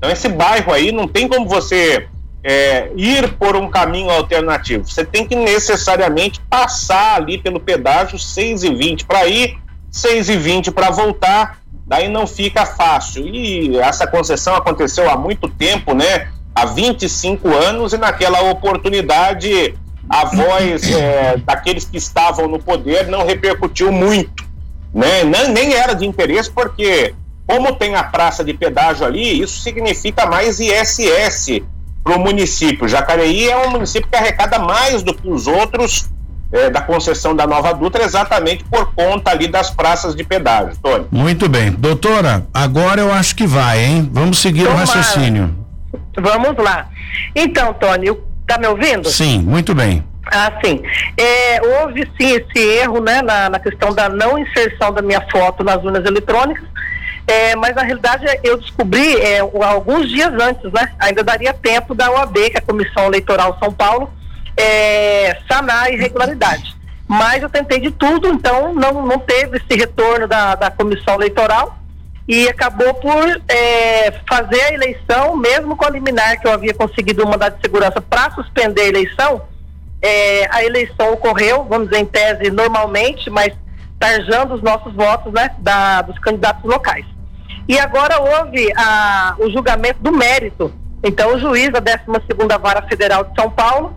Então 0.01 0.11
esse 0.11 0.31
bairro 0.31 0.73
aí 0.73 0.91
não 0.91 1.07
tem 1.07 1.29
como 1.29 1.47
você 1.47 2.09
é, 2.43 2.91
ir 2.97 3.35
por 3.35 3.55
um 3.55 3.69
caminho 3.69 4.09
alternativo. 4.09 4.89
Você 4.89 5.05
tem 5.05 5.27
que 5.27 5.37
necessariamente 5.37 6.41
passar 6.49 7.17
ali 7.17 7.37
pelo 7.37 7.61
pedágio 7.61 8.17
6,20 8.17 9.05
para 9.05 9.27
ir, 9.27 9.59
6,20 9.93 10.73
para 10.73 10.91
voltar, 10.91 11.59
daí 11.87 12.09
não 12.09 12.27
fica 12.27 12.65
fácil. 12.65 13.27
E 13.27 13.77
essa 13.77 14.07
concessão 14.07 14.55
aconteceu 14.55 15.11
há 15.11 15.19
muito 15.19 15.51
tempo, 15.51 15.93
né? 15.95 16.31
Há 16.55 16.65
25 16.65 17.49
anos, 17.49 17.93
e 17.93 17.99
naquela 17.99 18.41
oportunidade 18.51 19.75
a 20.09 20.25
voz 20.25 20.91
é, 20.91 21.37
daqueles 21.37 21.85
que 21.85 21.99
estavam 21.99 22.49
no 22.49 22.59
poder 22.59 23.07
não 23.07 23.27
repercutiu 23.27 23.93
muito, 23.93 24.45
né? 24.95 25.25
Nem, 25.25 25.49
nem 25.53 25.75
era 25.75 25.93
de 25.93 26.07
interesse 26.07 26.51
porque 26.51 27.15
como 27.51 27.75
tem 27.75 27.97
a 27.97 28.05
praça 28.05 28.45
de 28.45 28.55
pedágio 28.55 29.05
ali, 29.05 29.43
isso 29.43 29.61
significa 29.61 30.25
mais 30.25 30.61
ISS 30.61 31.63
para 32.05 32.15
o 32.15 32.21
município. 32.21 32.87
Jacareí 32.87 33.49
é 33.49 33.57
um 33.57 33.71
município 33.71 34.09
que 34.09 34.17
arrecada 34.17 34.61
mais 34.61 35.03
do 35.03 35.13
que 35.13 35.29
os 35.29 35.49
outros 35.49 36.09
é, 36.53 36.71
da 36.71 36.81
concessão 36.81 37.35
da 37.35 37.49
Nova 37.49 37.75
Dutra, 37.75 38.05
exatamente 38.05 38.63
por 38.65 38.95
conta 38.95 39.33
ali 39.33 39.49
das 39.49 39.69
praças 39.69 40.15
de 40.15 40.23
pedágio, 40.23 40.77
Tony. 40.81 41.07
Muito 41.11 41.49
bem. 41.49 41.73
Doutora, 41.73 42.47
agora 42.55 43.01
eu 43.01 43.13
acho 43.13 43.35
que 43.35 43.49
vai, 43.49 43.85
hein? 43.85 44.09
Vamos 44.13 44.39
seguir 44.39 44.65
Tomara. 44.65 44.77
o 44.77 44.87
raciocínio. 44.87 45.57
Vamos 46.17 46.57
lá. 46.57 46.89
Então, 47.35 47.75
Tony, 47.75 48.11
Tá 48.51 48.59
me 48.59 48.67
ouvindo? 48.67 49.09
Sim, 49.09 49.43
muito 49.43 49.73
bem. 49.77 50.03
Ah, 50.27 50.51
sim. 50.65 50.83
É, 51.17 51.61
houve 51.63 52.05
sim 52.21 52.33
esse 52.33 52.59
erro 52.59 53.01
né, 53.01 53.23
na, 53.23 53.49
na, 53.49 53.61
questão 53.61 53.95
da 53.95 54.09
não 54.09 54.37
inserção 54.37 54.93
da 54.93 55.01
minha 55.01 55.25
foto 55.31 55.63
nas 55.63 55.77
urnas 55.85 56.05
eletrônicas, 56.05 56.65
é, 57.31 57.55
mas 57.55 57.77
na 57.77 57.83
realidade 57.83 58.27
eu 58.43 58.57
descobri 58.57 59.17
é, 59.21 59.39
alguns 59.39 60.09
dias 60.09 60.33
antes, 60.33 60.73
né? 60.73 60.93
Ainda 60.99 61.23
daria 61.23 61.55
tempo 61.55 61.95
da 61.95 62.11
OAB, 62.11 62.35
que 62.51 62.57
é 62.57 62.59
a 62.59 62.61
Comissão 62.61 63.07
Eleitoral 63.07 63.57
São 63.63 63.73
Paulo, 63.73 64.11
é, 64.57 65.39
sanar 65.49 65.85
a 65.85 65.91
irregularidade. 65.91 66.77
Mas 67.07 67.41
eu 67.41 67.49
tentei 67.49 67.79
de 67.79 67.93
tudo, 67.93 68.27
então 68.27 68.75
não, 68.75 69.07
não 69.07 69.21
teve 69.21 69.59
esse 69.59 69.79
retorno 69.79 70.27
da, 70.27 70.57
da 70.57 70.73
Comissão 70.73 71.15
Eleitoral 71.15 71.79
e 72.27 72.49
acabou 72.49 72.95
por 72.95 73.41
é, 73.49 74.13
fazer 74.29 74.63
a 74.63 74.75
eleição, 74.75 75.37
mesmo 75.37 75.77
com 75.77 75.85
a 75.85 75.91
liminar 75.91 76.41
que 76.41 76.49
eu 76.49 76.53
havia 76.53 76.75
conseguido 76.75 77.25
um 77.25 77.31
mandado 77.31 77.55
de 77.55 77.63
segurança 77.63 78.01
para 78.01 78.33
suspender 78.33 78.83
a 78.83 78.89
eleição, 78.89 79.43
é, 80.03 80.49
a 80.51 80.65
eleição 80.65 81.13
ocorreu, 81.13 81.63
vamos 81.63 81.91
dizer, 81.91 82.03
em 82.03 82.07
tese 82.07 82.51
normalmente, 82.51 83.31
mas 83.31 83.55
tarjando 84.01 84.55
os 84.55 84.63
nossos 84.63 84.93
votos 84.95 85.33
né, 85.33 85.55
da, 85.59 86.03
dos 86.03 86.19
candidatos 86.19 86.65
locais. 86.65 87.07
E 87.71 87.79
agora 87.79 88.21
houve 88.21 88.69
a, 88.77 89.37
o 89.39 89.49
julgamento 89.49 90.01
do 90.01 90.11
mérito. 90.11 90.75
Então, 91.05 91.37
o 91.37 91.39
juiz 91.39 91.71
da 91.71 91.79
12 91.79 92.01
Vara 92.61 92.83
Federal 92.89 93.23
de 93.23 93.33
São 93.41 93.49
Paulo 93.49 93.95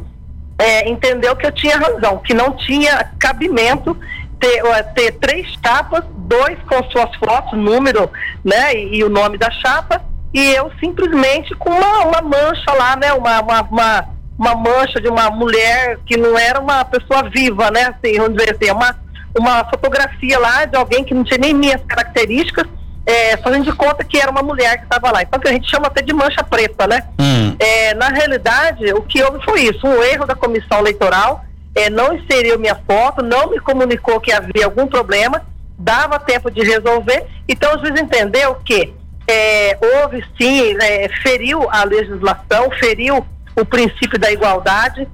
é, 0.59 0.87
entendeu 0.87 1.35
que 1.35 1.47
eu 1.47 1.51
tinha 1.51 1.79
razão, 1.79 2.19
que 2.19 2.35
não 2.35 2.55
tinha 2.55 3.03
cabimento 3.17 3.97
ter, 4.39 4.61
ter 4.93 5.13
três 5.13 5.47
chapas, 5.65 6.03
dois 6.15 6.55
com 6.69 6.83
suas 6.91 7.15
fotos, 7.15 7.57
número, 7.57 8.11
né, 8.45 8.75
e, 8.75 8.97
e, 8.97 9.03
o 9.03 9.09
nome 9.09 9.39
da 9.39 9.49
chapa, 9.49 9.99
e 10.31 10.51
eu 10.51 10.71
simplesmente 10.79 11.55
com 11.55 11.71
uma, 11.71 12.05
uma 12.05 12.21
mancha 12.21 12.71
lá, 12.77 12.95
né, 12.95 13.11
uma, 13.13 13.41
uma, 13.41 13.61
uma, 13.63 14.05
uma, 14.37 14.55
mancha 14.55 15.01
de 15.01 15.07
uma 15.07 15.31
mulher 15.31 15.97
que 16.05 16.15
não 16.15 16.37
era 16.37 16.59
uma 16.59 16.85
pessoa 16.85 17.27
viva, 17.27 17.71
né, 17.71 17.85
assim, 17.85 18.19
vamos 18.19 18.37
dizer 18.37 18.55
assim, 18.55 18.69
uma, 18.71 18.95
uma 19.35 19.65
fotografia 19.65 20.37
lá 20.37 20.63
de 20.65 20.77
alguém 20.77 21.03
que 21.03 21.15
não 21.15 21.23
tinha 21.23 21.39
nem 21.39 21.55
minhas 21.55 21.81
características, 21.87 22.67
é, 23.05 23.37
fazendo 23.37 23.65
de 23.65 23.71
conta 23.73 24.03
que 24.03 24.17
era 24.17 24.31
uma 24.31 24.41
mulher 24.41 24.77
que 24.77 24.83
estava 24.83 25.11
lá. 25.11 25.21
Então 25.21 25.39
a 25.43 25.47
gente 25.47 25.69
chama 25.69 25.87
até 25.87 26.01
de 26.01 26.13
mancha 26.13 26.43
preta, 26.43 26.87
né? 26.87 27.03
Hum. 27.19 27.55
É, 27.59 27.93
na 27.93 28.09
realidade, 28.09 28.93
o 28.93 29.01
que 29.01 29.21
houve 29.21 29.43
foi 29.43 29.61
isso, 29.63 29.85
um 29.85 30.01
erro 30.03 30.25
da 30.25 30.35
comissão 30.35 30.79
eleitoral, 30.79 31.43
é, 31.75 31.89
não 31.89 32.13
inseriu 32.13 32.59
minha 32.59 32.75
foto, 32.87 33.23
não 33.23 33.49
me 33.49 33.59
comunicou 33.59 34.19
que 34.19 34.31
havia 34.31 34.65
algum 34.65 34.87
problema, 34.87 35.45
dava 35.77 36.19
tempo 36.19 36.49
de 36.49 36.61
resolver. 36.61 37.25
Então 37.47 37.75
o 37.75 37.79
juiz 37.79 37.99
entendeu 37.99 38.55
que 38.63 38.93
é, 39.27 39.77
houve 40.01 40.23
sim, 40.39 40.77
é, 40.81 41.09
feriu 41.21 41.67
a 41.69 41.83
legislação, 41.83 42.69
feriu 42.79 43.25
o 43.55 43.65
princípio 43.65 44.19
da 44.19 44.31
igualdade, 44.31 45.07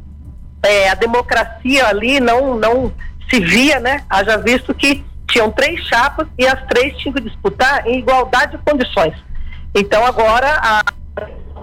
é, 0.64 0.90
a 0.90 0.96
democracia 0.96 1.88
ali 1.88 2.20
não, 2.20 2.56
não 2.56 2.92
se 3.30 3.40
via, 3.40 3.80
né? 3.80 4.04
Haja 4.10 4.38
visto 4.38 4.74
que 4.74 5.04
tinham 5.30 5.52
três 5.52 5.80
chapas 5.86 6.28
e 6.38 6.46
as 6.46 6.62
três 6.68 6.96
tinham 6.98 7.14
que 7.14 7.22
disputar 7.22 7.86
em 7.88 8.00
igualdade 8.00 8.58
de 8.58 8.64
condições. 8.64 9.14
Então 9.76 10.06
agora 10.06 10.60
a 10.62 10.84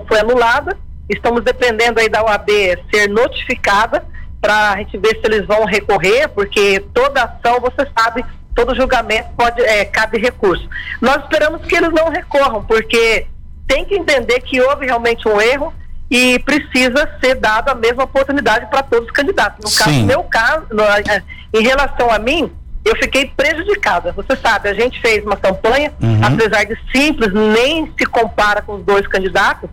foi 0.08 0.20
anulada, 0.20 0.76
estamos 1.08 1.42
dependendo 1.42 2.00
aí 2.00 2.08
da 2.08 2.22
OAB 2.22 2.48
ser 2.92 3.08
notificada 3.08 4.04
para 4.40 4.72
a 4.72 4.76
gente 4.76 4.96
ver 4.98 5.18
se 5.20 5.22
eles 5.24 5.46
vão 5.46 5.64
recorrer, 5.64 6.28
porque 6.28 6.84
toda 6.94 7.24
ação, 7.24 7.60
você 7.60 7.88
sabe, 7.98 8.24
todo 8.54 8.74
julgamento 8.74 9.30
pode 9.36 9.60
é, 9.62 9.84
cabe 9.84 10.18
recurso. 10.18 10.68
Nós 11.00 11.22
esperamos 11.22 11.64
que 11.66 11.74
eles 11.74 11.92
não 11.92 12.08
recorram, 12.08 12.64
porque 12.64 13.26
tem 13.66 13.84
que 13.84 13.96
entender 13.96 14.40
que 14.40 14.60
houve 14.60 14.86
realmente 14.86 15.28
um 15.28 15.40
erro 15.40 15.74
e 16.08 16.38
precisa 16.40 17.10
ser 17.20 17.34
dada 17.34 17.72
a 17.72 17.74
mesma 17.74 18.04
oportunidade 18.04 18.66
para 18.66 18.82
todos 18.82 19.06
os 19.06 19.12
candidatos. 19.12 19.64
No 19.64 19.76
caso, 19.76 20.04
meu 20.04 20.22
caso, 20.24 20.66
no, 20.70 20.84
é, 20.84 21.22
em 21.52 21.62
relação 21.62 22.10
a 22.10 22.18
mim, 22.18 22.52
eu 22.86 22.96
fiquei 22.96 23.26
prejudicada. 23.36 24.12
Você 24.12 24.36
sabe, 24.36 24.68
a 24.68 24.74
gente 24.74 25.00
fez 25.00 25.24
uma 25.24 25.36
campanha, 25.36 25.92
uhum. 26.00 26.20
apesar 26.22 26.64
de 26.64 26.78
simples, 26.94 27.32
nem 27.32 27.92
se 27.98 28.06
compara 28.06 28.62
com 28.62 28.76
os 28.76 28.84
dois 28.84 29.06
candidatos, 29.08 29.68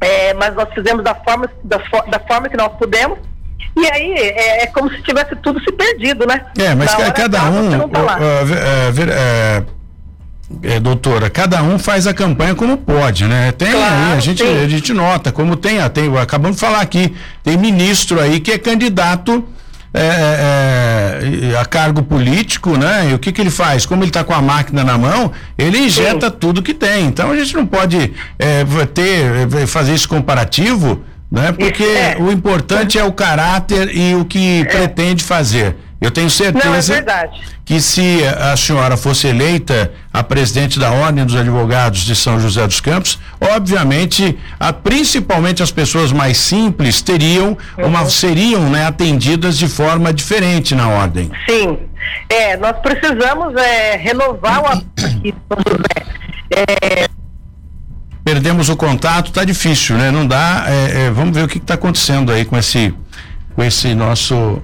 é, 0.00 0.34
mas 0.34 0.54
nós 0.54 0.68
fizemos 0.74 1.04
da 1.04 1.14
forma, 1.14 1.48
da, 1.62 1.78
da 2.08 2.18
forma 2.20 2.48
que 2.48 2.56
nós 2.56 2.72
pudemos. 2.76 3.18
E 3.76 3.86
aí 3.86 4.12
é, 4.12 4.62
é, 4.62 4.66
como 4.66 4.90
se 4.90 5.02
tivesse 5.02 5.36
tudo 5.36 5.60
se 5.60 5.70
perdido, 5.70 6.26
né? 6.26 6.46
É, 6.58 6.74
mas 6.74 6.94
cada 7.12 7.44
um. 7.44 7.88
Tá 7.88 8.16
uh, 8.16 9.76
é, 10.62 10.78
doutora, 10.80 11.28
cada 11.28 11.62
um 11.62 11.78
faz 11.78 12.06
a 12.06 12.14
campanha 12.14 12.54
como 12.54 12.78
pode, 12.78 13.24
né? 13.26 13.52
Tem 13.52 13.70
claro, 13.70 13.94
aí, 13.94 14.12
a 14.16 14.20
gente, 14.20 14.42
a 14.42 14.68
gente 14.68 14.92
nota, 14.92 15.32
como 15.32 15.56
tem, 15.56 15.76
tem, 15.90 16.16
acabamos 16.18 16.56
de 16.56 16.60
falar 16.60 16.80
aqui, 16.80 17.14
tem 17.42 17.56
ministro 17.56 18.20
aí 18.20 18.38
que 18.40 18.52
é 18.52 18.58
candidato 18.58 19.46
é, 19.96 21.48
é, 21.48 21.52
é, 21.52 21.58
a 21.58 21.64
cargo 21.64 22.02
político, 22.02 22.76
né? 22.76 23.10
E 23.10 23.14
o 23.14 23.18
que, 23.18 23.32
que 23.32 23.40
ele 23.40 23.50
faz? 23.50 23.86
Como 23.86 24.02
ele 24.02 24.10
está 24.10 24.22
com 24.22 24.34
a 24.34 24.42
máquina 24.42 24.84
na 24.84 24.98
mão, 24.98 25.32
ele 25.56 25.78
injeta 25.78 26.28
Sim. 26.28 26.36
tudo 26.38 26.62
que 26.62 26.74
tem. 26.74 27.06
Então 27.06 27.30
a 27.30 27.36
gente 27.36 27.54
não 27.54 27.66
pode 27.66 28.12
é, 28.38 28.64
ter, 28.92 29.48
é, 29.54 29.66
fazer 29.66 29.94
esse 29.94 30.06
comparativo, 30.06 31.02
né? 31.30 31.52
Porque 31.52 31.82
é. 31.82 32.16
o 32.20 32.30
importante 32.30 32.98
é 32.98 33.04
o 33.04 33.12
caráter 33.12 33.96
e 33.96 34.14
o 34.14 34.24
que 34.24 34.64
pretende 34.66 35.24
fazer. 35.24 35.76
Eu 36.00 36.10
tenho 36.10 36.28
certeza 36.28 37.02
Não, 37.02 37.12
é 37.14 37.30
que 37.64 37.80
se 37.80 38.22
a 38.24 38.56
senhora 38.56 38.96
fosse 38.96 39.26
eleita 39.26 39.90
a 40.12 40.22
presidente 40.22 40.78
da 40.78 40.90
Ordem 40.90 41.24
dos 41.24 41.34
Advogados 41.34 42.00
de 42.00 42.14
São 42.14 42.38
José 42.38 42.66
dos 42.66 42.80
Campos, 42.80 43.18
obviamente, 43.40 44.38
a, 44.60 44.72
principalmente 44.72 45.62
as 45.62 45.70
pessoas 45.70 46.12
mais 46.12 46.36
simples 46.36 47.00
teriam 47.00 47.56
uhum. 47.78 47.86
uma 47.86 48.04
seriam 48.10 48.68
né, 48.68 48.86
atendidas 48.86 49.56
de 49.56 49.68
forma 49.68 50.12
diferente 50.12 50.74
na 50.74 50.88
ordem. 50.88 51.30
Sim, 51.48 51.78
é, 52.28 52.56
nós 52.58 52.76
precisamos 52.78 53.54
é, 53.56 53.96
renovar 53.96 54.62
o 54.62 54.66
aqui, 54.66 55.34
é, 56.50 57.06
Perdemos 58.22 58.68
o 58.68 58.76
contato, 58.76 59.30
tá 59.30 59.44
difícil, 59.44 59.96
né? 59.96 60.10
Não 60.10 60.26
dá. 60.26 60.64
É, 60.66 61.06
é, 61.06 61.10
vamos 61.12 61.32
ver 61.32 61.44
o 61.44 61.48
que 61.48 61.58
está 61.58 61.74
acontecendo 61.74 62.32
aí 62.32 62.44
com 62.44 62.58
esse, 62.58 62.92
com 63.54 63.62
esse 63.62 63.94
nosso 63.94 64.60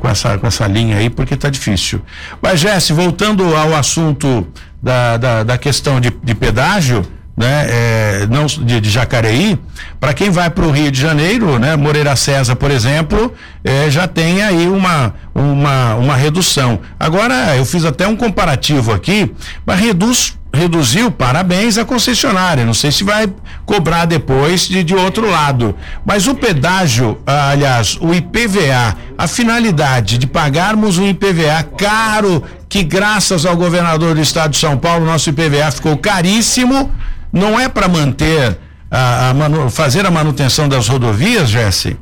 com 0.00 0.08
essa, 0.08 0.36
com 0.36 0.46
essa 0.46 0.66
linha 0.66 0.98
aí, 0.98 1.08
porque 1.08 1.34
está 1.34 1.48
difícil. 1.48 2.00
Mas, 2.40 2.60
Jesse, 2.60 2.92
voltando 2.92 3.56
ao 3.56 3.74
assunto 3.74 4.46
da, 4.82 5.16
da, 5.16 5.42
da 5.42 5.58
questão 5.58 6.00
de, 6.00 6.10
de 6.22 6.34
pedágio, 6.34 7.06
né, 7.36 7.66
é, 7.68 8.26
não 8.30 8.46
de, 8.46 8.80
de 8.80 8.90
Jacareí, 8.90 9.58
para 9.98 10.12
quem 10.12 10.30
vai 10.30 10.50
para 10.50 10.64
o 10.64 10.70
Rio 10.70 10.90
de 10.90 11.00
Janeiro, 11.00 11.58
né, 11.58 11.76
Moreira 11.76 12.14
César, 12.14 12.54
por 12.56 12.70
exemplo, 12.70 13.32
é, 13.64 13.88
já 13.90 14.06
tem 14.06 14.42
aí 14.42 14.68
uma, 14.68 15.14
uma, 15.34 15.94
uma 15.94 16.16
redução. 16.16 16.80
Agora, 17.00 17.56
eu 17.56 17.64
fiz 17.64 17.84
até 17.84 18.06
um 18.06 18.16
comparativo 18.16 18.92
aqui, 18.92 19.32
mas 19.64 19.80
reduz 19.80 20.38
reduziu, 20.54 21.10
parabéns 21.10 21.78
à 21.78 21.84
concessionária. 21.84 22.64
Não 22.64 22.74
sei 22.74 22.92
se 22.92 23.02
vai 23.02 23.32
cobrar 23.64 24.04
depois 24.04 24.68
de, 24.68 24.84
de 24.84 24.94
outro 24.94 25.28
lado. 25.28 25.74
Mas 26.04 26.26
o 26.26 26.34
pedágio, 26.34 27.20
ah, 27.26 27.50
aliás, 27.50 27.96
o 28.00 28.12
IPVA, 28.12 28.96
a 29.16 29.26
finalidade 29.26 30.18
de 30.18 30.26
pagarmos 30.26 30.98
um 30.98 31.08
IPVA 31.08 31.62
caro, 31.76 32.42
que 32.68 32.82
graças 32.82 33.46
ao 33.46 33.56
governador 33.56 34.14
do 34.14 34.20
estado 34.20 34.50
de 34.50 34.58
São 34.58 34.76
Paulo, 34.76 35.06
nosso 35.06 35.30
IPVA 35.30 35.70
ficou 35.70 35.96
caríssimo, 35.96 36.92
não 37.32 37.58
é 37.58 37.68
para 37.68 37.88
manter, 37.88 38.58
a, 38.90 39.30
a 39.30 39.34
manu, 39.34 39.70
fazer 39.70 40.04
a 40.04 40.10
manutenção 40.10 40.68
das 40.68 40.86
rodovias, 40.86 41.48
Jesse? 41.48 41.96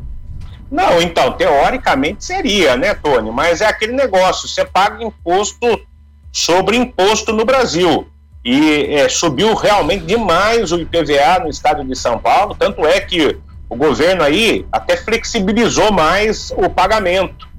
Não, 0.68 1.00
então, 1.00 1.32
teoricamente 1.32 2.24
seria, 2.24 2.76
né, 2.76 2.94
Tony? 2.94 3.30
Mas 3.30 3.60
é 3.60 3.66
aquele 3.66 3.92
negócio, 3.92 4.48
você 4.48 4.64
paga 4.64 5.02
imposto 5.02 5.80
sobre 6.32 6.76
imposto 6.76 7.32
no 7.32 7.44
Brasil 7.44 8.09
e 8.44 8.94
é, 8.94 9.08
subiu 9.08 9.54
realmente 9.54 10.04
demais 10.04 10.72
o 10.72 10.78
IPVA 10.78 11.40
no 11.42 11.48
estado 11.48 11.84
de 11.84 11.94
São 11.94 12.18
Paulo, 12.18 12.56
tanto 12.58 12.86
é 12.86 13.00
que 13.00 13.36
o 13.68 13.76
governo 13.76 14.22
aí 14.22 14.66
até 14.72 14.96
flexibilizou 14.96 15.92
mais 15.92 16.50
o 16.56 16.68
pagamento 16.68 17.49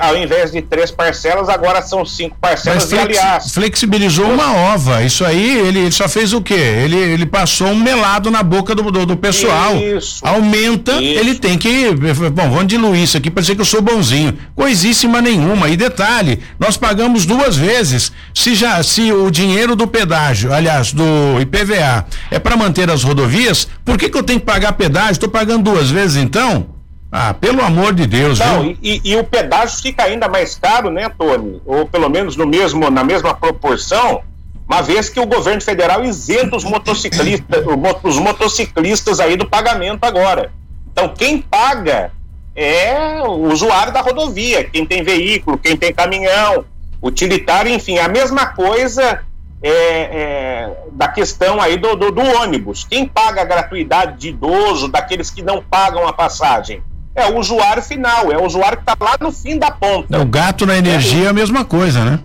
ao 0.00 0.16
invés 0.16 0.50
de 0.50 0.60
três 0.60 0.90
parcelas, 0.90 1.48
agora 1.48 1.80
são 1.80 2.04
cinco 2.04 2.36
parcelas 2.40 2.84
flex, 2.86 2.92
e 2.92 2.98
aliás. 2.98 3.54
Flexibilizou 3.54 4.26
uma 4.26 4.52
ova. 4.52 5.02
Isso 5.04 5.24
aí, 5.24 5.58
ele, 5.60 5.78
ele, 5.80 5.92
só 5.92 6.08
fez 6.08 6.32
o 6.32 6.42
quê? 6.42 6.54
Ele, 6.54 6.96
ele 6.96 7.26
passou 7.26 7.68
um 7.68 7.76
melado 7.76 8.30
na 8.30 8.42
boca 8.42 8.74
do, 8.74 8.90
do, 8.90 9.06
do 9.06 9.16
pessoal. 9.16 9.76
Isso. 9.76 10.26
Aumenta, 10.26 10.92
isso. 11.00 11.20
ele 11.20 11.34
tem 11.36 11.56
que. 11.56 11.94
Bom, 12.34 12.50
vamos 12.50 12.66
diluir 12.66 13.02
isso 13.02 13.16
aqui 13.16 13.30
para 13.30 13.42
dizer 13.42 13.54
que 13.54 13.60
eu 13.60 13.66
sou 13.66 13.80
bonzinho. 13.80 14.36
Coisíssima 14.56 15.20
nenhuma. 15.22 15.68
E 15.68 15.76
detalhe, 15.76 16.40
nós 16.58 16.76
pagamos 16.76 17.24
duas 17.24 17.56
vezes. 17.56 18.10
Se 18.34 18.56
já, 18.56 18.82
se 18.82 19.12
o 19.12 19.30
dinheiro 19.30 19.76
do 19.76 19.86
pedágio, 19.86 20.52
aliás, 20.52 20.92
do 20.92 21.04
IPVA, 21.40 22.06
é 22.30 22.38
para 22.40 22.56
manter 22.56 22.90
as 22.90 23.04
rodovias, 23.04 23.68
por 23.84 23.96
que, 23.96 24.08
que 24.08 24.18
eu 24.18 24.22
tenho 24.24 24.40
que 24.40 24.46
pagar 24.46 24.72
pedágio? 24.72 25.12
Estou 25.12 25.28
pagando 25.28 25.70
duas 25.70 25.90
vezes 25.90 26.16
então? 26.16 26.79
Ah, 27.12 27.34
pelo 27.34 27.60
amor 27.60 27.92
de 27.92 28.06
Deus, 28.06 28.38
Não, 28.38 28.62
viu? 28.62 28.78
E, 28.80 29.00
e, 29.04 29.16
o 29.16 29.24
pedágio 29.24 29.82
fica 29.82 30.04
ainda 30.04 30.28
mais 30.28 30.54
caro, 30.54 30.90
né, 30.90 31.08
Tony? 31.08 31.60
Ou 31.66 31.84
pelo 31.86 32.08
menos 32.08 32.36
no 32.36 32.46
mesmo, 32.46 32.88
na 32.88 33.02
mesma 33.02 33.34
proporção, 33.34 34.22
uma 34.68 34.80
vez 34.80 35.08
que 35.08 35.18
o 35.18 35.26
governo 35.26 35.60
federal 35.60 36.04
isenta 36.04 36.56
os 36.56 36.62
motociclistas, 36.62 37.64
os 38.04 38.18
motociclistas 38.18 39.18
aí 39.18 39.36
do 39.36 39.48
pagamento 39.48 40.04
agora. 40.04 40.52
Então, 40.92 41.08
quem 41.08 41.42
paga 41.42 42.12
é 42.54 43.20
o 43.22 43.50
usuário 43.50 43.92
da 43.92 44.00
rodovia, 44.00 44.62
quem 44.62 44.86
tem 44.86 45.02
veículo, 45.02 45.58
quem 45.58 45.76
tem 45.76 45.92
caminhão, 45.92 46.64
utilitário, 47.02 47.72
enfim, 47.72 47.98
a 47.98 48.08
mesma 48.08 48.46
coisa 48.46 49.24
é, 49.60 49.72
é, 49.72 50.76
da 50.92 51.08
questão 51.08 51.60
aí 51.60 51.76
do, 51.76 51.96
do, 51.96 52.12
do 52.12 52.20
ônibus. 52.20 52.84
Quem 52.84 53.06
paga 53.06 53.42
a 53.42 53.44
gratuidade 53.44 54.18
de 54.18 54.28
idoso, 54.28 54.86
daqueles 54.86 55.30
que 55.30 55.42
não 55.42 55.60
pagam 55.60 56.06
a 56.06 56.12
passagem? 56.12 56.82
É 57.20 57.28
o 57.28 57.38
usuário 57.38 57.82
final, 57.82 58.32
é 58.32 58.36
o 58.36 58.44
usuário 58.44 58.78
que 58.78 58.82
está 58.82 58.96
lá 58.98 59.16
no 59.20 59.30
fim 59.32 59.58
da 59.58 59.70
ponta. 59.70 60.20
O 60.20 60.24
gato 60.24 60.66
na 60.66 60.76
energia 60.76 61.26
é, 61.26 61.28
a 61.28 61.32
mesma 61.32 61.64
coisa, 61.64 62.04
né? 62.04 62.20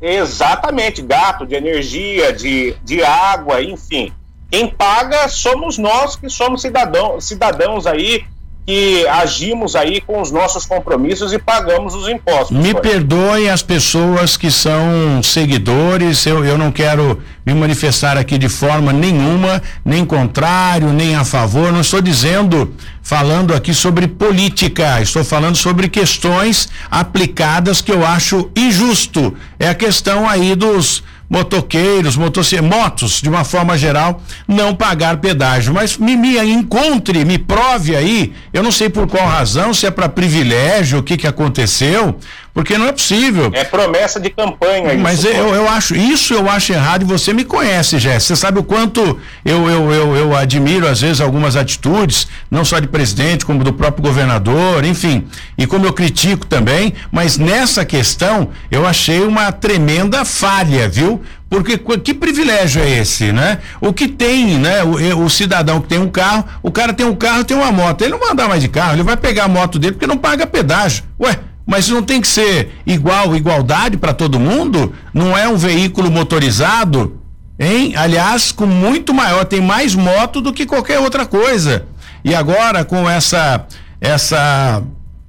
Exatamente, 0.00 1.02
gato 1.02 1.46
de 1.46 1.54
energia, 1.54 2.32
de, 2.32 2.74
de 2.84 3.02
água, 3.02 3.62
enfim. 3.62 4.12
Quem 4.50 4.68
paga 4.68 5.28
somos 5.28 5.78
nós 5.78 6.16
que 6.16 6.28
somos 6.28 6.62
cidadão, 6.62 7.20
cidadãos 7.20 7.86
aí 7.86 8.24
que 8.66 9.06
agimos 9.06 9.76
aí 9.76 10.00
com 10.00 10.20
os 10.20 10.32
nossos 10.32 10.66
compromissos 10.66 11.32
e 11.32 11.38
pagamos 11.38 11.94
os 11.94 12.08
impostos. 12.08 12.56
Me 12.56 12.74
perdoem 12.74 13.48
as 13.48 13.62
pessoas 13.62 14.36
que 14.36 14.50
são 14.50 15.22
seguidores, 15.22 16.26
eu, 16.26 16.44
eu 16.44 16.58
não 16.58 16.72
quero 16.72 17.22
me 17.44 17.54
manifestar 17.54 18.18
aqui 18.18 18.36
de 18.36 18.48
forma 18.48 18.92
nenhuma, 18.92 19.62
nem 19.84 20.04
contrário, 20.04 20.92
nem 20.92 21.14
a 21.14 21.24
favor, 21.24 21.72
não 21.72 21.80
estou 21.80 22.00
dizendo, 22.00 22.74
falando 23.00 23.54
aqui 23.54 23.72
sobre 23.72 24.08
política, 24.08 25.00
estou 25.00 25.24
falando 25.24 25.54
sobre 25.54 25.88
questões 25.88 26.68
aplicadas 26.90 27.80
que 27.80 27.92
eu 27.92 28.04
acho 28.04 28.50
injusto. 28.56 29.36
É 29.60 29.68
a 29.68 29.74
questão 29.76 30.28
aí 30.28 30.56
dos 30.56 31.04
motoqueiros, 31.28 32.16
motos, 32.16 33.20
de 33.20 33.28
uma 33.28 33.44
forma 33.44 33.76
geral, 33.76 34.22
não 34.46 34.74
pagar 34.74 35.16
pedágio. 35.18 35.74
Mas 35.74 35.96
me, 35.96 36.16
me 36.16 36.38
encontre, 36.38 37.24
me 37.24 37.38
prove 37.38 37.96
aí, 37.96 38.32
eu 38.52 38.62
não 38.62 38.72
sei 38.72 38.88
por 38.88 39.06
qual 39.06 39.26
razão, 39.26 39.74
se 39.74 39.86
é 39.86 39.90
para 39.90 40.08
privilégio, 40.08 40.98
o 40.98 41.02
que 41.02 41.16
que 41.16 41.26
aconteceu, 41.26 42.18
porque 42.56 42.78
não 42.78 42.86
é 42.86 42.92
possível. 42.92 43.50
É 43.52 43.64
promessa 43.64 44.18
de 44.18 44.30
campanha. 44.30 44.94
Mas 44.94 45.18
isso, 45.18 45.28
eu, 45.28 45.54
eu 45.54 45.68
acho, 45.68 45.94
isso 45.94 46.32
eu 46.32 46.48
acho 46.48 46.72
errado 46.72 47.02
e 47.02 47.04
você 47.04 47.34
me 47.34 47.44
conhece, 47.44 47.98
Jéssica. 47.98 48.34
Você 48.34 48.36
sabe 48.36 48.58
o 48.58 48.62
quanto 48.62 49.18
eu, 49.44 49.68
eu, 49.68 49.92
eu, 49.92 50.16
eu 50.16 50.34
admiro, 50.34 50.88
às 50.88 51.02
vezes, 51.02 51.20
algumas 51.20 51.54
atitudes, 51.54 52.26
não 52.50 52.64
só 52.64 52.78
de 52.78 52.88
presidente, 52.88 53.44
como 53.44 53.62
do 53.62 53.74
próprio 53.74 54.02
governador, 54.02 54.86
enfim. 54.86 55.26
E 55.58 55.66
como 55.66 55.84
eu 55.84 55.92
critico 55.92 56.46
também, 56.46 56.94
mas 57.12 57.36
nessa 57.36 57.84
questão 57.84 58.48
eu 58.70 58.86
achei 58.86 59.20
uma 59.20 59.52
tremenda 59.52 60.24
falha, 60.24 60.88
viu? 60.88 61.15
Porque 61.48 61.78
que 61.78 62.14
privilégio 62.14 62.82
é 62.82 62.98
esse, 62.98 63.32
né? 63.32 63.58
O 63.80 63.92
que 63.92 64.08
tem, 64.08 64.58
né? 64.58 64.82
O, 64.82 65.24
o, 65.24 65.30
cidadão 65.30 65.80
que 65.80 65.88
tem 65.88 65.98
um 65.98 66.08
carro, 66.08 66.44
o 66.62 66.70
cara 66.70 66.92
tem 66.92 67.06
um 67.06 67.14
carro, 67.14 67.44
tem 67.44 67.56
uma 67.56 67.70
moto. 67.70 68.02
Ele 68.02 68.12
não 68.12 68.18
vai 68.18 68.30
andar 68.30 68.48
mais 68.48 68.62
de 68.62 68.68
carro, 68.68 68.94
ele 68.94 69.02
vai 69.02 69.16
pegar 69.16 69.44
a 69.44 69.48
moto 69.48 69.78
dele 69.78 69.92
porque 69.92 70.06
não 70.06 70.18
paga 70.18 70.46
pedágio. 70.46 71.04
Ué, 71.20 71.38
mas 71.66 71.88
não 71.88 72.02
tem 72.02 72.20
que 72.20 72.28
ser 72.28 72.70
igual, 72.86 73.34
igualdade 73.34 73.96
para 73.96 74.12
todo 74.12 74.38
mundo? 74.38 74.94
Não 75.12 75.36
é 75.36 75.48
um 75.48 75.56
veículo 75.56 76.10
motorizado, 76.10 77.20
hein? 77.58 77.94
Aliás, 77.96 78.52
com 78.52 78.66
muito 78.66 79.12
maior, 79.12 79.44
tem 79.44 79.60
mais 79.60 79.94
moto 79.94 80.40
do 80.40 80.52
que 80.52 80.64
qualquer 80.64 81.00
outra 81.00 81.26
coisa. 81.26 81.86
E 82.24 82.34
agora 82.34 82.84
com 82.84 83.08
essa 83.08 83.66
essa 84.00 84.82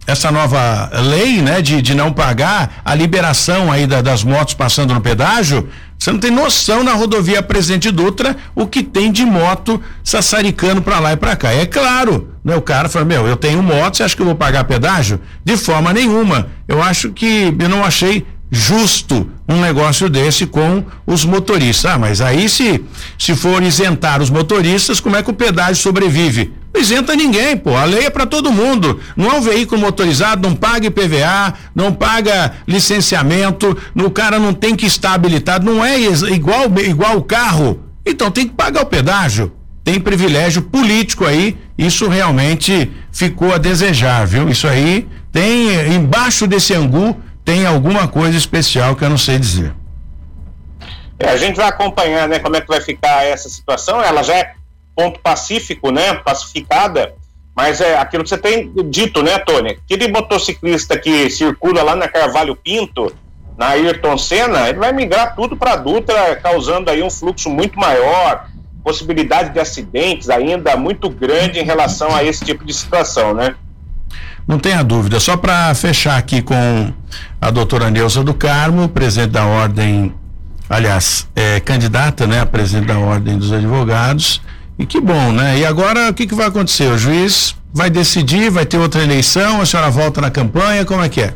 essa 0.08 0.32
nova 0.32 0.90
lei, 1.02 1.42
né, 1.42 1.62
de, 1.62 1.82
de 1.82 1.94
não 1.94 2.14
pagar 2.14 2.82
a 2.84 2.96
liberação 2.96 3.70
aí 3.70 3.86
da, 3.86 4.02
das 4.02 4.24
motos 4.24 4.54
passando 4.54 4.94
no 4.94 5.02
pedágio, 5.02 5.68
você 6.00 6.12
não 6.12 6.20
tem 6.20 6.32
noção 6.32 6.84
na 6.84 6.94
rodovia 6.94 7.44
Presidente 7.44 7.92
Dutra 7.92 8.38
o 8.56 8.66
que 8.66 8.84
tem 8.84 9.12
de 9.12 9.26
moto 9.26 9.82
sassaricando 10.04 10.82
para 10.82 11.00
lá 11.00 11.14
e 11.14 11.18
para 11.18 11.36
cá. 11.36 11.52
É 11.52 11.66
claro, 11.66 12.30
né? 12.44 12.56
O 12.56 12.62
cara 12.62 12.88
fala, 12.88 13.04
meu, 13.04 13.28
eu 13.28 13.36
tenho 13.36 13.62
moto, 13.62 13.98
você 13.98 14.04
acha 14.04 14.16
que 14.16 14.22
eu 14.22 14.28
vou 14.28 14.36
pagar 14.36 14.64
pedágio? 14.64 15.20
De 15.44 15.58
forma 15.58 15.92
nenhuma. 15.92 16.48
Eu 16.68 16.82
acho 16.82 17.12
que 17.12 17.54
eu 17.60 17.70
não 17.70 17.84
achei 17.84 18.26
justo 18.50 19.30
um 19.50 19.60
negócio 19.60 20.10
desse 20.10 20.46
com 20.46 20.86
os 21.06 21.26
motoristas. 21.26 21.92
Ah, 21.92 21.98
mas 21.98 22.22
aí 22.22 22.48
se 22.48 22.84
se 23.18 23.36
for 23.36 23.62
isentar 23.64 24.22
os 24.22 24.30
motoristas, 24.30 25.00
como 25.00 25.16
é 25.16 25.24
que 25.24 25.32
o 25.32 25.34
pedágio 25.34 25.76
sobrevive? 25.76 26.54
Não 26.78 26.82
isenta 26.84 27.16
ninguém, 27.16 27.58
pô. 27.58 27.76
A 27.76 27.86
lei 27.86 28.06
é 28.06 28.10
para 28.12 28.28
todo 28.28 28.52
mundo. 28.52 29.00
Não 29.16 29.32
é 29.32 29.34
um 29.34 29.42
veículo 29.42 29.82
motorizado, 29.82 30.48
não 30.48 30.56
paga 30.56 30.86
IPVA, 30.86 31.56
não 31.74 31.92
paga 31.92 32.54
licenciamento, 32.68 33.76
o 33.96 34.12
cara 34.12 34.38
não 34.38 34.54
tem 34.54 34.76
que 34.76 34.86
estar 34.86 35.14
habilitado, 35.14 35.66
não 35.66 35.84
é 35.84 36.00
igual 36.00 36.66
igual 36.86 37.18
o 37.18 37.24
carro. 37.24 37.84
Então 38.06 38.30
tem 38.30 38.48
que 38.48 38.54
pagar 38.54 38.84
o 38.84 38.86
pedágio. 38.86 39.52
Tem 39.84 40.00
privilégio 40.00 40.62
político 40.62 41.26
aí, 41.26 41.58
isso 41.78 42.08
realmente 42.08 42.92
ficou 43.12 43.56
a 43.56 43.58
desejar, 43.58 44.28
viu? 44.28 44.48
Isso 44.48 44.68
aí 44.68 45.08
tem 45.32 45.96
embaixo 45.96 46.46
desse 46.46 46.76
angu 46.76 47.18
tem 47.44 47.66
alguma 47.66 48.08
coisa 48.08 48.38
especial 48.38 48.96
que 48.96 49.04
eu 49.04 49.10
não 49.10 49.18
sei 49.18 49.40
dizer. 49.40 49.74
É, 51.18 51.30
a 51.30 51.38
gente 51.38 51.56
vai 51.56 51.68
acompanhar, 51.68 52.28
né, 52.28 52.38
como 52.38 52.56
é 52.56 52.62
que 52.62 52.68
vai 52.68 52.82
ficar 52.82 53.26
essa 53.26 53.50
situação. 53.50 54.00
Ela 54.04 54.22
já 54.22 54.36
é 54.36 54.54
ponto 54.98 55.20
pacífico, 55.20 55.92
né, 55.92 56.16
pacificada, 56.16 57.14
mas 57.56 57.80
é 57.80 58.00
aquilo 58.00 58.24
que 58.24 58.30
você 58.30 58.38
tem 58.38 58.72
dito, 58.90 59.22
né, 59.22 59.38
Tony? 59.38 59.78
Aquele 59.86 60.08
motociclista 60.08 60.98
que 60.98 61.30
circula 61.30 61.84
lá 61.84 61.96
na 61.96 62.08
Carvalho 62.08 62.56
Pinto, 62.56 63.14
na 63.56 63.70
Ayrton 63.70 64.18
Senna, 64.18 64.70
ele 64.70 64.80
vai 64.80 64.92
migrar 64.92 65.36
tudo 65.36 65.56
para 65.56 65.74
a 65.74 65.76
Dutra, 65.76 66.36
causando 66.38 66.90
aí 66.90 67.04
um 67.04 67.12
fluxo 67.12 67.48
muito 67.48 67.80
maior, 67.80 68.48
possibilidade 68.84 69.52
de 69.52 69.60
acidentes 69.60 70.30
ainda 70.32 70.76
muito 70.76 71.10
grande 71.10 71.60
em 71.60 71.64
relação 71.64 72.16
a 72.16 72.24
esse 72.24 72.44
tipo 72.44 72.66
de 72.66 72.74
situação, 72.74 73.36
né? 73.36 73.54
Não 74.48 74.58
tenha 74.58 74.84
dúvida. 74.84 75.20
Só 75.20 75.38
para 75.38 75.76
fechar 75.76 76.18
aqui 76.18 76.42
com 76.42 76.92
a 77.40 77.52
doutora 77.52 77.92
Neuza 77.92 78.24
do 78.24 78.34
Carmo, 78.34 78.88
presidente 78.90 79.32
da 79.32 79.46
Ordem, 79.46 80.14
aliás, 80.70 81.28
é, 81.36 81.60
candidata 81.60 82.26
né, 82.26 82.40
a 82.40 82.46
presidente 82.46 82.88
da 82.88 82.98
Ordem 82.98 83.38
dos 83.38 83.52
Advogados. 83.52 84.42
E 84.80 84.86
que 84.86 85.02
bom, 85.02 85.32
né? 85.32 85.58
E 85.60 85.66
agora 85.66 86.10
o 86.10 86.14
que, 86.14 86.28
que 86.28 86.36
vai 86.36 86.48
acontecer? 86.48 86.92
O 86.92 86.98
juiz 86.98 87.56
vai 87.74 87.90
decidir, 87.90 88.50
vai 88.50 88.66
ter 88.66 88.78
outra 88.78 89.04
eleição, 89.04 89.62
a 89.62 89.66
senhora 89.66 89.90
volta 89.90 90.22
na 90.22 90.30
campanha, 90.30 90.86
como 90.86 91.04
é 91.04 91.10
que 91.10 91.22
é? 91.22 91.34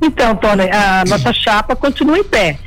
Então, 0.00 0.34
Tony, 0.36 0.70
a 0.70 1.04
nossa 1.06 1.32
chapa 1.32 1.76
continua 1.76 2.18
em 2.18 2.24
pé. 2.24 2.58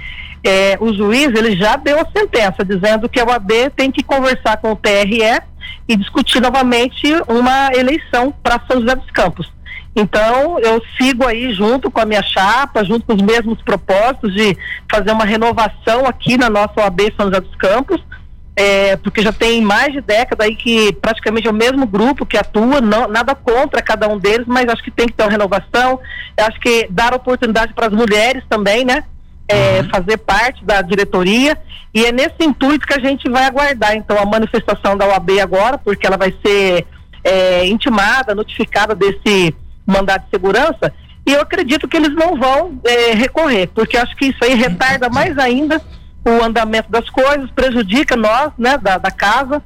É, 0.43 0.77
o 0.79 0.93
juiz 0.93 1.27
ele 1.35 1.57
já 1.57 1.75
deu 1.75 1.99
a 1.99 2.07
sentença 2.15 2.63
dizendo 2.63 3.09
que 3.09 3.19
a 3.19 3.25
OAB 3.25 3.51
tem 3.75 3.91
que 3.91 4.03
conversar 4.03 4.57
com 4.57 4.71
o 4.71 4.75
TRE 4.75 5.41
e 5.87 5.95
discutir 5.95 6.41
novamente 6.41 7.05
uma 7.27 7.71
eleição 7.73 8.33
para 8.43 8.61
São 8.67 8.79
José 8.79 8.95
dos 8.95 9.11
Campos. 9.11 9.51
Então, 9.95 10.59
eu 10.59 10.81
sigo 10.95 11.25
aí 11.25 11.51
junto 11.53 11.89
com 11.89 11.99
a 11.99 12.05
minha 12.05 12.21
chapa, 12.21 12.83
junto 12.83 13.05
com 13.05 13.15
os 13.15 13.21
mesmos 13.21 13.61
propósitos 13.63 14.31
de 14.33 14.55
fazer 14.91 15.11
uma 15.11 15.25
renovação 15.25 16.05
aqui 16.05 16.37
na 16.37 16.49
nossa 16.49 16.81
OAB 16.81 17.01
São 17.17 17.25
José 17.27 17.41
dos 17.41 17.55
Campos, 17.55 17.99
é, 18.59 18.95
porque 18.97 19.21
já 19.21 19.31
tem 19.31 19.61
mais 19.61 19.93
de 19.93 20.01
década 20.01 20.43
aí 20.43 20.55
que 20.55 20.91
praticamente 20.93 21.47
é 21.47 21.51
o 21.51 21.53
mesmo 21.53 21.85
grupo 21.85 22.25
que 22.25 22.35
atua, 22.35 22.81
não, 22.81 23.07
nada 23.07 23.35
contra 23.35 23.83
cada 23.83 24.07
um 24.07 24.17
deles, 24.17 24.47
mas 24.47 24.67
acho 24.67 24.83
que 24.83 24.89
tem 24.89 25.05
que 25.05 25.13
ter 25.13 25.21
uma 25.21 25.29
renovação, 25.29 25.99
acho 26.35 26.59
que 26.59 26.87
dar 26.89 27.13
oportunidade 27.13 27.71
para 27.75 27.85
as 27.85 27.93
mulheres 27.93 28.43
também, 28.49 28.83
né? 28.83 29.03
É, 29.47 29.81
uhum. 29.81 29.89
fazer 29.89 30.17
parte 30.17 30.65
da 30.65 30.81
diretoria 30.81 31.57
e 31.93 32.03
é 32.03 32.11
nesse 32.11 32.35
intuito 32.41 32.85
que 32.85 32.95
a 32.95 32.99
gente 32.99 33.29
vai 33.29 33.45
aguardar 33.45 33.95
então 33.95 34.17
a 34.19 34.25
manifestação 34.25 34.97
da 34.97 35.07
OAB 35.07 35.39
agora, 35.39 35.77
porque 35.77 36.05
ela 36.05 36.17
vai 36.17 36.33
ser 36.45 36.85
é, 37.23 37.65
intimada, 37.67 38.35
notificada 38.35 38.95
desse 38.95 39.55
mandado 39.85 40.23
de 40.23 40.31
segurança, 40.31 40.91
e 41.25 41.31
eu 41.31 41.41
acredito 41.41 41.87
que 41.87 41.95
eles 41.95 42.13
não 42.15 42.35
vão 42.35 42.79
é, 42.83 43.13
recorrer, 43.13 43.67
porque 43.67 43.97
acho 43.97 44.15
que 44.17 44.25
isso 44.27 44.43
aí 44.43 44.55
retarda 44.55 45.09
mais 45.09 45.37
ainda 45.37 45.79
o 46.29 46.43
andamento 46.43 46.91
das 46.91 47.09
coisas, 47.09 47.49
prejudica 47.51 48.15
nós, 48.15 48.51
né, 48.57 48.77
da, 48.77 48.97
da 48.97 49.11
casa, 49.11 49.61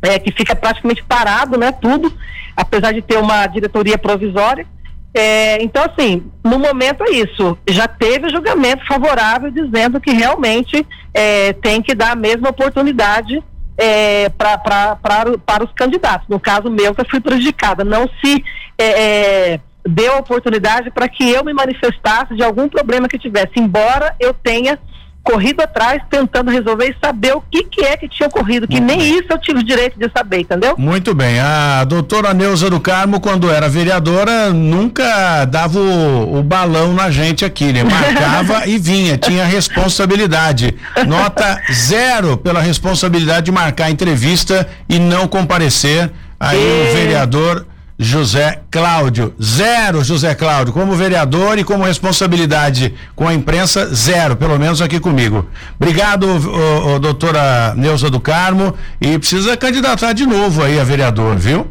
é, 0.00 0.18
que 0.18 0.32
fica 0.32 0.54
praticamente 0.54 1.02
parado, 1.04 1.58
né, 1.58 1.72
tudo, 1.72 2.12
apesar 2.56 2.92
de 2.92 3.02
ter 3.02 3.18
uma 3.18 3.46
diretoria 3.46 3.98
provisória. 3.98 4.66
É, 5.14 5.62
então, 5.62 5.84
assim, 5.84 6.30
no 6.42 6.58
momento 6.58 7.04
é 7.04 7.10
isso. 7.10 7.58
Já 7.68 7.86
teve 7.86 8.30
julgamento 8.30 8.86
favorável 8.86 9.50
dizendo 9.50 10.00
que 10.00 10.10
realmente 10.10 10.86
é, 11.12 11.52
tem 11.52 11.82
que 11.82 11.94
dar 11.94 12.12
a 12.12 12.16
mesma 12.16 12.48
oportunidade 12.48 13.42
é, 13.76 14.30
pra, 14.30 14.56
pra, 14.56 14.96
pra, 14.96 15.24
para 15.44 15.64
os 15.64 15.72
candidatos. 15.72 16.26
No 16.28 16.40
caso 16.40 16.70
meu, 16.70 16.94
que 16.94 17.02
eu 17.02 17.10
fui 17.10 17.20
prejudicada. 17.20 17.84
Não 17.84 18.08
se 18.24 18.42
é, 18.78 18.84
é, 19.52 19.60
deu 19.86 20.16
oportunidade 20.16 20.90
para 20.90 21.08
que 21.08 21.28
eu 21.30 21.44
me 21.44 21.52
manifestasse 21.52 22.34
de 22.34 22.42
algum 22.42 22.68
problema 22.68 23.08
que 23.08 23.18
tivesse, 23.18 23.52
embora 23.56 24.14
eu 24.18 24.32
tenha 24.32 24.78
corrido 25.22 25.60
atrás 25.60 26.02
tentando 26.10 26.50
resolver 26.50 26.90
e 26.90 26.96
saber 27.04 27.34
o 27.34 27.40
que 27.40 27.64
que 27.64 27.82
é 27.82 27.96
que 27.96 28.08
tinha 28.08 28.28
ocorrido, 28.28 28.66
que 28.66 28.80
nem 28.80 29.00
isso 29.18 29.26
eu 29.30 29.38
tive 29.38 29.60
o 29.60 29.62
direito 29.62 29.98
de 29.98 30.10
saber, 30.14 30.40
entendeu? 30.40 30.74
Muito 30.76 31.14
bem. 31.14 31.38
A 31.38 31.84
doutora 31.84 32.34
Neuza 32.34 32.68
do 32.68 32.80
Carmo, 32.80 33.20
quando 33.20 33.50
era 33.50 33.68
vereadora, 33.68 34.52
nunca 34.52 35.44
dava 35.44 35.78
o, 35.78 36.38
o 36.38 36.42
balão 36.42 36.92
na 36.92 37.10
gente 37.10 37.44
aqui, 37.44 37.72
né? 37.72 37.84
Marcava 37.84 38.66
e 38.68 38.78
vinha, 38.78 39.16
tinha 39.16 39.44
responsabilidade. 39.44 40.74
Nota 41.06 41.60
zero 41.72 42.36
pela 42.36 42.60
responsabilidade 42.60 43.46
de 43.46 43.52
marcar 43.52 43.86
a 43.86 43.90
entrevista 43.90 44.68
e 44.88 44.98
não 44.98 45.28
comparecer. 45.28 46.10
Aí 46.38 46.58
e... 46.58 46.90
o 46.90 46.94
vereador 46.94 47.66
José 48.02 48.60
Cláudio. 48.70 49.34
Zero, 49.40 50.02
José 50.02 50.34
Cláudio. 50.34 50.72
Como 50.72 50.94
vereador 50.94 51.58
e 51.58 51.64
como 51.64 51.84
responsabilidade 51.84 52.94
com 53.14 53.28
a 53.28 53.34
imprensa, 53.34 53.86
zero, 53.94 54.36
pelo 54.36 54.58
menos 54.58 54.82
aqui 54.82 54.98
comigo. 54.98 55.46
Obrigado, 55.80 56.26
o, 56.26 56.94
o, 56.94 56.98
doutora 56.98 57.74
Neuza 57.76 58.10
do 58.10 58.20
Carmo. 58.20 58.74
E 59.00 59.18
precisa 59.18 59.56
candidatar 59.56 60.12
de 60.12 60.26
novo 60.26 60.62
aí 60.62 60.78
a 60.80 60.84
vereador, 60.84 61.36
viu? 61.36 61.66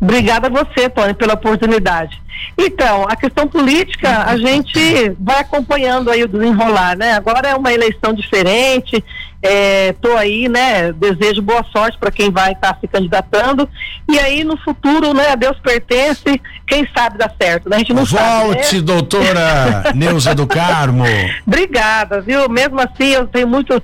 Obrigada 0.00 0.46
a 0.46 0.50
você, 0.50 0.88
Tony, 0.88 1.14
pela 1.14 1.34
oportunidade. 1.34 2.20
Então, 2.56 3.04
a 3.08 3.16
questão 3.16 3.46
política, 3.46 4.24
a 4.24 4.36
gente 4.36 5.12
vai 5.18 5.40
acompanhando 5.40 6.10
aí 6.10 6.22
o 6.22 6.28
desenrolar, 6.28 6.96
né? 6.96 7.12
Agora 7.12 7.48
é 7.48 7.54
uma 7.54 7.72
eleição 7.72 8.12
diferente, 8.12 9.04
estou 9.42 10.16
é, 10.16 10.20
aí, 10.20 10.48
né? 10.48 10.92
Desejo 10.92 11.40
boa 11.40 11.64
sorte 11.72 11.96
para 11.96 12.10
quem 12.10 12.30
vai 12.30 12.52
estar 12.52 12.74
tá 12.74 12.80
se 12.80 12.88
candidatando. 12.88 13.68
E 14.08 14.18
aí, 14.18 14.42
no 14.42 14.56
futuro, 14.56 15.14
né? 15.14 15.30
A 15.30 15.34
Deus 15.36 15.58
pertence, 15.60 16.40
quem 16.66 16.88
sabe 16.96 17.18
dá 17.18 17.30
certo, 17.40 17.68
né? 17.68 17.76
A 17.76 17.78
gente 17.78 17.94
não 17.94 18.04
Volte, 18.04 18.64
sabe. 18.64 18.76
Né? 18.76 18.82
doutora 18.82 19.84
Neuza 19.94 20.34
do 20.34 20.46
Carmo. 20.46 21.04
Obrigada, 21.46 22.20
viu? 22.20 22.48
Mesmo 22.48 22.80
assim, 22.80 23.10
eu 23.10 23.26
tenho 23.26 23.46
muito 23.46 23.80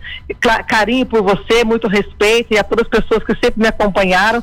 carinho 0.67 1.07
por 1.07 1.23
você, 1.23 1.65
muito 1.65 1.87
respeito 1.87 2.53
e 2.53 2.59
a 2.59 2.65
todas 2.65 2.87
as 2.91 3.01
pessoas 3.01 3.23
que 3.23 3.35
sempre 3.35 3.63
me 3.63 3.69
acompanharam. 3.69 4.43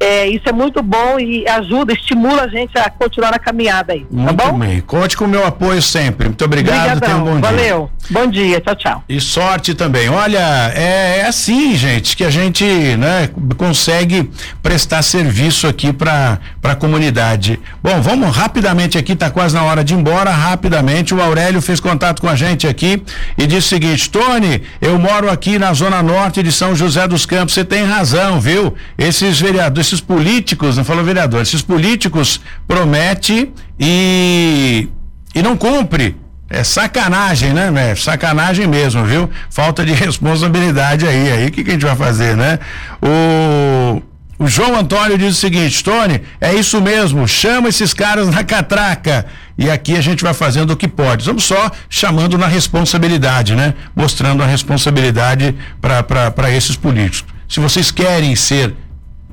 É, 0.00 0.28
isso 0.28 0.48
é 0.48 0.52
muito 0.52 0.80
bom 0.80 1.18
e 1.18 1.46
ajuda, 1.48 1.92
estimula 1.92 2.42
a 2.42 2.48
gente 2.48 2.78
a 2.78 2.88
continuar 2.88 3.32
na 3.32 3.38
caminhada 3.38 3.92
aí. 3.92 4.00
Tá 4.00 4.06
muito 4.10 4.34
bom? 4.36 4.58
bem. 4.58 4.80
Conte 4.80 5.16
com 5.16 5.24
o 5.24 5.28
meu 5.28 5.44
apoio 5.44 5.82
sempre. 5.82 6.28
Muito 6.28 6.44
obrigado. 6.44 7.00
Tenha 7.00 7.16
um 7.16 7.24
bom 7.24 7.40
dia. 7.40 7.40
Valeu. 7.40 7.90
Bom 8.08 8.26
dia. 8.28 8.60
Tchau, 8.60 8.76
tchau. 8.76 9.04
E 9.08 9.20
sorte 9.20 9.74
também. 9.74 10.08
Olha, 10.08 10.72
é, 10.74 11.18
é 11.18 11.26
assim, 11.26 11.74
gente, 11.76 12.16
que 12.16 12.22
a 12.22 12.30
gente 12.30 12.64
né, 12.64 13.28
consegue 13.56 14.30
prestar 14.62 15.02
serviço 15.02 15.66
aqui 15.66 15.92
para 15.92 16.38
a 16.62 16.76
comunidade. 16.76 17.58
Bom, 17.82 18.00
vamos 18.00 18.34
rapidamente 18.34 18.96
aqui, 18.96 19.14
está 19.14 19.30
quase 19.30 19.54
na 19.56 19.64
hora 19.64 19.82
de 19.82 19.94
ir 19.94 19.96
embora. 19.96 20.30
Rapidamente, 20.30 21.12
o 21.12 21.20
Aurélio 21.20 21.60
fez 21.60 21.80
contato 21.80 22.20
com 22.20 22.28
a 22.28 22.36
gente 22.36 22.68
aqui 22.68 23.02
e 23.36 23.46
disse 23.48 23.66
o 23.66 23.70
seguinte: 23.70 24.08
Tony, 24.08 24.62
eu 24.80 24.96
moro 24.96 25.28
aqui 25.28 25.58
na 25.58 25.72
zona 25.72 26.00
norte 26.04 26.40
de 26.40 26.52
São 26.52 26.76
José 26.76 27.08
dos 27.08 27.26
Campos. 27.26 27.54
Você 27.54 27.64
tem 27.64 27.84
razão, 27.84 28.40
viu? 28.40 28.74
Esses 28.96 29.40
vereadores 29.40 29.67
esses 29.76 30.00
políticos, 30.00 30.76
não 30.76 30.84
falou 30.84 31.04
vereador, 31.04 31.42
esses 31.42 31.62
políticos 31.62 32.40
promete 32.66 33.52
e 33.78 34.88
e 35.34 35.42
não 35.42 35.56
cumpre. 35.56 36.16
É 36.50 36.64
sacanagem, 36.64 37.52
né, 37.52 37.70
né? 37.70 37.94
Sacanagem 37.94 38.66
mesmo, 38.66 39.04
viu? 39.04 39.28
Falta 39.50 39.84
de 39.84 39.92
responsabilidade 39.94 41.06
aí. 41.06 41.30
Aí 41.30 41.46
o 41.46 41.50
que, 41.50 41.62
que 41.62 41.70
a 41.70 41.72
gente 41.74 41.84
vai 41.84 41.94
fazer, 41.96 42.36
né? 42.36 42.58
O 43.02 44.02
O 44.38 44.46
João 44.46 44.76
Antônio 44.76 45.18
diz 45.18 45.36
o 45.36 45.40
seguinte, 45.40 45.82
Tony, 45.82 46.22
é 46.40 46.54
isso 46.54 46.80
mesmo, 46.80 47.26
chama 47.26 47.68
esses 47.68 47.92
caras 47.92 48.28
na 48.28 48.44
catraca. 48.44 49.26
E 49.58 49.68
aqui 49.68 49.96
a 49.96 50.00
gente 50.00 50.22
vai 50.22 50.32
fazendo 50.32 50.70
o 50.70 50.76
que 50.76 50.86
pode. 50.86 51.24
Vamos 51.26 51.44
só 51.44 51.70
chamando 51.90 52.38
na 52.38 52.46
responsabilidade, 52.46 53.56
né? 53.56 53.74
Mostrando 53.96 54.42
a 54.42 54.46
responsabilidade 54.46 55.54
para 55.80 56.50
esses 56.52 56.76
políticos. 56.76 57.34
Se 57.48 57.58
vocês 57.58 57.90
querem 57.90 58.36
ser, 58.36 58.74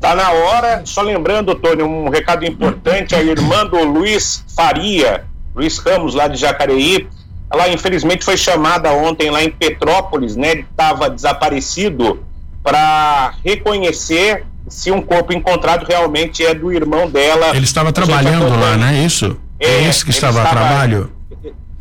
Tá 0.01 0.14
na 0.14 0.32
hora, 0.32 0.80
só 0.86 1.03
lembrando, 1.03 1.55
Tony, 1.55 1.82
um 1.82 2.09
recado 2.09 2.46
importante, 2.46 3.14
a 3.14 3.22
irmã 3.22 3.66
do 3.66 3.84
Luiz 3.84 4.42
Faria, 4.57 5.24
Luiz 5.55 5.76
Ramos, 5.76 6.14
lá 6.14 6.26
de 6.26 6.38
Jacareí, 6.38 7.07
ela 7.53 7.68
infelizmente 7.68 8.24
foi 8.24 8.36
chamada 8.36 8.90
ontem 8.92 9.30
lá 9.30 9.42
em 9.42 9.51
Petrópolis, 9.51 10.36
né? 10.36 10.53
Ele 10.53 10.66
estava 10.70 11.11
desaparecido 11.11 12.24
para 12.62 13.34
reconhecer 13.44 14.46
se 14.68 14.90
um 14.90 15.03
corpo 15.03 15.34
encontrado 15.34 15.84
realmente 15.84 16.44
é 16.46 16.55
do 16.55 16.72
irmão 16.72 17.11
dela. 17.11 17.48
Ele 17.55 17.64
estava 17.64 17.92
trabalhando 17.92 18.59
lá, 18.59 18.78
né? 18.78 19.05
Isso? 19.05 19.36
É, 19.59 19.66
é 19.66 19.80
isso 19.82 20.05
que 20.05 20.12
estava, 20.12 20.38
estava 20.38 20.48
a 20.48 20.66
trabalho? 20.66 21.12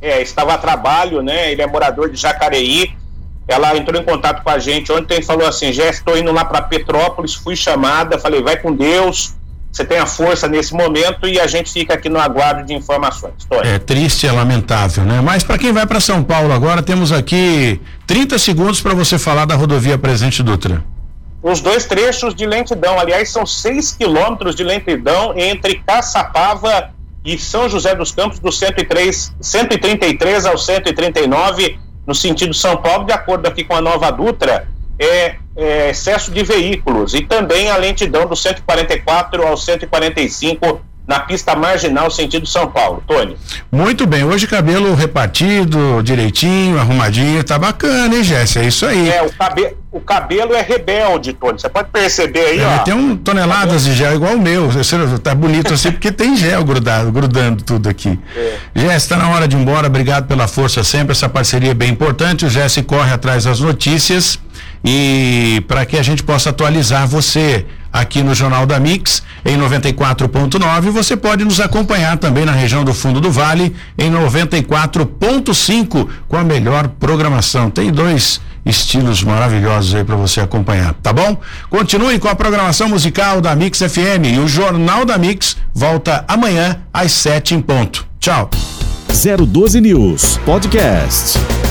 É, 0.02 0.22
estava 0.22 0.54
a 0.56 0.58
trabalho, 0.58 1.22
né? 1.22 1.52
Ele 1.52 1.62
é 1.62 1.68
morador 1.68 2.10
de 2.10 2.18
Jacareí 2.18 2.92
ela 3.50 3.76
entrou 3.76 4.00
em 4.00 4.06
contato 4.06 4.44
com 4.44 4.50
a 4.50 4.60
gente 4.60 4.92
ontem 4.92 5.20
e 5.20 5.24
falou 5.24 5.48
assim: 5.48 5.74
já 5.74 5.90
estou 5.90 6.18
indo 6.18 6.32
lá 6.32 6.46
para 6.46 6.62
Petrópolis, 6.62 7.34
fui 7.34 7.56
chamada, 7.56 8.20
falei, 8.20 8.42
vai 8.42 8.58
com 8.58 8.74
Deus, 8.74 9.34
você 9.72 9.84
tem 9.84 9.98
a 9.98 10.06
força 10.06 10.48
nesse 10.48 10.74
momento 10.74 11.28
e 11.28 11.40
a 11.40 11.48
gente 11.48 11.72
fica 11.72 11.96
aqui 11.96 12.10
no 12.10 12.20
aguardo 12.20 12.66
de 12.66 12.74
informações. 12.74 13.34
É 13.64 13.80
triste, 13.80 14.28
é 14.28 14.32
lamentável, 14.32 15.04
né? 15.04 15.20
Mas 15.22 15.44
para 15.44 15.58
quem 15.58 15.72
vai 15.72 15.86
para 15.86 16.00
São 16.00 16.24
Paulo 16.24 16.54
agora, 16.54 16.84
temos 16.84 17.12
aqui 17.12 17.80
30 18.06 18.38
segundos 18.38 18.82
para 18.82 18.94
você 18.94 19.18
falar 19.18 19.46
da 19.46 19.56
rodovia 19.56 19.98
Presidente 19.98 20.44
Dutra. 20.44 20.84
Os 21.42 21.62
dois 21.62 21.86
trechos 21.86 22.36
de 22.36 22.46
lentidão, 22.46 23.00
aliás, 23.00 23.32
são 23.32 23.46
6 23.46 23.94
quilômetros 23.94 24.56
de 24.56 24.64
lentidão 24.64 25.34
entre 25.38 25.82
Caçapava 25.88 26.92
e 27.24 27.38
São 27.38 27.70
José 27.70 27.96
dos 27.96 28.12
Campos, 28.12 28.40
do 28.40 28.52
103, 28.52 29.34
133 29.40 30.46
ao 30.46 30.58
139 30.58 31.80
no 32.10 32.16
sentido 32.16 32.56
São 32.56 32.76
Paulo, 32.76 33.06
de 33.06 33.14
acordo 33.14 33.46
aqui 33.46 33.64
com 33.64 33.76
a 33.76 33.82
nova 33.82 34.10
Dutra, 34.10 34.68
é, 34.98 35.36
é, 35.56 35.92
excesso 35.92 36.32
de 36.32 36.44
veículos 36.44 37.14
e 37.14 37.22
também 37.22 37.70
a 37.70 37.78
lentidão 37.78 38.26
do 38.26 38.36
144 38.36 39.46
ao 39.46 39.56
145 39.56 40.82
na 41.08 41.20
pista 41.20 41.56
marginal 41.56 42.10
sentido 42.10 42.48
São 42.48 42.68
Paulo. 42.68 43.04
Tony. 43.06 43.38
Muito 43.72 44.08
bem, 44.08 44.24
hoje 44.24 44.48
cabelo 44.48 44.96
repartido, 44.96 46.02
direitinho, 46.02 46.80
arrumadinho, 46.80 47.44
tá 47.44 47.60
bacana, 47.60 48.16
hein, 48.16 48.24
Jéssica? 48.24 48.66
É 48.66 48.68
isso 48.68 48.88
aí. 48.88 49.08
É, 49.12 49.22
o, 49.22 49.32
cabe, 49.32 49.76
o 49.92 50.00
cabelo 50.00 50.54
é 50.54 50.62
rebelde, 50.62 51.34
Tony. 51.34 51.60
Você 51.60 51.68
pode 51.68 51.90
perceber 51.90 52.42
aí, 52.42 52.60
é, 52.60 52.66
ó. 52.68 52.78
Tem 52.80 52.94
um 52.94 53.18
toneladas 53.18 53.86
de 53.86 53.94
gel 53.94 54.14
igual 54.16 54.36
o 54.36 54.40
meu. 54.40 54.70
Você 54.70 54.96
tá 55.18 55.34
bonito 55.34 55.74
assim 55.74 55.92
porque 55.92 56.12
tem 56.12 56.38
gel 56.38 56.64
grudado, 56.64 57.12
grudando 57.12 57.64
tudo 57.64 57.90
aqui. 57.90 58.20
É. 58.36 58.58
Jéssica, 58.76 59.16
tá 59.16 59.24
na 59.24 59.30
hora 59.30 59.48
de 59.48 59.58
ir 59.58 59.60
embora. 59.60 59.88
Obrigado 59.88 60.28
pela 60.28 60.48
força 60.48 60.84
sempre. 60.84 61.14
Essa 61.14 61.28
parceria 61.28 61.72
é 61.72 61.74
bem 61.74 61.90
importante. 61.90 62.46
O 62.46 62.50
Jéssica 62.50 62.98
corre 62.98 63.12
atrás 63.12 63.46
das 63.46 63.60
notícias 63.60 64.40
e 64.86 65.64
para 65.68 65.84
que 65.88 65.98
a 65.98 66.04
gente 66.04 66.22
possa 66.22 66.52
atualizar 66.52 67.08
você 67.08 67.66
aqui 67.92 68.22
no 68.22 68.36
Jornal 68.36 68.68
da 68.68 68.80
Mix 68.80 69.24
em 69.44 69.58
94.9. 69.58 70.92
Você 70.92 71.18
pode 71.18 71.44
nos 71.44 71.60
acompanhar 71.60 72.16
também 72.18 72.46
na 72.46 72.52
região 72.52 72.84
do 72.84 72.94
Fundo 72.94 73.20
do 73.20 73.32
Vale 73.32 73.76
em 73.98 74.12
94.5 74.12 76.08
com 76.28 76.38
a 76.38 76.44
melhor 76.44 76.90
programação. 77.00 77.72
Tem 77.72 77.92
dois 77.92 78.40
estilos 78.70 79.24
maravilhosos 79.24 79.96
aí 79.96 80.04
para 80.04 80.16
você 80.16 80.40
acompanhar, 80.40 80.94
tá 81.02 81.12
bom? 81.12 81.38
Continue 81.70 82.20
com 82.20 82.28
a 82.28 82.36
programação 82.36 82.88
musical 82.88 83.42
da 83.42 83.56
Mix 83.56 83.80
FM 83.80 84.36
e 84.36 84.40
o 84.40 84.48
Jornal 84.48 85.06
da 85.06 85.18
Mix 85.18 85.58
volta 85.74 86.24
amanhã 86.28 86.82
às 86.94 87.12
sete 87.12 87.54
em 87.56 87.62
ponto. 87.62 88.06
Tchau. 88.20 88.50
012 89.08 89.82
News 89.82 90.38
Podcast. 90.46 91.69